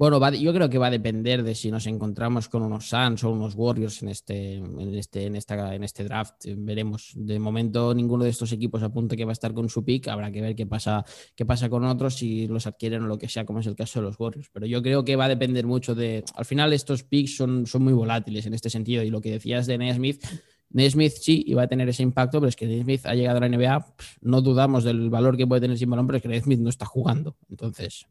Bueno, 0.00 0.18
yo 0.32 0.54
creo 0.54 0.70
que 0.70 0.78
va 0.78 0.86
a 0.86 0.90
depender 0.90 1.42
de 1.42 1.54
si 1.54 1.70
nos 1.70 1.86
encontramos 1.86 2.48
con 2.48 2.62
unos 2.62 2.88
Suns 2.88 3.22
o 3.22 3.32
unos 3.32 3.54
Warriors 3.54 4.02
en 4.02 4.08
este, 4.08 4.54
en 4.54 4.94
este, 4.94 5.26
en 5.26 5.36
esta, 5.36 5.74
en 5.74 5.84
este 5.84 6.04
draft. 6.04 6.46
Veremos. 6.56 7.12
De 7.14 7.38
momento, 7.38 7.92
ninguno 7.92 8.24
de 8.24 8.30
estos 8.30 8.50
equipos 8.52 8.82
apunta 8.82 9.14
que 9.14 9.26
va 9.26 9.32
a 9.32 9.34
estar 9.34 9.52
con 9.52 9.68
su 9.68 9.84
pick. 9.84 10.08
Habrá 10.08 10.32
que 10.32 10.40
ver 10.40 10.56
qué 10.56 10.64
pasa, 10.64 11.04
qué 11.36 11.44
pasa 11.44 11.68
con 11.68 11.84
otros, 11.84 12.14
si 12.14 12.48
los 12.48 12.66
adquieren 12.66 13.02
o 13.02 13.08
lo 13.08 13.18
que 13.18 13.28
sea, 13.28 13.44
como 13.44 13.60
es 13.60 13.66
el 13.66 13.76
caso 13.76 14.00
de 14.00 14.06
los 14.06 14.18
Warriors. 14.18 14.48
Pero 14.50 14.64
yo 14.64 14.80
creo 14.80 15.04
que 15.04 15.16
va 15.16 15.26
a 15.26 15.28
depender 15.28 15.66
mucho 15.66 15.94
de. 15.94 16.24
Al 16.34 16.46
final, 16.46 16.72
estos 16.72 17.02
picks 17.02 17.36
son, 17.36 17.66
son 17.66 17.84
muy 17.84 17.92
volátiles 17.92 18.46
en 18.46 18.54
este 18.54 18.70
sentido. 18.70 19.02
Y 19.02 19.10
lo 19.10 19.20
que 19.20 19.32
decías 19.32 19.66
de 19.66 19.76
Nesmith. 19.76 20.24
Nesmith 20.70 21.12
sí 21.12 21.44
iba 21.46 21.64
a 21.64 21.68
tener 21.68 21.90
ese 21.90 22.02
impacto, 22.02 22.40
pero 22.40 22.48
es 22.48 22.56
que 22.56 22.66
Nesmith 22.66 23.04
ha 23.04 23.14
llegado 23.14 23.36
a 23.36 23.40
la 23.40 23.48
NBA, 23.50 23.94
no 24.22 24.40
dudamos 24.40 24.82
del 24.82 25.10
valor 25.10 25.36
que 25.36 25.46
puede 25.46 25.60
tener 25.60 25.76
sin 25.76 25.90
balón, 25.90 26.06
pero 26.06 26.16
es 26.16 26.22
que 26.22 26.28
Nesmith 26.28 26.60
no 26.60 26.70
está 26.70 26.86
jugando. 26.86 27.36
Entonces, 27.50 28.06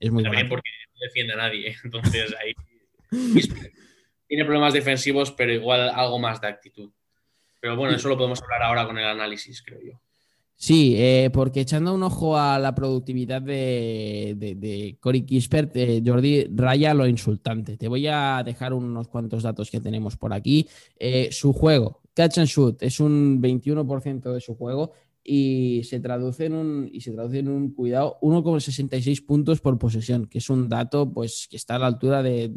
es 0.00 0.10
muy 0.10 0.22
También 0.22 0.48
porque 0.48 0.70
no 0.94 1.00
defiende 1.00 1.34
a 1.34 1.36
nadie. 1.36 1.76
Entonces 1.84 2.34
ahí 2.42 2.54
tiene 4.26 4.44
problemas 4.44 4.72
defensivos, 4.72 5.32
pero 5.32 5.52
igual 5.52 5.90
algo 5.90 6.18
más 6.18 6.40
de 6.40 6.48
actitud. 6.48 6.90
Pero 7.60 7.76
bueno, 7.76 7.94
eso 7.94 8.08
lo 8.08 8.16
podemos 8.16 8.42
hablar 8.42 8.62
ahora 8.62 8.86
con 8.86 8.98
el 8.98 9.04
análisis, 9.04 9.62
creo 9.62 9.80
yo. 9.82 10.00
Sí, 10.56 10.94
eh, 10.98 11.30
porque 11.32 11.62
echando 11.62 11.94
un 11.94 12.02
ojo 12.02 12.36
a 12.36 12.58
la 12.58 12.74
productividad 12.74 13.40
de, 13.40 14.34
de, 14.36 14.98
Cory 15.00 15.22
Kispert, 15.22 15.74
eh, 15.74 16.02
Jordi 16.04 16.48
raya 16.54 16.92
lo 16.92 17.06
insultante. 17.06 17.78
Te 17.78 17.88
voy 17.88 18.06
a 18.06 18.42
dejar 18.44 18.74
unos 18.74 19.08
cuantos 19.08 19.42
datos 19.42 19.70
que 19.70 19.80
tenemos 19.80 20.18
por 20.18 20.34
aquí. 20.34 20.68
Eh, 20.98 21.30
su 21.32 21.54
juego, 21.54 22.02
catch 22.12 22.38
and 22.38 22.46
shoot, 22.46 22.82
es 22.82 23.00
un 23.00 23.40
21% 23.40 24.34
de 24.34 24.40
su 24.42 24.54
juego 24.54 24.92
y 25.22 25.82
se 25.84 26.00
traduce 26.00 26.46
en 26.46 26.54
un, 26.54 26.88
y 26.90 27.02
se 27.02 27.12
traduce 27.12 27.40
un 27.40 27.72
cuidado 27.72 28.18
1,66 28.22 29.24
puntos 29.24 29.60
por 29.60 29.78
posesión, 29.78 30.26
que 30.26 30.38
es 30.38 30.48
un 30.48 30.68
dato 30.68 31.12
pues, 31.12 31.46
que 31.50 31.56
está 31.56 31.76
a 31.76 31.78
la 31.78 31.86
altura 31.86 32.22
de, 32.22 32.50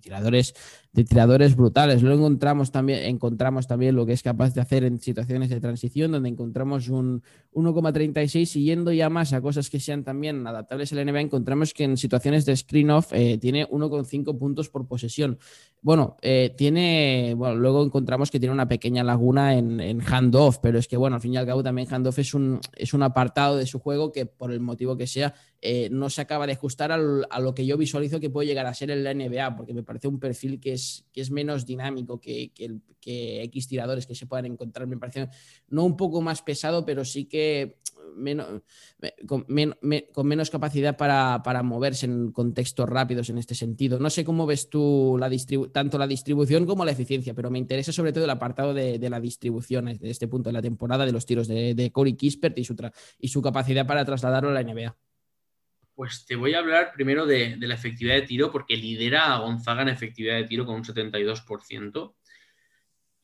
tiradores, 0.00 0.54
de 0.92 1.04
tiradores 1.04 1.56
brutales. 1.56 2.02
Luego 2.02 2.20
encontramos 2.26 2.70
también, 2.70 3.00
encontramos 3.04 3.66
también 3.66 3.96
lo 3.96 4.06
que 4.06 4.12
es 4.12 4.22
capaz 4.22 4.54
de 4.54 4.60
hacer 4.60 4.84
en 4.84 5.00
situaciones 5.00 5.50
de 5.50 5.60
transición, 5.60 6.12
donde 6.12 6.28
encontramos 6.28 6.88
un 6.88 7.22
1,36 7.52 8.46
siguiendo 8.46 8.92
ya 8.92 9.10
más 9.10 9.32
a 9.32 9.40
cosas 9.40 9.68
que 9.68 9.80
sean 9.80 10.04
también 10.04 10.46
adaptables 10.46 10.92
al 10.92 11.04
NBA, 11.04 11.20
encontramos 11.20 11.74
que 11.74 11.84
en 11.84 11.96
situaciones 11.96 12.44
de 12.44 12.56
screen-off 12.56 13.12
eh, 13.12 13.38
tiene 13.38 13.68
1,5 13.68 14.38
puntos 14.38 14.68
por 14.68 14.86
posesión. 14.86 15.38
Bueno, 15.84 16.16
eh, 16.22 16.54
tiene, 16.56 17.34
bueno, 17.36 17.56
luego 17.56 17.84
encontramos 17.84 18.30
que 18.30 18.40
tiene 18.40 18.54
una 18.54 18.66
pequeña 18.66 19.04
laguna 19.04 19.54
en, 19.54 19.80
en 19.80 20.00
handoff, 20.00 20.56
pero 20.56 20.78
es 20.78 20.88
que 20.88 20.96
bueno, 20.96 21.16
al 21.16 21.20
fin 21.20 21.34
y 21.34 21.36
al 21.36 21.44
cabo 21.44 21.62
también 21.62 21.86
handoff 21.92 22.18
es 22.20 22.32
un, 22.32 22.58
es 22.74 22.94
un 22.94 23.02
apartado 23.02 23.58
de 23.58 23.66
su 23.66 23.78
juego 23.80 24.10
que 24.10 24.24
por 24.24 24.50
el 24.50 24.60
motivo 24.60 24.96
que 24.96 25.06
sea 25.06 25.34
eh, 25.60 25.90
no 25.90 26.08
se 26.08 26.22
acaba 26.22 26.46
de 26.46 26.54
ajustar 26.54 26.90
a 26.90 26.96
lo 26.96 27.54
que 27.54 27.66
yo 27.66 27.76
visualizo 27.76 28.18
que 28.18 28.30
puede 28.30 28.48
llegar 28.48 28.64
a 28.64 28.72
ser 28.72 28.92
en 28.92 29.04
la 29.04 29.12
NBA, 29.12 29.56
porque 29.56 29.74
me 29.74 29.82
parece 29.82 30.08
un 30.08 30.18
perfil 30.18 30.58
que 30.58 30.72
es, 30.72 31.04
que 31.12 31.20
es 31.20 31.30
menos 31.30 31.66
dinámico 31.66 32.18
que, 32.18 32.50
que, 32.54 32.78
que 32.98 33.42
X 33.42 33.68
tiradores 33.68 34.06
que 34.06 34.14
se 34.14 34.24
puedan 34.24 34.46
encontrar. 34.46 34.86
Me 34.86 34.96
parece 34.96 35.28
no 35.68 35.84
un 35.84 35.98
poco 35.98 36.22
más 36.22 36.40
pesado, 36.40 36.86
pero 36.86 37.04
sí 37.04 37.26
que 37.26 37.76
menos, 38.14 38.62
con, 39.26 39.44
menos 39.48 40.50
capacidad 40.50 40.96
para, 40.96 41.62
moverse 41.62 42.06
en 42.06 42.32
contextos 42.32 42.88
rápidos 42.88 43.30
en 43.30 43.38
este 43.38 43.54
sentido. 43.54 43.98
No 43.98 44.10
sé 44.10 44.24
cómo 44.24 44.46
ves 44.46 44.68
tú 44.70 45.16
la 45.18 45.30
tanto 45.72 45.98
la 45.98 46.06
distribución 46.06 46.66
como 46.66 46.84
la 46.84 46.92
eficiencia, 46.92 47.34
pero 47.34 47.50
me 47.50 47.58
interesa 47.58 47.92
sobre 47.92 48.12
todo 48.12 48.24
el 48.24 48.30
apartado 48.30 48.74
de, 48.74 48.98
la 49.08 49.20
distribución 49.20 49.86
de 49.86 50.10
este 50.10 50.28
punto 50.28 50.48
de 50.48 50.54
la 50.54 50.62
temporada 50.62 51.06
de 51.06 51.12
los 51.12 51.26
tiros 51.26 51.48
de, 51.48 51.74
de 51.74 51.92
Corey 51.92 52.14
Kispert 52.14 52.58
y 52.58 52.64
su, 52.64 52.76
y 53.18 53.28
su 53.28 53.42
capacidad 53.42 53.86
para 53.86 54.04
trasladarlo 54.04 54.50
a 54.50 54.52
la 54.52 54.62
NBA. 54.62 54.96
Pues 55.94 56.26
te 56.26 56.34
voy 56.34 56.54
a 56.54 56.58
hablar 56.58 56.92
primero 56.92 57.24
de, 57.24 57.56
la 57.56 57.74
efectividad 57.74 58.16
de 58.16 58.22
tiro, 58.22 58.50
porque 58.50 58.76
lidera 58.76 59.32
a 59.32 59.38
Gonzaga 59.38 59.82
en 59.82 59.88
efectividad 59.88 60.36
de 60.36 60.44
tiro 60.44 60.66
con 60.66 60.74
un 60.76 60.84
72%. 60.84 62.14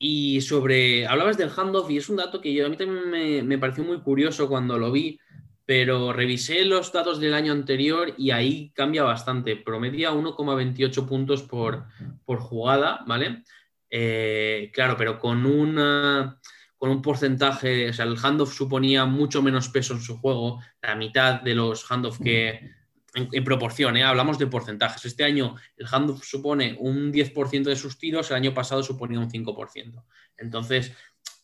Y 0.03 0.40
sobre, 0.40 1.07
hablabas 1.07 1.36
del 1.36 1.51
handoff 1.55 1.90
y 1.90 1.98
es 1.98 2.09
un 2.09 2.16
dato 2.16 2.40
que 2.40 2.55
yo, 2.55 2.64
a 2.64 2.70
mí 2.70 2.76
también 2.78 3.46
me, 3.46 3.59
pareció 3.59 3.84
muy 3.84 4.01
curioso 4.01 4.48
cuando 4.48 4.78
lo 4.78 4.90
vi, 4.90 5.20
pero 5.66 6.14
revisé 6.14 6.64
los 6.64 6.90
datos 6.90 7.20
del 7.20 7.34
año 7.34 7.53
anterior 7.53 8.14
y 8.16 8.30
ahí 8.30 8.72
cambia 8.74 9.03
bastante. 9.03 9.57
Promedia 9.57 10.11
1,28 10.12 11.07
puntos 11.07 11.42
por, 11.42 11.84
por, 12.24 12.38
jugada, 12.40 13.05
¿vale? 13.07 13.44
Eh, 13.90 14.70
claro, 14.72 14.96
pero 14.96 15.18
con 15.18 15.44
una 15.44 16.40
con 16.78 16.88
un 16.88 17.03
porcentaje, 17.03 17.90
o 17.90 17.92
sea, 17.92 18.07
el 18.07 18.16
handoff 18.16 18.55
suponía 18.55 19.05
mucho 19.05 19.42
menos 19.42 19.68
peso 19.68 19.92
en 19.92 20.01
su 20.01 20.16
juego, 20.16 20.61
la 20.80 20.94
mitad 20.94 21.42
de 21.42 21.55
los 21.55 21.84
handoff 21.90 22.18
que 22.18 22.70
en, 23.14 23.44
proporción, 23.44 23.96
¿eh? 23.96 24.04
hablamos 24.04 24.38
de 24.38 24.46
porcentajes. 24.46 25.04
Este 25.04 25.24
año 25.24 25.56
el 25.76 25.86
handoff 25.90 26.24
supone 26.24 26.76
un 26.78 27.12
10% 27.12 27.64
de 27.64 27.76
sus 27.76 27.98
tiros, 27.98 28.30
el 28.30 28.36
año 28.36 28.54
pasado 28.54 28.82
suponía 28.82 29.18
un 29.18 29.30
5%. 29.30 30.04
Entonces, 30.36 30.92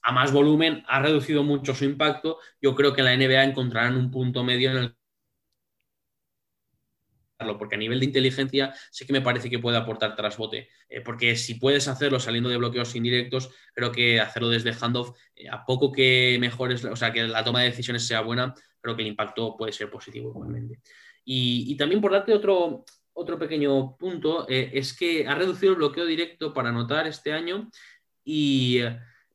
a 0.02 0.12
más 0.12 0.32
volumen, 0.32 0.84
ha 0.86 1.00
reducido 1.00 1.42
mucho 1.42 1.74
su 1.74 1.84
impacto. 1.84 2.38
Yo 2.60 2.74
creo 2.74 2.92
que 2.92 3.02
la 3.02 3.16
NBA 3.16 3.44
encontrarán 3.44 3.96
un 3.96 4.10
punto 4.10 4.44
medio 4.44 4.70
en 4.70 4.76
el 4.76 4.96
porque 7.58 7.74
a 7.74 7.78
nivel 7.78 8.00
de 8.00 8.06
inteligencia 8.06 8.74
sí 8.90 9.04
que 9.04 9.12
me 9.12 9.20
parece 9.20 9.50
que 9.50 9.58
puede 9.58 9.76
aportar 9.76 10.16
trasbote, 10.16 10.68
eh, 10.88 11.02
porque 11.02 11.36
si 11.36 11.54
puedes 11.54 11.86
hacerlo 11.86 12.18
saliendo 12.18 12.48
de 12.48 12.56
bloqueos 12.56 12.94
indirectos, 12.94 13.50
creo 13.74 13.92
que 13.92 14.20
hacerlo 14.20 14.48
desde 14.48 14.72
handoff, 14.72 15.16
eh, 15.34 15.48
a 15.50 15.64
poco 15.64 15.92
que 15.92 16.38
mejores, 16.40 16.84
o 16.84 16.96
sea, 16.96 17.12
que 17.12 17.24
la 17.24 17.44
toma 17.44 17.60
de 17.60 17.70
decisiones 17.70 18.06
sea 18.06 18.22
buena, 18.22 18.54
creo 18.80 18.96
que 18.96 19.02
el 19.02 19.08
impacto 19.08 19.56
puede 19.56 19.72
ser 19.72 19.90
positivo 19.90 20.30
igualmente. 20.30 20.80
Y, 21.28 21.76
también 21.76 22.00
por 22.00 22.12
darte 22.12 22.32
otro, 22.32 22.84
otro 23.12 23.38
pequeño 23.38 23.96
punto, 23.96 24.46
eh, 24.48 24.70
es 24.72 24.96
que 24.96 25.26
ha 25.26 25.34
reducido 25.34 25.72
el 25.72 25.78
bloqueo 25.78 26.06
directo 26.06 26.54
para 26.54 26.68
anotar 26.68 27.08
este 27.08 27.32
año 27.32 27.68
y, 28.24 28.78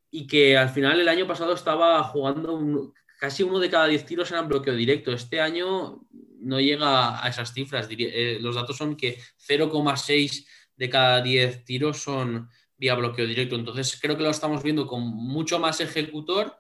y 0.10 0.26
que 0.26 0.58
al 0.58 0.70
final 0.70 1.02
el 1.02 1.10
año 1.10 1.28
pasado 1.28 1.54
estaba 1.54 2.02
jugando 2.06 2.94
casi 3.20 3.44
uno 3.44 3.60
de 3.60 3.70
cada 3.70 3.88
diez 3.88 4.06
tiros 4.06 4.32
eran 4.32 4.48
bloqueo 4.48 4.74
directo. 4.74 5.12
Este 5.12 5.42
año 5.42 6.02
no 6.40 6.60
llega 6.60 7.24
a 7.24 7.30
esas 7.30 7.54
cifras. 7.54 7.88
Eh, 7.92 8.40
los 8.42 8.56
datos 8.56 8.78
son 8.78 8.96
que 8.96 9.20
0,6 9.48 10.48
de 10.76 10.90
cada 10.90 11.22
10 11.22 11.64
tiros 11.64 12.02
son 12.02 12.50
vía 12.78 12.96
bloqueo 12.96 13.28
directo. 13.28 13.56
Entonces 13.56 14.00
creo 14.02 14.18
que 14.18 14.24
lo 14.24 14.32
estamos 14.32 14.64
viendo 14.64 14.88
con 14.88 15.02
mucho 15.04 15.60
más 15.60 15.82
ejecutor 15.82 16.56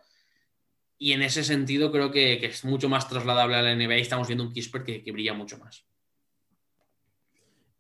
y 1.01 1.13
en 1.13 1.23
ese 1.23 1.43
sentido 1.43 1.91
creo 1.91 2.11
que, 2.11 2.45
es 2.45 2.63
mucho 2.63 2.87
más 2.87 3.09
trasladable 3.09 3.55
a 3.55 3.63
la 3.63 3.75
NBA 3.75 3.97
y 3.97 4.01
estamos 4.01 4.27
viendo 4.27 4.43
un 4.43 4.53
Kisper 4.53 4.83
que 4.83 5.11
brilla 5.11 5.33
mucho 5.33 5.57
más. 5.57 5.83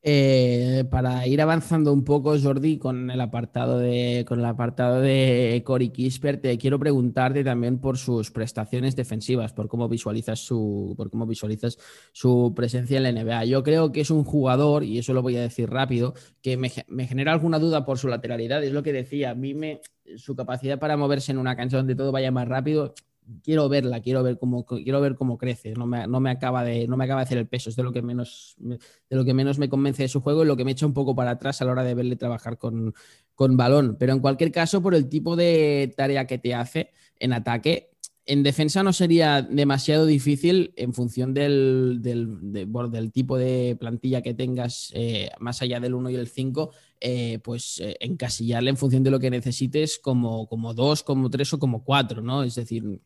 Eh, 0.03 0.83
para 0.89 1.27
ir 1.27 1.39
avanzando 1.41 1.93
un 1.93 2.03
poco, 2.03 2.35
Jordi, 2.39 2.79
con 2.79 3.11
el 3.11 3.21
apartado 3.21 3.77
de, 3.77 4.25
con 4.27 4.39
el 4.39 4.45
apartado 4.45 4.99
de 4.99 5.61
Cory 5.63 5.89
Kisper, 5.89 6.41
te 6.41 6.57
quiero 6.57 6.79
preguntarte 6.79 7.43
también 7.43 7.77
por 7.77 7.99
sus 7.99 8.31
prestaciones 8.31 8.95
defensivas, 8.95 9.53
por 9.53 9.67
cómo 9.67 9.87
visualizas 9.87 10.39
su, 10.39 10.95
por 10.97 11.11
cómo 11.11 11.27
visualizas 11.27 11.77
su 12.13 12.51
presencia 12.55 12.97
en 12.97 13.03
la 13.03 13.11
NBA. 13.11 13.45
Yo 13.45 13.61
creo 13.61 13.91
que 13.91 14.01
es 14.01 14.09
un 14.09 14.23
jugador, 14.23 14.83
y 14.83 14.97
eso 14.97 15.13
lo 15.13 15.21
voy 15.21 15.37
a 15.37 15.41
decir 15.41 15.69
rápido, 15.69 16.15
que 16.41 16.57
me, 16.57 16.71
me 16.87 17.05
genera 17.05 17.31
alguna 17.31 17.59
duda 17.59 17.85
por 17.85 17.99
su 17.99 18.07
lateralidad. 18.07 18.63
Es 18.63 18.73
lo 18.73 18.81
que 18.81 18.93
decía, 18.93 19.31
a 19.31 19.35
mí 19.35 19.53
me, 19.53 19.81
su 20.17 20.35
capacidad 20.35 20.79
para 20.79 20.97
moverse 20.97 21.31
en 21.31 21.37
una 21.37 21.55
cancha 21.55 21.77
donde 21.77 21.95
todo 21.95 22.11
vaya 22.11 22.31
más 22.31 22.47
rápido 22.47 22.95
quiero 23.43 23.69
verla, 23.69 24.01
quiero 24.01 24.23
ver 24.23 24.37
cómo, 24.37 24.65
quiero 24.65 25.01
ver 25.01 25.15
cómo 25.15 25.37
crece. 25.37 25.73
No 25.73 25.85
me, 25.85 26.07
no 26.07 26.19
me, 26.19 26.31
acaba 26.31 26.63
de, 26.63 26.87
no 26.87 26.97
me 26.97 27.05
acaba 27.05 27.21
de 27.21 27.25
hacer 27.25 27.37
el 27.37 27.47
peso, 27.47 27.69
es 27.69 27.75
de 27.75 27.83
lo, 27.83 27.91
que 27.91 28.01
menos, 28.01 28.55
de 28.57 28.79
lo 29.09 29.23
que 29.23 29.33
menos 29.33 29.57
me 29.59 29.69
convence 29.69 30.03
de 30.03 30.09
su 30.09 30.21
juego 30.21 30.43
y 30.43 30.47
lo 30.47 30.57
que 30.57 30.65
me 30.65 30.71
echa 30.71 30.85
un 30.85 30.93
poco 30.93 31.15
para 31.15 31.31
atrás 31.31 31.61
a 31.61 31.65
la 31.65 31.71
hora 31.71 31.83
de 31.83 31.93
verle 31.93 32.15
trabajar 32.15 32.57
con, 32.57 32.93
con 33.35 33.57
balón. 33.57 33.97
Pero 33.99 34.13
en 34.13 34.19
cualquier 34.19 34.51
caso, 34.51 34.81
por 34.81 34.95
el 34.95 35.09
tipo 35.09 35.35
de 35.35 35.93
tarea 35.95 36.27
que 36.27 36.37
te 36.37 36.53
hace 36.53 36.91
en 37.19 37.33
ataque, 37.33 37.90
en 38.25 38.43
defensa 38.43 38.83
no 38.83 38.93
sería 38.93 39.41
demasiado 39.41 40.05
difícil 40.05 40.73
en 40.75 40.93
función 40.93 41.33
del, 41.33 41.99
del, 42.01 43.11
tipo 43.11 43.37
de 43.37 43.75
plantilla 43.79 44.21
que 44.21 44.33
tengas, 44.33 44.91
eh, 44.93 45.31
más 45.39 45.61
allá 45.61 45.79
del 45.79 45.95
1 45.95 46.11
y 46.11 46.15
el 46.15 46.27
5, 46.27 46.71
eh, 46.99 47.39
pues 47.43 47.79
eh, 47.79 47.97
encasillarle 47.99 48.69
en 48.69 48.77
función 48.77 49.03
de 49.03 49.09
lo 49.09 49.19
que 49.19 49.31
necesites 49.31 49.97
como, 49.97 50.47
como 50.47 50.73
2, 50.75 51.01
como 51.03 51.31
3 51.31 51.53
o 51.53 51.59
como 51.59 51.83
4, 51.83 52.21
¿no? 52.21 52.43
Es 52.43 52.55
decir, 52.55 52.83
mm, 52.83 52.99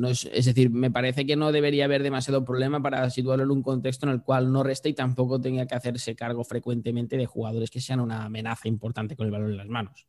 no 0.00 0.08
es, 0.08 0.28
es, 0.32 0.46
decir, 0.46 0.70
me 0.70 0.90
parece 0.90 1.26
que 1.26 1.36
no 1.36 1.52
debería 1.52 1.84
haber 1.84 2.02
demasiado 2.02 2.44
problema 2.44 2.82
para 2.82 3.10
situarlo 3.10 3.44
en 3.44 3.50
un 3.50 3.62
contexto 3.62 4.06
en 4.06 4.12
el 4.12 4.22
cual 4.22 4.50
no 4.50 4.62
resta 4.62 4.88
y 4.88 4.94
tampoco 4.94 5.40
tenga 5.40 5.66
que 5.66 5.74
hacerse 5.74 6.16
cargo 6.16 6.42
frecuentemente 6.42 7.18
de 7.18 7.26
jugadores 7.26 7.70
que 7.70 7.82
sean 7.82 8.00
una 8.00 8.24
amenaza 8.24 8.66
importante 8.66 9.14
con 9.14 9.26
el 9.26 9.32
balón 9.32 9.50
en 9.50 9.56
las 9.58 9.68
manos. 9.68 10.06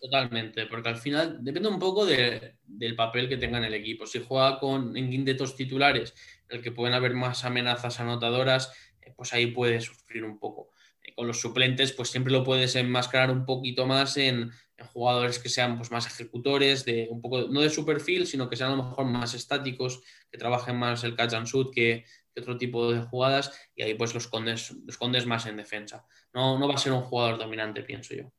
Totalmente, 0.00 0.66
porque 0.66 0.90
al 0.90 0.96
final 0.96 1.38
depende 1.42 1.68
un 1.68 1.78
poco 1.78 2.04
del 2.04 2.96
papel 2.96 3.28
que 3.28 3.38
tenga 3.38 3.58
en 3.58 3.64
el 3.64 3.74
equipo. 3.74 4.06
Si 4.06 4.22
juega 4.22 4.58
con, 4.58 4.96
en 4.96 5.10
quintetos 5.10 5.56
titulares, 5.56 6.14
en 6.48 6.58
el 6.58 6.62
que 6.62 6.70
pueden 6.70 6.94
haber 6.94 7.14
más 7.14 7.44
amenazas 7.44 7.98
anotadoras, 7.98 8.72
eh, 9.00 9.12
pues 9.16 9.32
ahí 9.32 9.46
puede 9.48 9.80
sufrir 9.80 10.24
un 10.24 10.38
poco. 10.38 10.70
Eh, 11.02 11.14
con 11.14 11.26
los 11.26 11.40
suplentes, 11.40 11.92
pues 11.92 12.10
siempre 12.10 12.32
lo 12.32 12.44
puedes 12.44 12.76
enmascarar 12.76 13.30
un 13.30 13.46
poquito 13.46 13.86
más 13.86 14.16
en, 14.16 14.50
jugadores 14.92 15.38
que 15.38 15.48
sean 15.48 15.78
pues, 15.78 15.90
más 15.90 16.06
ejecutores, 16.06 16.84
de 16.84 17.08
un 17.10 17.22
poco, 17.22 17.48
no 17.48 17.62
de 17.62 17.70
su 17.70 17.86
perfil, 17.86 18.26
sino 18.26 18.50
que 18.50 18.56
sean 18.56 18.72
a 18.72 18.76
lo 18.76 18.84
mejor 18.84 19.06
más 19.06 19.32
estáticos, 19.32 20.02
que 20.30 20.36
trabajen 20.36 20.76
más 20.76 21.02
el 21.04 21.16
catch 21.16 21.32
and 21.32 21.46
shoot 21.46 21.72
que, 21.72 22.04
otro 22.38 22.58
tipo 22.58 22.92
de 22.92 23.00
jugadas, 23.00 23.50
y 23.74 23.82
ahí 23.82 23.94
pues 23.94 24.12
los 24.12 24.24
escondes, 24.24 24.70
los 24.70 24.88
escondes 24.90 25.24
más 25.24 25.46
en 25.46 25.56
defensa. 25.56 26.04
No, 26.34 26.58
no 26.58 26.68
va 26.68 26.74
a 26.74 26.78
ser 26.78 26.92
un 26.92 27.00
jugador 27.00 27.38
dominante, 27.38 27.82
pienso 27.82 28.14
yo. 28.14 28.30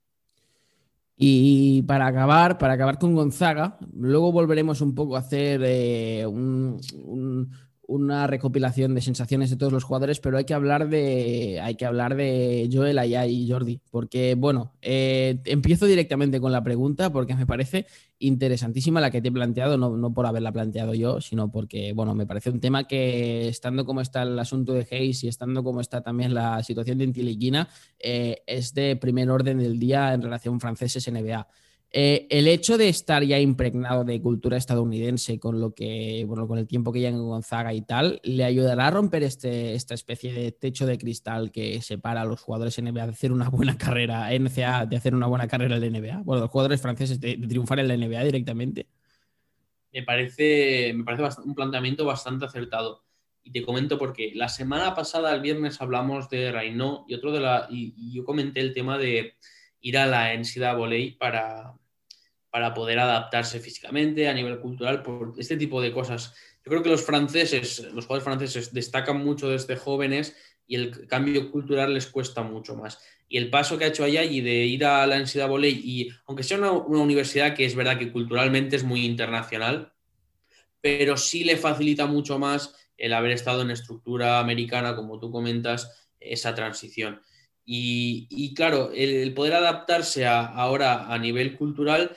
Y 1.19 1.81
para 1.83 2.05
acabar, 2.05 2.59
para 2.59 2.73
acabar 2.73 2.99
con 2.99 3.15
Gonzaga, 3.15 3.77
luego 3.93 4.31
volveremos 4.31 4.81
un 4.81 4.93
poco 4.93 5.15
a 5.15 5.19
hacer 5.19 5.61
eh, 5.65 6.27
un, 6.27 6.79
una 7.87 8.27
recopilación 8.27 8.93
de 8.93 9.01
sensaciones 9.01 9.49
de 9.49 9.55
todos 9.55 9.71
los 9.71 9.85
jugadores, 9.85 10.19
pero 10.19 10.37
hay 10.37 10.43
que 10.43 10.53
hablar 10.53 10.89
de, 10.89 11.59
hay 11.61 11.75
que 11.75 11.85
hablar 11.85 12.15
de 12.15 12.69
Joel 12.71 12.99
Ayay 12.99 13.33
y 13.33 13.49
Jordi, 13.49 13.79
porque 13.89 14.35
bueno, 14.35 14.73
eh, 14.81 15.39
empiezo 15.45 15.85
directamente 15.85 16.41
con 16.41 16.51
la 16.51 16.63
pregunta 16.63 17.11
porque 17.11 17.33
me 17.33 17.45
parece 17.45 17.87
interesantísima 18.19 18.99
la 18.99 19.09
que 19.09 19.21
te 19.21 19.29
he 19.29 19.31
planteado, 19.31 19.77
no, 19.77 20.13
por 20.13 20.25
haberla 20.25 20.51
planteado 20.51 20.93
yo, 20.93 21.21
sino 21.21 21.49
porque 21.49 21.93
bueno, 21.93 22.13
me 22.13 22.25
parece 22.25 22.49
un 22.49 22.59
tema 22.59 22.87
que 22.87 23.47
estando 23.47 23.85
como 23.85 24.01
está 24.01 24.23
el 24.23 24.37
asunto 24.37 24.73
de 24.73 24.85
Hayes 24.91 25.23
y 25.23 25.29
estando 25.29 25.63
como 25.63 25.79
está 25.79 26.01
también 26.01 26.33
la 26.33 26.61
situación 26.63 26.97
de 26.97 27.05
Intiliquina, 27.05 27.69
eh, 27.99 28.43
es 28.47 28.73
de 28.73 28.97
primer 28.97 29.29
orden 29.29 29.59
del 29.59 29.79
día 29.79 30.13
en 30.13 30.21
relación 30.21 30.59
franceses-NBA. 30.59 31.47
Eh, 31.91 32.27
el 32.29 32.47
hecho 32.47 32.77
de 32.77 32.89
estar 32.89 33.23
ya 33.23 33.39
impregnado 33.39 34.03
de 34.03 34.21
cultura 34.21 34.57
estadounidense 34.57 35.39
con 35.39 35.61
lo 35.61 35.73
que, 35.73 36.25
bueno, 36.27 36.45
con 36.45 36.57
el 36.57 36.67
tiempo 36.67 36.91
que 36.91 36.99
ya 36.99 37.09
en 37.09 37.17
Gonzaga 37.17 37.73
y 37.73 37.81
tal, 37.81 38.19
le 38.23 38.43
ayudará 38.43 38.87
a 38.87 38.91
romper 38.91 39.23
este, 39.23 39.73
esta 39.73 39.93
especie 39.93 40.33
de 40.33 40.51
techo 40.51 40.85
de 40.85 40.97
cristal 40.97 41.49
que 41.49 41.81
separa 41.81 42.21
a 42.21 42.25
los 42.25 42.41
jugadores 42.41 42.77
NBA 42.81 43.05
de 43.05 43.13
hacer 43.13 43.31
una 43.31 43.49
buena 43.49 43.77
carrera, 43.77 44.29
NCA 44.37 44.85
de 44.85 44.97
hacer 44.97 45.15
una 45.15 45.27
buena 45.27 45.47
carrera 45.47 45.77
en 45.77 45.81
la 45.81 45.99
NBA, 45.99 46.23
bueno, 46.23 46.41
los 46.41 46.51
jugadores 46.51 46.81
franceses 46.81 47.21
de, 47.21 47.37
triunfar 47.37 47.79
en 47.79 47.87
la 47.87 47.95
NBA 47.95 48.23
directamente. 48.25 48.87
Me 49.93 50.03
parece, 50.03 50.93
me 50.93 51.05
parece 51.05 51.41
un 51.41 51.55
planteamiento 51.55 52.03
bastante 52.05 52.45
acertado. 52.45 53.05
Y 53.43 53.51
te 53.51 53.63
comento 53.63 53.97
porque 53.97 54.33
la 54.35 54.49
semana 54.49 54.93
pasada, 54.93 55.33
el 55.33 55.39
viernes, 55.39 55.81
hablamos 55.81 56.29
de 56.29 56.51
Reino 56.51 57.05
y 57.07 57.13
otro 57.13 57.31
de 57.31 57.39
la. 57.39 57.65
y 57.69 58.13
yo 58.13 58.25
comenté 58.25 58.59
el 58.59 58.73
tema 58.73 58.97
de 58.97 59.35
ir 59.81 59.97
a 59.97 60.05
la 60.05 60.33
NCAA 60.33 61.17
para, 61.19 61.73
para 62.49 62.73
poder 62.73 62.99
adaptarse 62.99 63.59
físicamente, 63.59 64.27
a 64.27 64.33
nivel 64.33 64.59
cultural, 64.59 65.03
por 65.03 65.33
este 65.37 65.57
tipo 65.57 65.81
de 65.81 65.91
cosas. 65.91 66.33
Yo 66.63 66.69
creo 66.69 66.83
que 66.83 66.89
los 66.89 67.03
franceses, 67.03 67.79
los 67.93 68.05
jugadores 68.05 68.23
franceses 68.23 68.73
destacan 68.73 69.23
mucho 69.23 69.49
desde 69.49 69.75
jóvenes 69.75 70.35
y 70.67 70.75
el 70.75 71.07
cambio 71.07 71.51
cultural 71.51 71.93
les 71.93 72.07
cuesta 72.07 72.43
mucho 72.43 72.75
más. 72.75 72.99
Y 73.29 73.37
el 73.37 73.49
paso 73.49 73.77
que 73.77 73.85
ha 73.85 73.87
hecho 73.87 74.07
y 74.07 74.41
de 74.41 74.65
ir 74.65 74.85
a 74.85 75.05
la 75.07 75.17
NCAA 75.17 75.67
y 75.67 76.09
aunque 76.25 76.43
sea 76.43 76.57
una 76.57 77.01
universidad 77.01 77.55
que 77.55 77.65
es 77.65 77.75
verdad 77.75 77.97
que 77.97 78.11
culturalmente 78.11 78.75
es 78.75 78.83
muy 78.83 79.05
internacional, 79.05 79.93
pero 80.81 81.17
sí 81.17 81.43
le 81.43 81.57
facilita 81.57 82.05
mucho 82.05 82.39
más 82.39 82.75
el 82.97 83.13
haber 83.13 83.31
estado 83.31 83.61
en 83.61 83.71
estructura 83.71 84.39
americana, 84.39 84.95
como 84.95 85.19
tú 85.19 85.31
comentas, 85.31 86.09
esa 86.19 86.55
transición. 86.55 87.21
Y, 87.69 88.53
claro, 88.55 88.91
el, 88.95 89.33
poder 89.33 89.55
adaptarse 89.55 90.25
ahora 90.25 91.13
a 91.13 91.17
nivel 91.17 91.57
cultural 91.57 92.15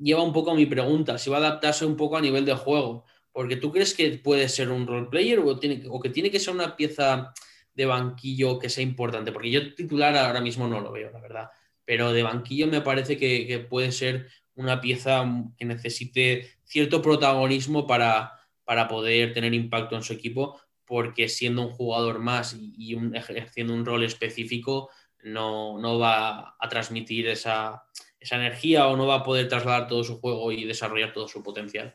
lleva 0.00 0.24
un 0.24 0.32
poco 0.32 0.50
a 0.50 0.56
mi 0.56 0.66
pregunta, 0.66 1.16
si 1.16 1.30
va 1.30 1.36
a 1.36 1.40
adaptarse 1.40 1.86
un 1.86 1.96
poco 1.96 2.16
a 2.16 2.20
nivel 2.20 2.44
de 2.44 2.54
juego, 2.54 3.04
porque 3.30 3.54
tú 3.54 3.70
crees 3.70 3.94
que 3.94 4.18
puede 4.18 4.48
ser 4.48 4.70
un 4.70 4.88
role 4.88 5.06
player 5.06 5.38
o, 5.38 6.00
que 6.00 6.10
tiene 6.10 6.28
que 6.28 6.40
ser 6.40 6.54
una 6.54 6.74
pieza 6.74 7.32
de 7.72 7.86
banquillo 7.86 8.58
que 8.58 8.68
sea 8.68 8.82
importante, 8.82 9.30
porque 9.30 9.52
yo 9.52 9.74
titular 9.76 10.16
ahora 10.16 10.40
mismo 10.40 10.66
no 10.66 10.80
lo 10.80 10.90
veo, 10.90 11.12
la 11.12 11.20
verdad, 11.20 11.50
pero 11.84 12.12
de 12.12 12.24
banquillo 12.24 12.66
me 12.66 12.80
parece 12.80 13.16
que, 13.16 13.64
puede 13.70 13.92
ser 13.92 14.26
una 14.56 14.80
pieza 14.80 15.24
que 15.56 15.66
necesite 15.66 16.50
cierto 16.64 17.00
protagonismo 17.00 17.86
para, 17.86 18.32
para 18.64 18.88
poder 18.88 19.32
tener 19.32 19.54
impacto 19.54 19.94
en 19.94 20.02
su 20.02 20.14
equipo, 20.14 20.60
porque 20.86 21.28
siendo 21.28 21.62
un 21.62 21.70
jugador 21.70 22.18
más 22.18 22.56
y, 22.58 22.96
ejerciendo 23.14 23.74
un 23.74 23.84
rol 23.84 24.04
específico, 24.04 24.90
no, 25.22 25.98
va 25.98 26.56
a 26.58 26.68
transmitir 26.68 27.28
esa, 27.28 27.84
energía 28.20 28.86
o 28.88 28.96
no 28.96 29.06
va 29.06 29.16
a 29.16 29.22
poder 29.22 29.48
trasladar 29.48 29.86
todo 29.86 30.02
su 30.02 30.18
juego 30.18 30.50
y 30.50 30.64
desarrollar 30.64 31.12
todo 31.12 31.28
su 31.28 31.42
potencial. 31.42 31.94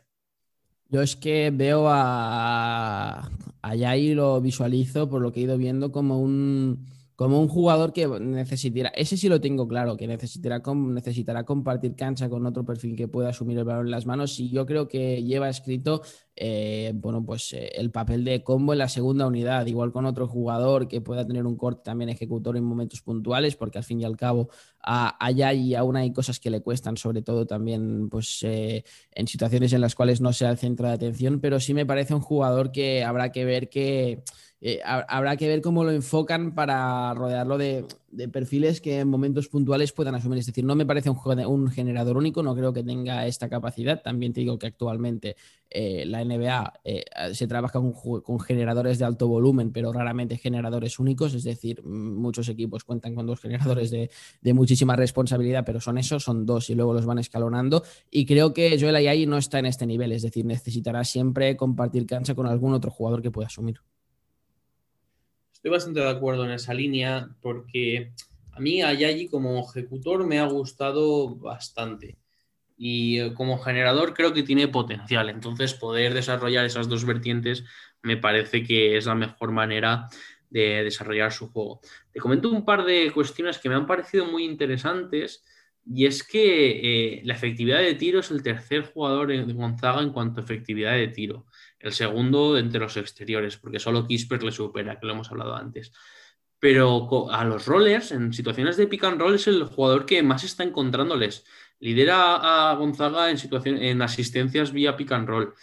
Yo 0.88 1.02
es 1.02 1.16
que 1.16 1.50
veo 1.52 1.88
a, 1.88 3.28
a 3.62 3.74
Yai 3.74 4.14
lo 4.14 4.40
visualizo 4.40 5.08
por 5.08 5.22
lo 5.22 5.32
que 5.32 5.40
he 5.40 5.42
ido 5.44 5.56
viendo 5.58 5.92
como 5.92 6.20
un 6.20 6.86
como 7.20 7.38
un 7.38 7.48
jugador 7.48 7.92
que 7.92 8.08
necesitará, 8.08 8.88
ese 8.94 9.18
sí 9.18 9.28
lo 9.28 9.42
tengo 9.42 9.68
claro, 9.68 9.94
que 9.94 10.06
necesitará, 10.06 10.62
necesitará 10.74 11.44
compartir 11.44 11.94
cancha 11.94 12.30
con 12.30 12.46
otro 12.46 12.64
perfil 12.64 12.96
que 12.96 13.08
pueda 13.08 13.28
asumir 13.28 13.58
el 13.58 13.64
balón 13.64 13.88
en 13.88 13.90
las 13.90 14.06
manos 14.06 14.40
y 14.40 14.48
yo 14.48 14.64
creo 14.64 14.88
que 14.88 15.22
lleva 15.22 15.50
escrito 15.50 16.00
eh, 16.42 16.92
bueno, 16.94 17.22
pues, 17.22 17.52
eh, 17.52 17.70
el 17.74 17.90
papel 17.90 18.24
de 18.24 18.42
combo 18.42 18.72
en 18.72 18.78
la 18.78 18.88
segunda 18.88 19.26
unidad, 19.26 19.66
igual 19.66 19.92
con 19.92 20.06
otro 20.06 20.26
jugador 20.26 20.88
que 20.88 21.02
pueda 21.02 21.26
tener 21.26 21.44
un 21.44 21.54
corte 21.54 21.82
también 21.84 22.08
ejecutor 22.08 22.56
en 22.56 22.64
momentos 22.64 23.02
puntuales, 23.02 23.56
porque 23.56 23.76
al 23.76 23.84
fin 23.84 24.00
y 24.00 24.04
al 24.04 24.16
cabo 24.16 24.48
allá 24.80 25.52
y 25.52 25.74
aún 25.74 25.96
hay 25.96 26.14
cosas 26.14 26.40
que 26.40 26.48
le 26.48 26.62
cuestan, 26.62 26.96
sobre 26.96 27.20
todo 27.20 27.46
también 27.46 28.08
pues, 28.08 28.38
eh, 28.44 28.84
en 29.12 29.28
situaciones 29.28 29.74
en 29.74 29.82
las 29.82 29.94
cuales 29.94 30.22
no 30.22 30.32
sea 30.32 30.48
el 30.48 30.56
centro 30.56 30.86
de 30.86 30.94
atención, 30.94 31.40
pero 31.40 31.60
sí 31.60 31.74
me 31.74 31.84
parece 31.84 32.14
un 32.14 32.22
jugador 32.22 32.72
que 32.72 33.04
habrá 33.04 33.30
que 33.32 33.44
ver 33.44 33.68
que 33.68 34.22
eh, 34.62 34.80
habrá 34.84 35.38
que 35.38 35.48
ver 35.48 35.62
cómo 35.62 35.84
lo 35.84 35.90
enfocan 35.90 36.54
para 36.54 37.14
rodearlo 37.14 37.56
de, 37.56 37.86
perfiles 38.30 38.80
que 38.82 38.98
en 38.98 39.08
momentos 39.08 39.48
puntuales 39.48 39.92
puedan 39.92 40.14
asumir. 40.14 40.38
Es 40.38 40.46
decir, 40.46 40.64
no 40.64 40.74
me 40.74 40.84
parece 40.84 41.08
un, 41.08 41.70
generador 41.70 42.16
único, 42.18 42.42
no 42.42 42.54
creo 42.54 42.72
que 42.72 42.82
tenga 42.82 43.26
esta 43.26 43.48
capacidad. 43.48 44.02
También 44.02 44.34
te 44.34 44.40
digo 44.40 44.58
que 44.58 44.66
actualmente 44.66 45.36
eh, 45.70 46.04
la 46.04 46.22
NBA 46.22 46.72
eh, 46.84 47.04
se 47.32 47.46
trabaja 47.46 47.80
con, 47.80 48.40
generadores 48.40 48.98
de 48.98 49.04
alto 49.06 49.28
volumen, 49.28 49.72
pero 49.72 49.92
raramente 49.92 50.36
generadores 50.36 50.98
únicos. 50.98 51.32
Es 51.32 51.44
decir, 51.44 51.82
muchos 51.82 52.48
equipos 52.50 52.84
cuentan 52.84 53.14
con 53.14 53.26
dos 53.26 53.40
generadores 53.40 53.90
de, 53.90 54.10
muchísima 54.52 54.94
responsabilidad, 54.94 55.64
pero 55.64 55.80
son 55.80 55.96
esos, 55.96 56.22
son 56.22 56.44
dos 56.44 56.68
y 56.68 56.74
luego 56.74 56.92
los 56.92 57.06
van 57.06 57.18
escalonando. 57.18 57.82
Y 58.10 58.26
creo 58.26 58.52
que 58.52 58.78
Joel 58.78 58.96
Ayayi 58.96 59.24
no 59.24 59.38
está 59.38 59.58
en 59.58 59.66
este 59.66 59.86
nivel, 59.86 60.12
es 60.12 60.22
decir, 60.22 60.44
necesitará 60.44 61.04
siempre 61.04 61.56
compartir 61.56 62.04
cancha 62.06 62.34
con 62.34 62.46
algún 62.46 62.74
otro 62.74 62.90
jugador 62.90 63.22
que 63.22 63.30
pueda 63.30 63.46
asumir. 63.46 63.80
Estoy 65.60 65.72
bastante 65.72 66.00
de 66.00 66.08
acuerdo 66.08 66.46
en 66.46 66.52
esa 66.52 66.72
línea 66.72 67.28
porque 67.42 68.14
a 68.52 68.60
mí 68.60 68.80
Ayayi 68.80 69.28
como 69.28 69.60
ejecutor 69.60 70.26
me 70.26 70.38
ha 70.38 70.46
gustado 70.46 71.36
bastante 71.36 72.16
y 72.78 73.20
eh, 73.20 73.34
como 73.34 73.58
generador 73.58 74.14
creo 74.14 74.32
que 74.32 74.42
tiene 74.42 74.68
potencial. 74.68 75.28
Entonces 75.28 75.74
poder 75.74 76.14
desarrollar 76.14 76.64
esas 76.64 76.88
dos 76.88 77.04
vertientes 77.04 77.62
me 78.00 78.16
parece 78.16 78.62
que 78.62 78.96
es 78.96 79.04
la 79.04 79.14
mejor 79.14 79.52
manera 79.52 80.08
de 80.48 80.82
desarrollar 80.82 81.30
su 81.30 81.52
juego. 81.52 81.82
Te 82.10 82.20
comento 82.20 82.48
un 82.48 82.64
par 82.64 82.86
de 82.86 83.12
cuestiones 83.12 83.58
que 83.58 83.68
me 83.68 83.74
han 83.74 83.86
parecido 83.86 84.24
muy 84.24 84.46
interesantes 84.46 85.44
y 85.84 86.06
es 86.06 86.22
que 86.22 87.18
eh, 87.18 87.20
la 87.24 87.34
efectividad 87.34 87.80
de 87.80 87.96
tiro 87.96 88.20
es 88.20 88.30
el 88.30 88.42
tercer 88.42 88.84
jugador 88.94 89.28
de 89.28 89.42
Gonzaga 89.52 90.00
en 90.00 90.14
cuanto 90.14 90.40
a 90.40 90.44
efectividad 90.44 90.94
de 90.94 91.08
tiro 91.08 91.44
el 91.80 91.92
segundo 91.92 92.56
entre 92.56 92.80
los 92.80 92.96
exteriores, 92.96 93.56
porque 93.56 93.80
solo 93.80 94.06
Kisper 94.06 94.42
le 94.42 94.52
supera, 94.52 94.98
que 94.98 95.06
lo 95.06 95.14
hemos 95.14 95.30
hablado 95.30 95.56
antes. 95.56 95.92
Pero 96.58 97.30
a 97.32 97.44
los 97.44 97.66
rollers, 97.66 98.12
en 98.12 98.32
situaciones 98.32 98.76
de 98.76 98.86
pick 98.86 99.04
and 99.04 99.20
roll, 99.20 99.34
es 99.34 99.46
el 99.46 99.64
jugador 99.64 100.04
que 100.06 100.22
más 100.22 100.44
está 100.44 100.62
encontrándoles. 100.62 101.44
Lidera 101.78 102.70
a 102.70 102.74
Gonzaga 102.74 103.30
en, 103.30 103.38
en 103.82 104.02
asistencias 104.02 104.72
vía 104.72 104.96
pick 104.96 105.10
and 105.12 105.26
roll. 105.26 105.54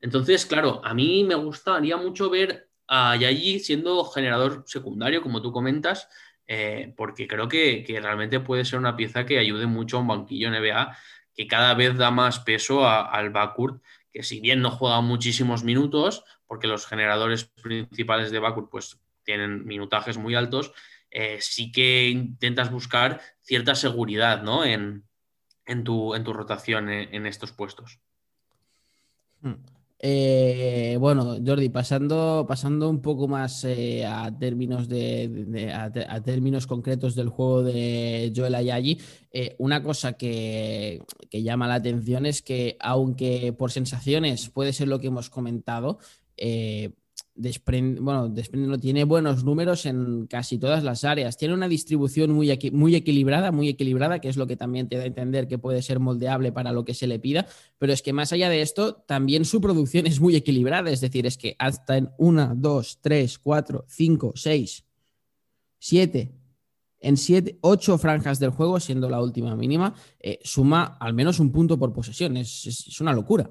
Entonces, 0.00 0.46
claro, 0.46 0.80
a 0.84 0.94
mí 0.94 1.24
me 1.24 1.34
gustaría 1.34 1.96
mucho 1.96 2.30
ver 2.30 2.68
a 2.86 3.16
Yayi 3.16 3.58
siendo 3.60 4.04
generador 4.04 4.64
secundario, 4.66 5.22
como 5.22 5.42
tú 5.42 5.50
comentas, 5.50 6.08
eh, 6.46 6.94
porque 6.96 7.28
creo 7.28 7.46
que, 7.48 7.84
realmente 8.02 8.40
puede 8.40 8.64
ser 8.64 8.78
una 8.78 8.96
pieza 8.96 9.26
que 9.26 9.38
ayude 9.38 9.66
mucho 9.66 9.98
a 9.98 10.00
un 10.00 10.08
banquillo 10.08 10.50
NBA 10.50 10.96
que 11.34 11.46
cada 11.46 11.74
vez 11.74 11.96
da 11.96 12.10
más 12.10 12.40
peso 12.40 12.88
al 12.88 13.30
backcourt 13.30 13.80
que 14.12 14.22
si 14.22 14.40
bien 14.40 14.60
no 14.62 14.70
juega 14.70 15.00
muchísimos 15.00 15.64
minutos, 15.64 16.24
porque 16.46 16.66
los 16.66 16.86
generadores 16.86 17.44
principales 17.44 18.30
de 18.30 18.38
Bakur 18.38 18.68
pues 18.70 18.98
tienen 19.24 19.66
minutajes 19.66 20.16
muy 20.18 20.34
altos, 20.34 20.72
eh, 21.10 21.38
sí 21.40 21.72
que 21.72 22.08
intentas 22.08 22.70
buscar 22.70 23.20
cierta 23.42 23.74
seguridad 23.74 24.42
¿no? 24.42 24.64
en, 24.64 25.04
tu, 25.84 26.14
en 26.14 26.24
tu 26.24 26.32
rotación 26.32 26.90
en, 26.90 27.26
estos 27.26 27.52
puestos. 27.52 28.00
Hmm. 29.40 29.54
Eh, 30.00 30.96
bueno, 31.00 31.38
Jordi, 31.44 31.70
pasando, 31.70 32.44
pasando 32.48 32.88
un 32.88 33.02
poco 33.02 33.26
más 33.26 33.64
eh, 33.64 34.06
a, 34.06 34.30
términos 34.38 34.88
de, 34.88 35.72
a, 35.74 36.22
términos 36.22 36.68
concretos 36.68 37.16
del 37.16 37.28
juego 37.28 37.64
de 37.64 38.32
Joel 38.34 38.54
Ayayi, 38.54 39.00
eh, 39.32 39.56
una 39.58 39.82
cosa 39.82 40.12
que, 40.12 41.02
llama 41.32 41.66
la 41.66 41.74
atención 41.74 42.26
es 42.26 42.42
que, 42.42 42.76
aunque 42.80 43.52
por 43.52 43.72
sensaciones 43.72 44.48
puede 44.50 44.72
ser 44.72 44.86
lo 44.86 45.00
que 45.00 45.08
hemos 45.08 45.30
comentado, 45.30 45.98
desprende, 47.38 48.00
bueno, 48.00 48.28
desprende, 48.28 48.78
tiene 48.78 49.04
buenos 49.04 49.44
números 49.44 49.86
en 49.86 50.26
casi 50.26 50.58
todas 50.58 50.82
las 50.82 51.04
áreas. 51.04 51.36
Tiene 51.36 51.54
una 51.54 51.68
distribución 51.68 52.32
muy, 52.32 52.58
muy 52.72 52.94
equilibrada, 52.96 53.52
muy 53.52 53.68
equilibrada, 53.68 54.20
que 54.20 54.28
es 54.28 54.36
lo 54.36 54.46
que 54.46 54.56
también 54.56 54.88
te 54.88 54.96
da 54.96 55.04
a 55.04 55.06
entender 55.06 55.46
que 55.46 55.56
puede 55.56 55.80
ser 55.80 56.00
moldeable 56.00 56.52
para 56.52 56.72
lo 56.72 56.84
que 56.84 56.94
se 56.94 57.06
le 57.06 57.18
pida. 57.18 57.46
Pero 57.78 57.92
es 57.92 58.02
que 58.02 58.12
más 58.12 58.32
allá 58.32 58.50
de 58.50 58.60
esto, 58.60 58.96
también 59.06 59.44
su 59.44 59.60
producción 59.60 60.06
es 60.06 60.20
muy 60.20 60.34
equilibrada. 60.34 60.90
Es 60.90 61.00
decir, 61.00 61.26
es 61.26 61.38
que 61.38 61.54
hasta 61.58 61.96
en 61.96 62.10
una, 62.18 62.54
dos, 62.56 62.98
tres, 63.00 63.38
cuatro, 63.38 63.84
cinco, 63.88 64.32
seis, 64.34 64.84
siete, 65.78 66.34
en 67.00 67.16
siete, 67.16 67.58
ocho 67.60 67.96
franjas 67.98 68.40
del 68.40 68.50
juego, 68.50 68.80
siendo 68.80 69.08
la 69.08 69.22
última 69.22 69.54
mínima, 69.54 69.94
eh, 70.18 70.40
suma 70.42 70.98
al 70.98 71.14
menos 71.14 71.38
un 71.38 71.52
punto 71.52 71.78
por 71.78 71.92
posesión. 71.92 72.36
es 72.36 73.00
una 73.00 73.12
locura. 73.12 73.48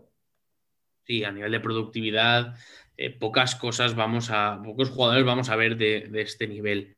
Sí, 1.05 1.23
a 1.23 1.31
nivel 1.31 1.53
de 1.53 1.61
productividad 1.61 2.53
eh, 2.97 3.11
pocas 3.11 3.55
cosas 3.55 3.95
vamos 3.95 4.29
a, 4.31 4.59
pocos 4.63 4.89
jugadores 4.89 5.25
vamos 5.25 5.49
a 5.49 5.55
ver 5.55 5.77
de, 5.77 6.09
este 6.21 6.47
nivel. 6.47 6.97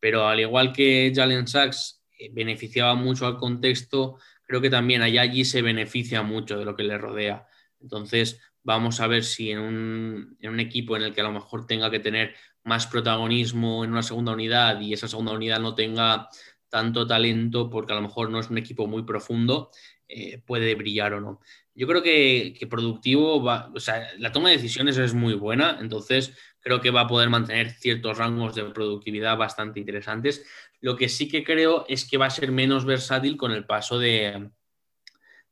Pero 0.00 0.28
al 0.28 0.40
igual 0.40 0.72
que 0.72 1.12
Jalen 1.14 1.48
Sachs 1.48 2.02
eh, 2.18 2.30
beneficiaba 2.32 2.94
mucho 2.94 3.26
al 3.26 3.38
contexto, 3.38 4.18
creo 4.44 4.60
que 4.60 4.70
también 4.70 5.02
allí 5.02 5.44
se 5.44 5.62
beneficia 5.62 6.22
mucho 6.22 6.58
de 6.58 6.64
lo 6.64 6.76
que 6.76 6.84
le 6.84 6.98
rodea. 6.98 7.46
Entonces, 7.80 8.40
vamos 8.62 9.00
a 9.00 9.06
ver 9.06 9.24
si 9.24 9.50
en 9.50 9.60
un, 9.60 10.36
en 10.40 10.50
un, 10.50 10.60
equipo 10.60 10.96
en 10.96 11.02
el 11.02 11.14
que 11.14 11.22
a 11.22 11.24
lo 11.24 11.32
mejor 11.32 11.66
tenga 11.66 11.90
que 11.90 12.00
tener 12.00 12.34
más 12.64 12.86
protagonismo 12.86 13.84
en 13.84 13.92
una 13.92 14.02
segunda 14.02 14.32
unidad 14.32 14.80
y 14.80 14.92
esa 14.92 15.08
segunda 15.08 15.32
unidad 15.32 15.60
no 15.60 15.74
tenga 15.74 16.28
tanto 16.68 17.06
talento 17.06 17.70
porque 17.70 17.92
a 17.92 17.96
lo 17.96 18.02
mejor 18.02 18.30
no 18.30 18.40
es 18.40 18.50
un 18.50 18.58
equipo 18.58 18.86
muy 18.86 19.04
profundo, 19.04 19.70
eh, 20.06 20.38
puede 20.44 20.74
brillar 20.74 21.14
o 21.14 21.20
no. 21.20 21.40
Yo 21.78 21.86
creo 21.86 22.02
que, 22.02 22.66
productivo 22.68 23.40
va, 23.40 23.70
o 23.72 23.78
sea, 23.78 24.08
la 24.18 24.32
toma 24.32 24.48
de 24.48 24.56
decisiones 24.56 24.98
es 24.98 25.14
muy 25.14 25.34
buena, 25.34 25.78
entonces 25.80 26.36
creo 26.58 26.80
que 26.80 26.90
va 26.90 27.02
a 27.02 27.06
poder 27.06 27.30
mantener 27.30 27.70
ciertos 27.70 28.18
rangos 28.18 28.56
de 28.56 28.64
productividad 28.64 29.36
bastante 29.36 29.78
interesantes. 29.78 30.44
Lo 30.80 30.96
que 30.96 31.08
sí 31.08 31.28
que 31.28 31.44
creo 31.44 31.86
es 31.88 32.04
que 32.04 32.18
va 32.18 32.26
a 32.26 32.30
ser 32.30 32.50
menos 32.50 32.84
versátil 32.84 33.36
con 33.36 33.52
el 33.52 33.64
paso 33.64 34.00
de, 34.00 34.50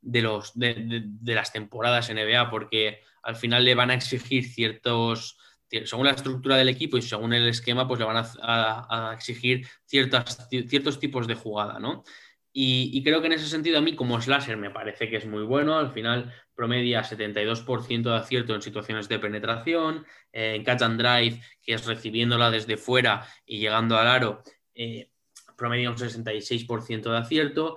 de, 0.00 0.22
los, 0.22 0.58
de, 0.58 1.06
las 1.22 1.52
temporadas 1.52 2.10
NBA, 2.10 2.50
porque 2.50 3.02
al 3.22 3.36
final 3.36 3.64
le 3.64 3.76
van 3.76 3.92
a 3.92 3.94
exigir 3.94 4.46
ciertos, 4.46 5.38
según 5.84 6.06
la 6.06 6.12
estructura 6.12 6.56
del 6.56 6.70
equipo 6.70 6.96
y 6.96 7.02
según 7.02 7.34
el 7.34 7.46
esquema, 7.46 7.86
pues 7.86 8.00
le 8.00 8.06
van 8.06 8.26
a, 8.42 9.10
a 9.10 9.14
exigir 9.14 9.64
ciertas, 9.84 10.48
ciertos 10.50 10.98
tipos 10.98 11.28
de 11.28 11.36
jugada, 11.36 11.78
¿no? 11.78 12.02
Y, 12.58 13.02
creo 13.02 13.20
que 13.20 13.26
en 13.26 13.34
ese 13.34 13.48
sentido 13.48 13.76
a 13.76 13.82
mí 13.82 13.94
como 13.94 14.18
slasher 14.18 14.56
me 14.56 14.70
parece 14.70 15.10
que 15.10 15.16
es 15.16 15.26
muy 15.26 15.42
bueno. 15.42 15.78
Al 15.78 15.92
final 15.92 16.32
promedia 16.54 17.04
72% 17.04 18.02
de 18.02 18.16
acierto 18.16 18.54
en 18.54 18.62
situaciones 18.62 19.10
de 19.10 19.18
penetración. 19.18 20.06
Eh, 20.32 20.54
en 20.54 20.64
catch 20.64 20.80
and 20.80 20.98
drive, 20.98 21.42
que 21.60 21.74
es 21.74 21.84
recibiéndola 21.84 22.50
desde 22.50 22.78
fuera 22.78 23.26
y 23.44 23.58
llegando 23.58 23.98
al 23.98 24.06
aro, 24.06 24.42
eh, 24.74 25.10
promedia 25.54 25.90
un 25.90 25.98
66% 25.98 27.10
de 27.10 27.18
acierto. 27.18 27.76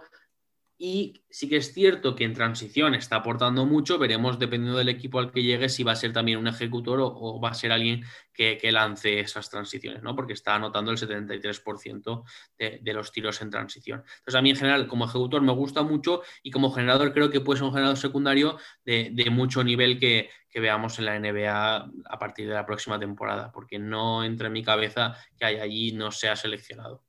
Y 0.81 1.25
sí 1.29 1.49
que 1.49 1.57
es 1.57 1.73
cierto 1.73 2.15
que 2.15 2.23
en 2.23 2.33
transición 2.33 2.95
está 2.95 3.17
aportando 3.17 3.65
mucho. 3.65 3.99
Veremos, 3.99 4.39
dependiendo 4.39 4.77
del 4.77 4.87
equipo 4.87 5.19
al 5.19 5.29
que 5.29 5.43
llegue, 5.43 5.67
si 5.67 5.83
va 5.83 5.91
a 5.91 5.95
ser 5.97 6.13
también 6.13 6.37
un 6.39 6.47
ejecutor 6.47 6.99
o, 7.01 7.41
va 7.41 7.49
a 7.49 7.53
ser 7.53 7.73
alguien 7.73 8.05
que, 8.33 8.57
lance 8.71 9.19
esas 9.19 9.49
transiciones, 9.49 10.01
¿no? 10.03 10.15
Porque 10.15 10.31
está 10.31 10.55
anotando 10.55 10.91
el 10.91 10.97
73% 10.97 12.23
de, 12.57 12.93
los 12.93 13.11
tiros 13.11 13.41
en 13.41 13.49
transición. 13.49 14.05
Entonces, 14.19 14.35
a 14.35 14.41
mí 14.41 14.51
en 14.51 14.55
general, 14.55 14.87
como 14.87 15.03
ejecutor, 15.03 15.41
me 15.41 15.51
gusta 15.51 15.83
mucho 15.83 16.21
y 16.43 16.49
como 16.49 16.71
generador, 16.71 17.11
creo 17.13 17.29
que 17.29 17.41
puede 17.41 17.57
ser 17.57 17.67
un 17.67 17.73
generador 17.73 17.97
secundario 17.97 18.57
de, 18.85 19.11
mucho 19.31 19.61
nivel 19.65 19.99
que, 19.99 20.29
que, 20.49 20.61
veamos 20.61 20.97
en 20.97 21.05
la 21.05 21.19
NBA 21.19 21.91
a 22.05 22.19
partir 22.19 22.47
de 22.47 22.53
la 22.53 22.65
próxima 22.65 22.97
temporada, 22.97 23.51
porque 23.51 23.79
no 23.79 24.23
entra 24.23 24.47
en 24.47 24.53
mi 24.53 24.63
cabeza 24.63 25.17
que 25.37 25.43
allí 25.43 25.91
no 25.91 26.09
sea 26.13 26.37
seleccionado. 26.37 27.08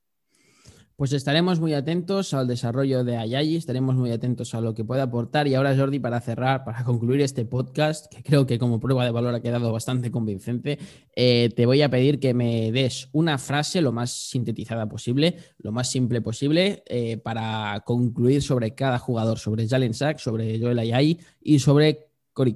Pues 1.00 1.14
estaremos 1.14 1.60
muy 1.60 1.72
atentos 1.72 2.34
al 2.34 2.46
desarrollo 2.46 3.04
de 3.04 3.16
Ayayi, 3.16 3.56
estaremos 3.56 3.96
muy 3.96 4.10
atentos 4.12 4.54
a 4.54 4.60
lo 4.60 4.74
que 4.74 4.84
pueda 4.84 5.04
aportar. 5.04 5.48
Y 5.48 5.54
ahora, 5.54 5.74
Jordi, 5.74 5.98
para 5.98 6.20
cerrar, 6.20 6.62
para 6.62 6.84
concluir 6.84 7.22
este 7.22 7.46
podcast, 7.46 8.14
que 8.14 8.22
creo 8.22 8.44
que 8.46 8.58
como 8.58 8.80
prueba 8.80 9.06
de 9.06 9.10
valor 9.10 9.34
ha 9.34 9.40
quedado 9.40 9.72
bastante 9.72 10.10
convincente, 10.10 10.78
eh, 11.16 11.48
te 11.56 11.64
voy 11.64 11.80
a 11.80 11.88
pedir 11.88 12.20
que 12.20 12.34
me 12.34 12.70
des 12.70 13.08
una 13.12 13.38
frase 13.38 13.80
lo 13.80 13.92
más 13.92 14.10
sintetizada 14.10 14.90
posible, 14.90 15.38
lo 15.56 15.72
más 15.72 15.90
simple 15.90 16.20
posible, 16.20 16.82
eh, 16.84 17.16
para 17.16 17.82
concluir 17.86 18.42
sobre 18.42 18.74
cada 18.74 18.98
jugador, 18.98 19.38
sobre 19.38 19.66
Jalen 19.66 19.94
Sack, 19.94 20.18
sobre 20.18 20.60
Joel 20.60 20.80
Ayayi 20.80 21.18
y 21.40 21.60
sobre 21.60 22.10
Cory. 22.34 22.54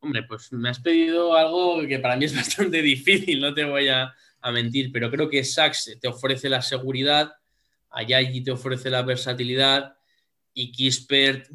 Hombre, 0.00 0.24
pues 0.24 0.52
me 0.52 0.70
has 0.70 0.80
pedido 0.80 1.36
algo 1.36 1.86
que 1.86 2.00
para 2.00 2.16
mí 2.16 2.24
es 2.24 2.34
bastante 2.34 2.82
difícil, 2.82 3.38
no 3.38 3.54
te 3.54 3.64
voy 3.64 3.86
a, 3.86 4.12
mentir, 4.50 4.90
pero 4.92 5.10
creo 5.10 5.28
que 5.28 5.44
Sachs 5.44 5.96
te 6.00 6.08
ofrece 6.08 6.48
la 6.48 6.62
seguridad, 6.62 7.34
Ayagi 7.90 8.42
te 8.42 8.50
ofrece 8.50 8.90
la 8.90 9.02
versatilidad 9.02 9.96
y 10.52 10.72
Kispert, 10.72 11.48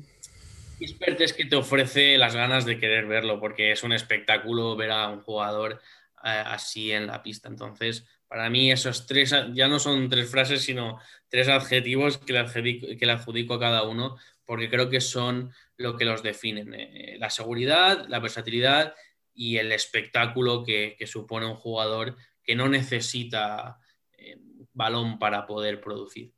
Kispert 0.79 1.21
es 1.21 1.33
que 1.33 1.45
te 1.45 1.55
ofrece 1.55 2.17
las 2.17 2.35
ganas 2.35 2.65
de 2.65 2.79
querer 2.79 3.05
verlo, 3.05 3.39
porque 3.39 3.71
es 3.71 3.83
un 3.83 3.93
espectáculo 3.93 4.75
ver 4.75 4.91
a 4.91 5.09
un 5.09 5.21
jugador 5.21 5.79
eh, 6.23 6.43
así 6.45 6.91
en 6.91 7.05
la 7.05 7.21
pista. 7.21 7.49
Entonces, 7.49 8.05
para 8.27 8.49
mí 8.49 8.71
esos 8.71 9.05
tres, 9.05 9.35
ya 9.53 9.67
no 9.67 9.77
son 9.77 10.09
tres 10.09 10.29
frases, 10.29 10.63
sino 10.63 10.99
tres 11.29 11.49
adjetivos 11.49 12.17
que 12.17 12.33
le 12.33 12.39
adjudico, 12.39 12.87
que 12.97 13.05
le 13.05 13.11
adjudico 13.11 13.53
a 13.55 13.59
cada 13.59 13.83
uno, 13.83 14.17
porque 14.43 14.69
creo 14.69 14.89
que 14.89 15.01
son 15.01 15.51
lo 15.77 15.97
que 15.97 16.05
los 16.05 16.23
definen. 16.23 16.73
Eh, 16.73 17.17
la 17.19 17.29
seguridad, 17.29 18.07
la 18.07 18.19
versatilidad 18.19 18.95
y 19.33 19.57
el 19.57 19.71
espectáculo 19.71 20.63
que, 20.63 20.97
supone 21.05 21.45
un 21.45 21.55
jugador 21.55 22.15
que 22.43 22.55
no 22.55 22.69
necesita 22.69 23.79
eh, 24.17 24.37
balón 24.73 25.19
para 25.19 25.45
poder 25.45 25.81
producir. 25.81 26.33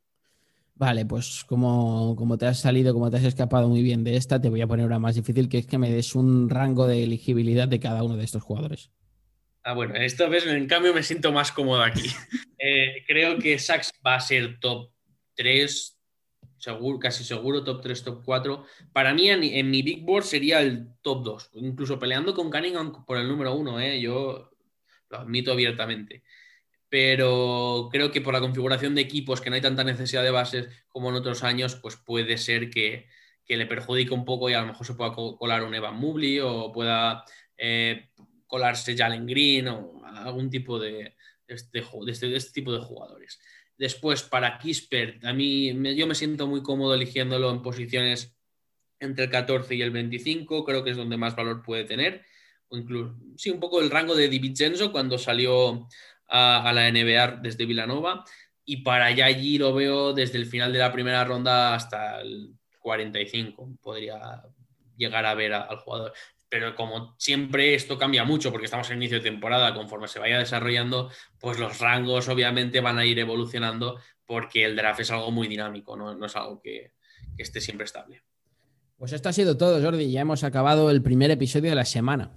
Vale, 0.76 1.06
pues 1.06 1.44
como, 1.46 2.16
como, 2.16 2.36
te 2.36 2.46
has 2.46 2.60
salido, 2.60 2.92
como 2.92 3.08
te 3.08 3.18
has 3.18 3.24
escapado 3.24 3.68
muy 3.68 3.82
bien 3.82 4.02
de 4.02 4.16
esta, 4.16 4.40
te 4.40 4.48
voy 4.48 4.60
a 4.60 4.66
poner 4.66 4.86
una 4.86 4.98
más 4.98 5.14
difícil, 5.14 5.48
que 5.48 5.58
es 5.58 5.66
que 5.66 5.78
me 5.78 5.90
des 5.90 6.16
un 6.16 6.50
rango 6.50 6.88
de 6.88 7.04
elegibilidad 7.04 7.68
de 7.68 7.78
cada 7.78 8.02
uno 8.02 8.16
de 8.16 8.24
estos 8.24 8.42
jugadores. 8.42 8.90
Ah, 9.62 9.72
bueno, 9.72 9.94
esta 9.94 10.28
vez 10.28 10.46
en 10.46 10.66
cambio 10.66 10.92
me 10.92 11.02
siento 11.02 11.32
más 11.32 11.52
cómodo 11.52 11.82
aquí. 11.82 12.02
Eh, 12.66 13.04
creo 13.06 13.36
que 13.36 13.58
Sachs 13.58 13.92
va 14.06 14.14
a 14.14 14.20
ser 14.20 14.58
top 14.58 14.90
3, 15.34 15.98
seguro, 16.56 16.98
casi 16.98 17.22
seguro, 17.22 17.62
top 17.62 17.82
3, 17.82 18.04
top 18.04 18.22
4. 18.24 18.64
Para 18.90 19.12
mí, 19.12 19.28
en, 19.28 19.70
mi 19.70 19.82
Big 19.82 20.02
Board 20.02 20.24
sería 20.24 20.62
el 20.62 20.88
top 21.02 21.24
2, 21.24 21.50
incluso 21.56 21.98
peleando 21.98 22.32
con 22.32 22.50
Cunningham 22.50 23.04
por 23.04 23.18
el 23.18 23.28
número 23.28 23.54
1, 23.54 23.80
eh, 23.80 24.00
yo 24.00 24.53
lo 25.14 25.20
admito 25.20 25.52
abiertamente. 25.52 26.22
Pero 26.88 27.88
creo 27.90 28.10
que 28.10 28.20
por 28.20 28.34
la 28.34 28.40
configuración 28.40 28.94
de 28.94 29.00
equipos, 29.02 29.40
que 29.40 29.50
no 29.50 29.56
hay 29.56 29.62
tanta 29.62 29.84
necesidad 29.84 30.22
de 30.22 30.30
bases 30.30 30.68
como 30.88 31.08
en 31.08 31.16
otros 31.16 31.42
años, 31.42 31.76
pues 31.76 31.96
puede 31.96 32.38
ser 32.38 32.70
que, 32.70 33.08
le 33.48 33.66
perjudique 33.66 34.14
un 34.14 34.24
poco 34.24 34.48
y 34.48 34.54
a 34.54 34.60
lo 34.60 34.68
mejor 34.68 34.86
se 34.86 34.94
pueda 34.94 35.12
colar 35.12 35.64
un 35.64 35.74
Evan 35.74 35.96
Mobley 35.96 36.40
o 36.40 36.72
pueda 36.72 37.24
eh, 37.58 38.08
colarse 38.46 38.96
Jalen 38.96 39.26
Green 39.26 39.68
o 39.68 40.02
algún 40.04 40.48
tipo 40.48 40.78
de, 40.78 41.14
este, 41.46 41.80
este, 42.06 42.28
de, 42.28 42.36
este, 42.36 42.52
tipo 42.52 42.72
de 42.72 42.80
jugadores. 42.80 43.40
Después, 43.76 44.22
para 44.22 44.58
Kispert, 44.58 45.24
a 45.24 45.32
mí 45.32 45.74
yo 45.96 46.06
me 46.06 46.14
siento 46.14 46.46
muy 46.46 46.62
cómodo 46.62 46.94
eligiéndolo 46.94 47.50
en 47.50 47.62
posiciones 47.62 48.36
entre 49.00 49.24
el 49.24 49.30
14 49.30 49.74
y 49.74 49.82
el 49.82 49.90
25, 49.90 50.64
creo 50.64 50.84
que 50.84 50.90
es 50.90 50.96
donde 50.96 51.16
más 51.16 51.36
valor 51.36 51.62
puede 51.62 51.84
tener. 51.84 52.24
Incluso, 52.70 53.14
sí, 53.36 53.50
un 53.50 53.60
poco 53.60 53.80
el 53.80 53.90
rango 53.90 54.14
de 54.14 54.28
Di 54.28 54.38
Vincenzo 54.38 54.90
cuando 54.90 55.18
salió 55.18 55.86
a, 56.28 56.72
la 56.72 56.90
NBA 56.90 57.40
desde 57.42 57.66
Villanova. 57.66 58.24
Y 58.64 58.78
para 58.78 59.06
allá 59.06 59.26
allí 59.26 59.58
lo 59.58 59.74
veo 59.74 60.12
desde 60.12 60.38
el 60.38 60.46
final 60.46 60.72
de 60.72 60.78
la 60.78 60.92
primera 60.92 61.24
ronda 61.24 61.74
hasta 61.74 62.20
el 62.20 62.54
45. 62.80 63.76
Podría 63.82 64.42
llegar 64.96 65.26
a 65.26 65.34
ver 65.34 65.52
al 65.52 65.76
jugador 65.78 66.12
pero 66.54 66.76
como 66.76 67.16
siempre 67.18 67.74
esto 67.74 67.98
cambia 67.98 68.22
mucho 68.22 68.52
porque 68.52 68.66
estamos 68.66 68.88
en 68.88 68.98
inicio 68.98 69.18
de 69.18 69.28
temporada, 69.28 69.74
conforme 69.74 70.06
se 70.06 70.20
vaya 70.20 70.38
desarrollando, 70.38 71.10
pues 71.40 71.58
los 71.58 71.80
rangos 71.80 72.28
obviamente 72.28 72.78
van 72.78 72.96
a 72.96 73.04
ir 73.04 73.18
evolucionando 73.18 73.98
porque 74.24 74.64
el 74.64 74.76
draft 74.76 75.00
es 75.00 75.10
algo 75.10 75.32
muy 75.32 75.48
dinámico, 75.48 75.96
no, 75.96 76.24
es 76.24 76.36
algo 76.36 76.60
que, 76.62 76.92
esté 77.36 77.60
siempre 77.60 77.86
estable. 77.86 78.22
Pues 78.96 79.12
esto 79.12 79.28
ha 79.28 79.32
sido 79.32 79.56
todo, 79.56 79.82
Jordi. 79.82 80.12
Ya 80.12 80.20
hemos 80.20 80.44
acabado 80.44 80.90
el 80.90 81.02
primer 81.02 81.32
episodio 81.32 81.70
de 81.70 81.74
la 81.74 81.84
semana. 81.84 82.30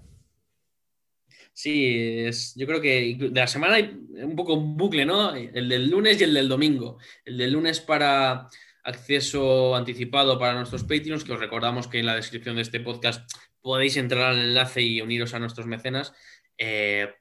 Sí, 1.58 2.20
es, 2.20 2.54
yo 2.56 2.68
creo 2.68 2.80
que 2.80 3.18
de 3.20 3.32
la 3.32 3.48
semana 3.48 3.78
hay 3.78 4.00
un 4.12 4.36
poco 4.36 4.54
un 4.54 4.78
bucle, 4.78 5.08
¿no? 5.08 5.34
El 5.34 5.68
del 5.68 5.90
lunes 5.90 6.22
y 6.22 6.24
el 6.24 6.36
del 6.36 6.48
domingo. 6.48 7.00
El 7.26 7.36
del 7.36 7.52
lunes 7.52 7.80
para 7.80 8.48
acceso 8.84 9.76
anticipado 9.76 10.38
para 10.38 10.54
nuestros 10.54 10.84
Patreons, 10.84 11.24
que 11.24 11.34
os 11.34 11.40
recordamos 11.40 11.88
que 11.88 11.98
en 11.98 12.06
la 12.06 12.16
descripción 12.16 12.58
de 12.58 12.62
este 12.62 12.80
podcast 12.80 13.28
podéis 13.60 13.98
entrar 13.98 14.34
al 14.34 14.38
enlace 14.38 14.84
y 14.84 15.02
uniros 15.02 15.34
a 15.34 15.40
nuestros 15.40 15.66
mecenas 15.66 16.14
eh, 16.60 17.16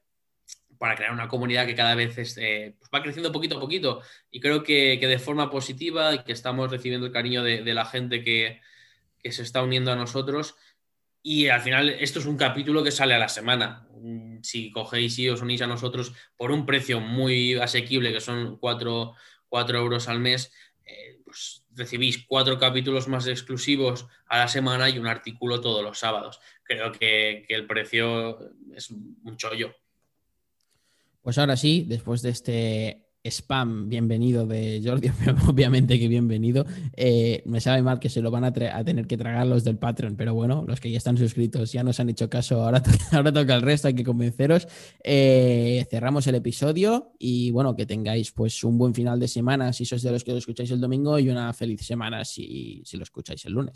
para 0.77 0.95
crear 0.95 1.13
una 1.13 1.27
comunidad 1.27 1.65
que 1.65 1.73
cada 1.73 1.95
vez 1.95 2.37
eh, 2.37 2.75
pues 2.77 2.91
va 2.93 3.01
creciendo 3.01 3.31
poquito 3.31 3.57
a 3.57 3.59
poquito. 3.59 4.03
Y 4.29 4.39
creo 4.39 4.61
que, 4.61 4.99
de 5.01 5.17
forma 5.17 5.49
positiva 5.49 6.13
y 6.13 6.23
que 6.23 6.33
estamos 6.33 6.69
recibiendo 6.69 7.07
el 7.07 7.11
cariño 7.11 7.41
de, 7.41 7.73
la 7.73 7.85
gente 7.85 8.23
que, 8.23 8.61
se 9.31 9.41
está 9.41 9.63
uniendo 9.63 9.91
a 9.91 9.95
nosotros. 9.95 10.55
Y 11.29 11.49
al 11.49 11.59
final, 11.59 11.89
esto 11.89 12.19
es 12.19 12.25
un 12.25 12.37
capítulo 12.37 12.85
que 12.85 12.89
sale 12.89 13.13
a 13.13 13.19
la 13.19 13.27
semana. 13.27 13.85
Mm, 13.99 14.37
si 14.43 14.71
cogéis 14.71 15.19
y 15.19 15.27
os 15.27 15.41
unís 15.41 15.61
a 15.61 15.67
nosotros 15.67 16.13
por 16.37 16.51
un 16.51 16.65
precio 16.65 17.01
muy 17.01 17.55
asequible, 17.55 18.13
que 18.13 18.21
son 18.21 18.55
4, 18.59 19.13
euros 19.75 20.07
al 20.07 20.21
mes, 20.21 20.53
eh, 20.85 21.19
pues 21.25 21.65
recibís 21.75 22.25
cuatro 22.25 22.57
capítulos 22.57 23.09
más 23.09 23.27
exclusivos 23.27 24.07
a 24.27 24.37
la 24.37 24.47
semana 24.47 24.89
y 24.89 24.99
un 24.99 25.07
artículo 25.07 25.59
todos 25.59 25.83
los 25.83 25.99
sábados. 25.99 26.39
Creo 26.63 26.93
que, 26.93 27.43
que 27.45 27.55
el 27.55 27.67
precio 27.67 28.39
es 28.73 28.89
un 28.89 29.35
chollo. 29.35 29.75
Pues 31.23 31.37
ahora 31.37 31.57
sí, 31.57 31.83
después 31.85 32.21
de 32.21 32.29
este 32.29 33.06
spam 33.29 33.89
bienvenido 33.89 34.45
de 34.45 34.81
Jordi, 34.83 35.09
obviamente 35.47 35.99
que 35.99 36.07
bienvenido. 36.07 36.65
Eh, 36.95 37.43
me 37.45 37.61
sabe 37.61 37.81
mal 37.81 37.99
que 37.99 38.09
se 38.09 38.21
lo 38.21 38.31
van 38.31 38.43
a, 38.43 38.51
tener 38.51 39.07
que 39.07 39.17
tragar 39.17 39.45
los 39.47 39.63
del 39.63 39.77
Patreon, 39.77 40.15
pero 40.15 40.33
bueno, 40.33 40.63
los 40.67 40.79
que 40.79 40.89
ya 40.91 40.97
están 40.97 41.17
suscritos 41.17 41.71
ya 41.71 41.83
nos 41.83 41.99
han 41.99 42.09
hecho 42.09 42.29
caso, 42.29 42.63
ahora, 42.63 42.81
ahora 43.11 43.31
toca 43.31 43.55
el 43.55 43.61
resto, 43.61 43.87
hay 43.87 43.93
que 43.93 44.03
convenceros. 44.03 44.67
Eh, 45.03 45.85
cerramos 45.89 46.27
el 46.27 46.35
episodio 46.35 47.13
y 47.19 47.51
bueno, 47.51 47.75
que 47.75 47.85
tengáis 47.85 48.31
pues 48.31 48.63
un 48.63 48.77
buen 48.77 48.93
final 48.93 49.19
de 49.19 49.27
semana 49.27 49.73
si 49.73 49.85
sois 49.85 50.01
de 50.01 50.11
los 50.11 50.23
que 50.23 50.31
lo 50.31 50.37
escucháis 50.37 50.71
el 50.71 50.81
domingo 50.81 51.19
y 51.19 51.29
una 51.29 51.51
feliz 51.53 51.81
semana 51.81 52.25
si, 52.25 52.81
si 52.85 52.97
lo 52.97 53.03
escucháis 53.03 53.45
el 53.45 53.53
lunes. 53.53 53.75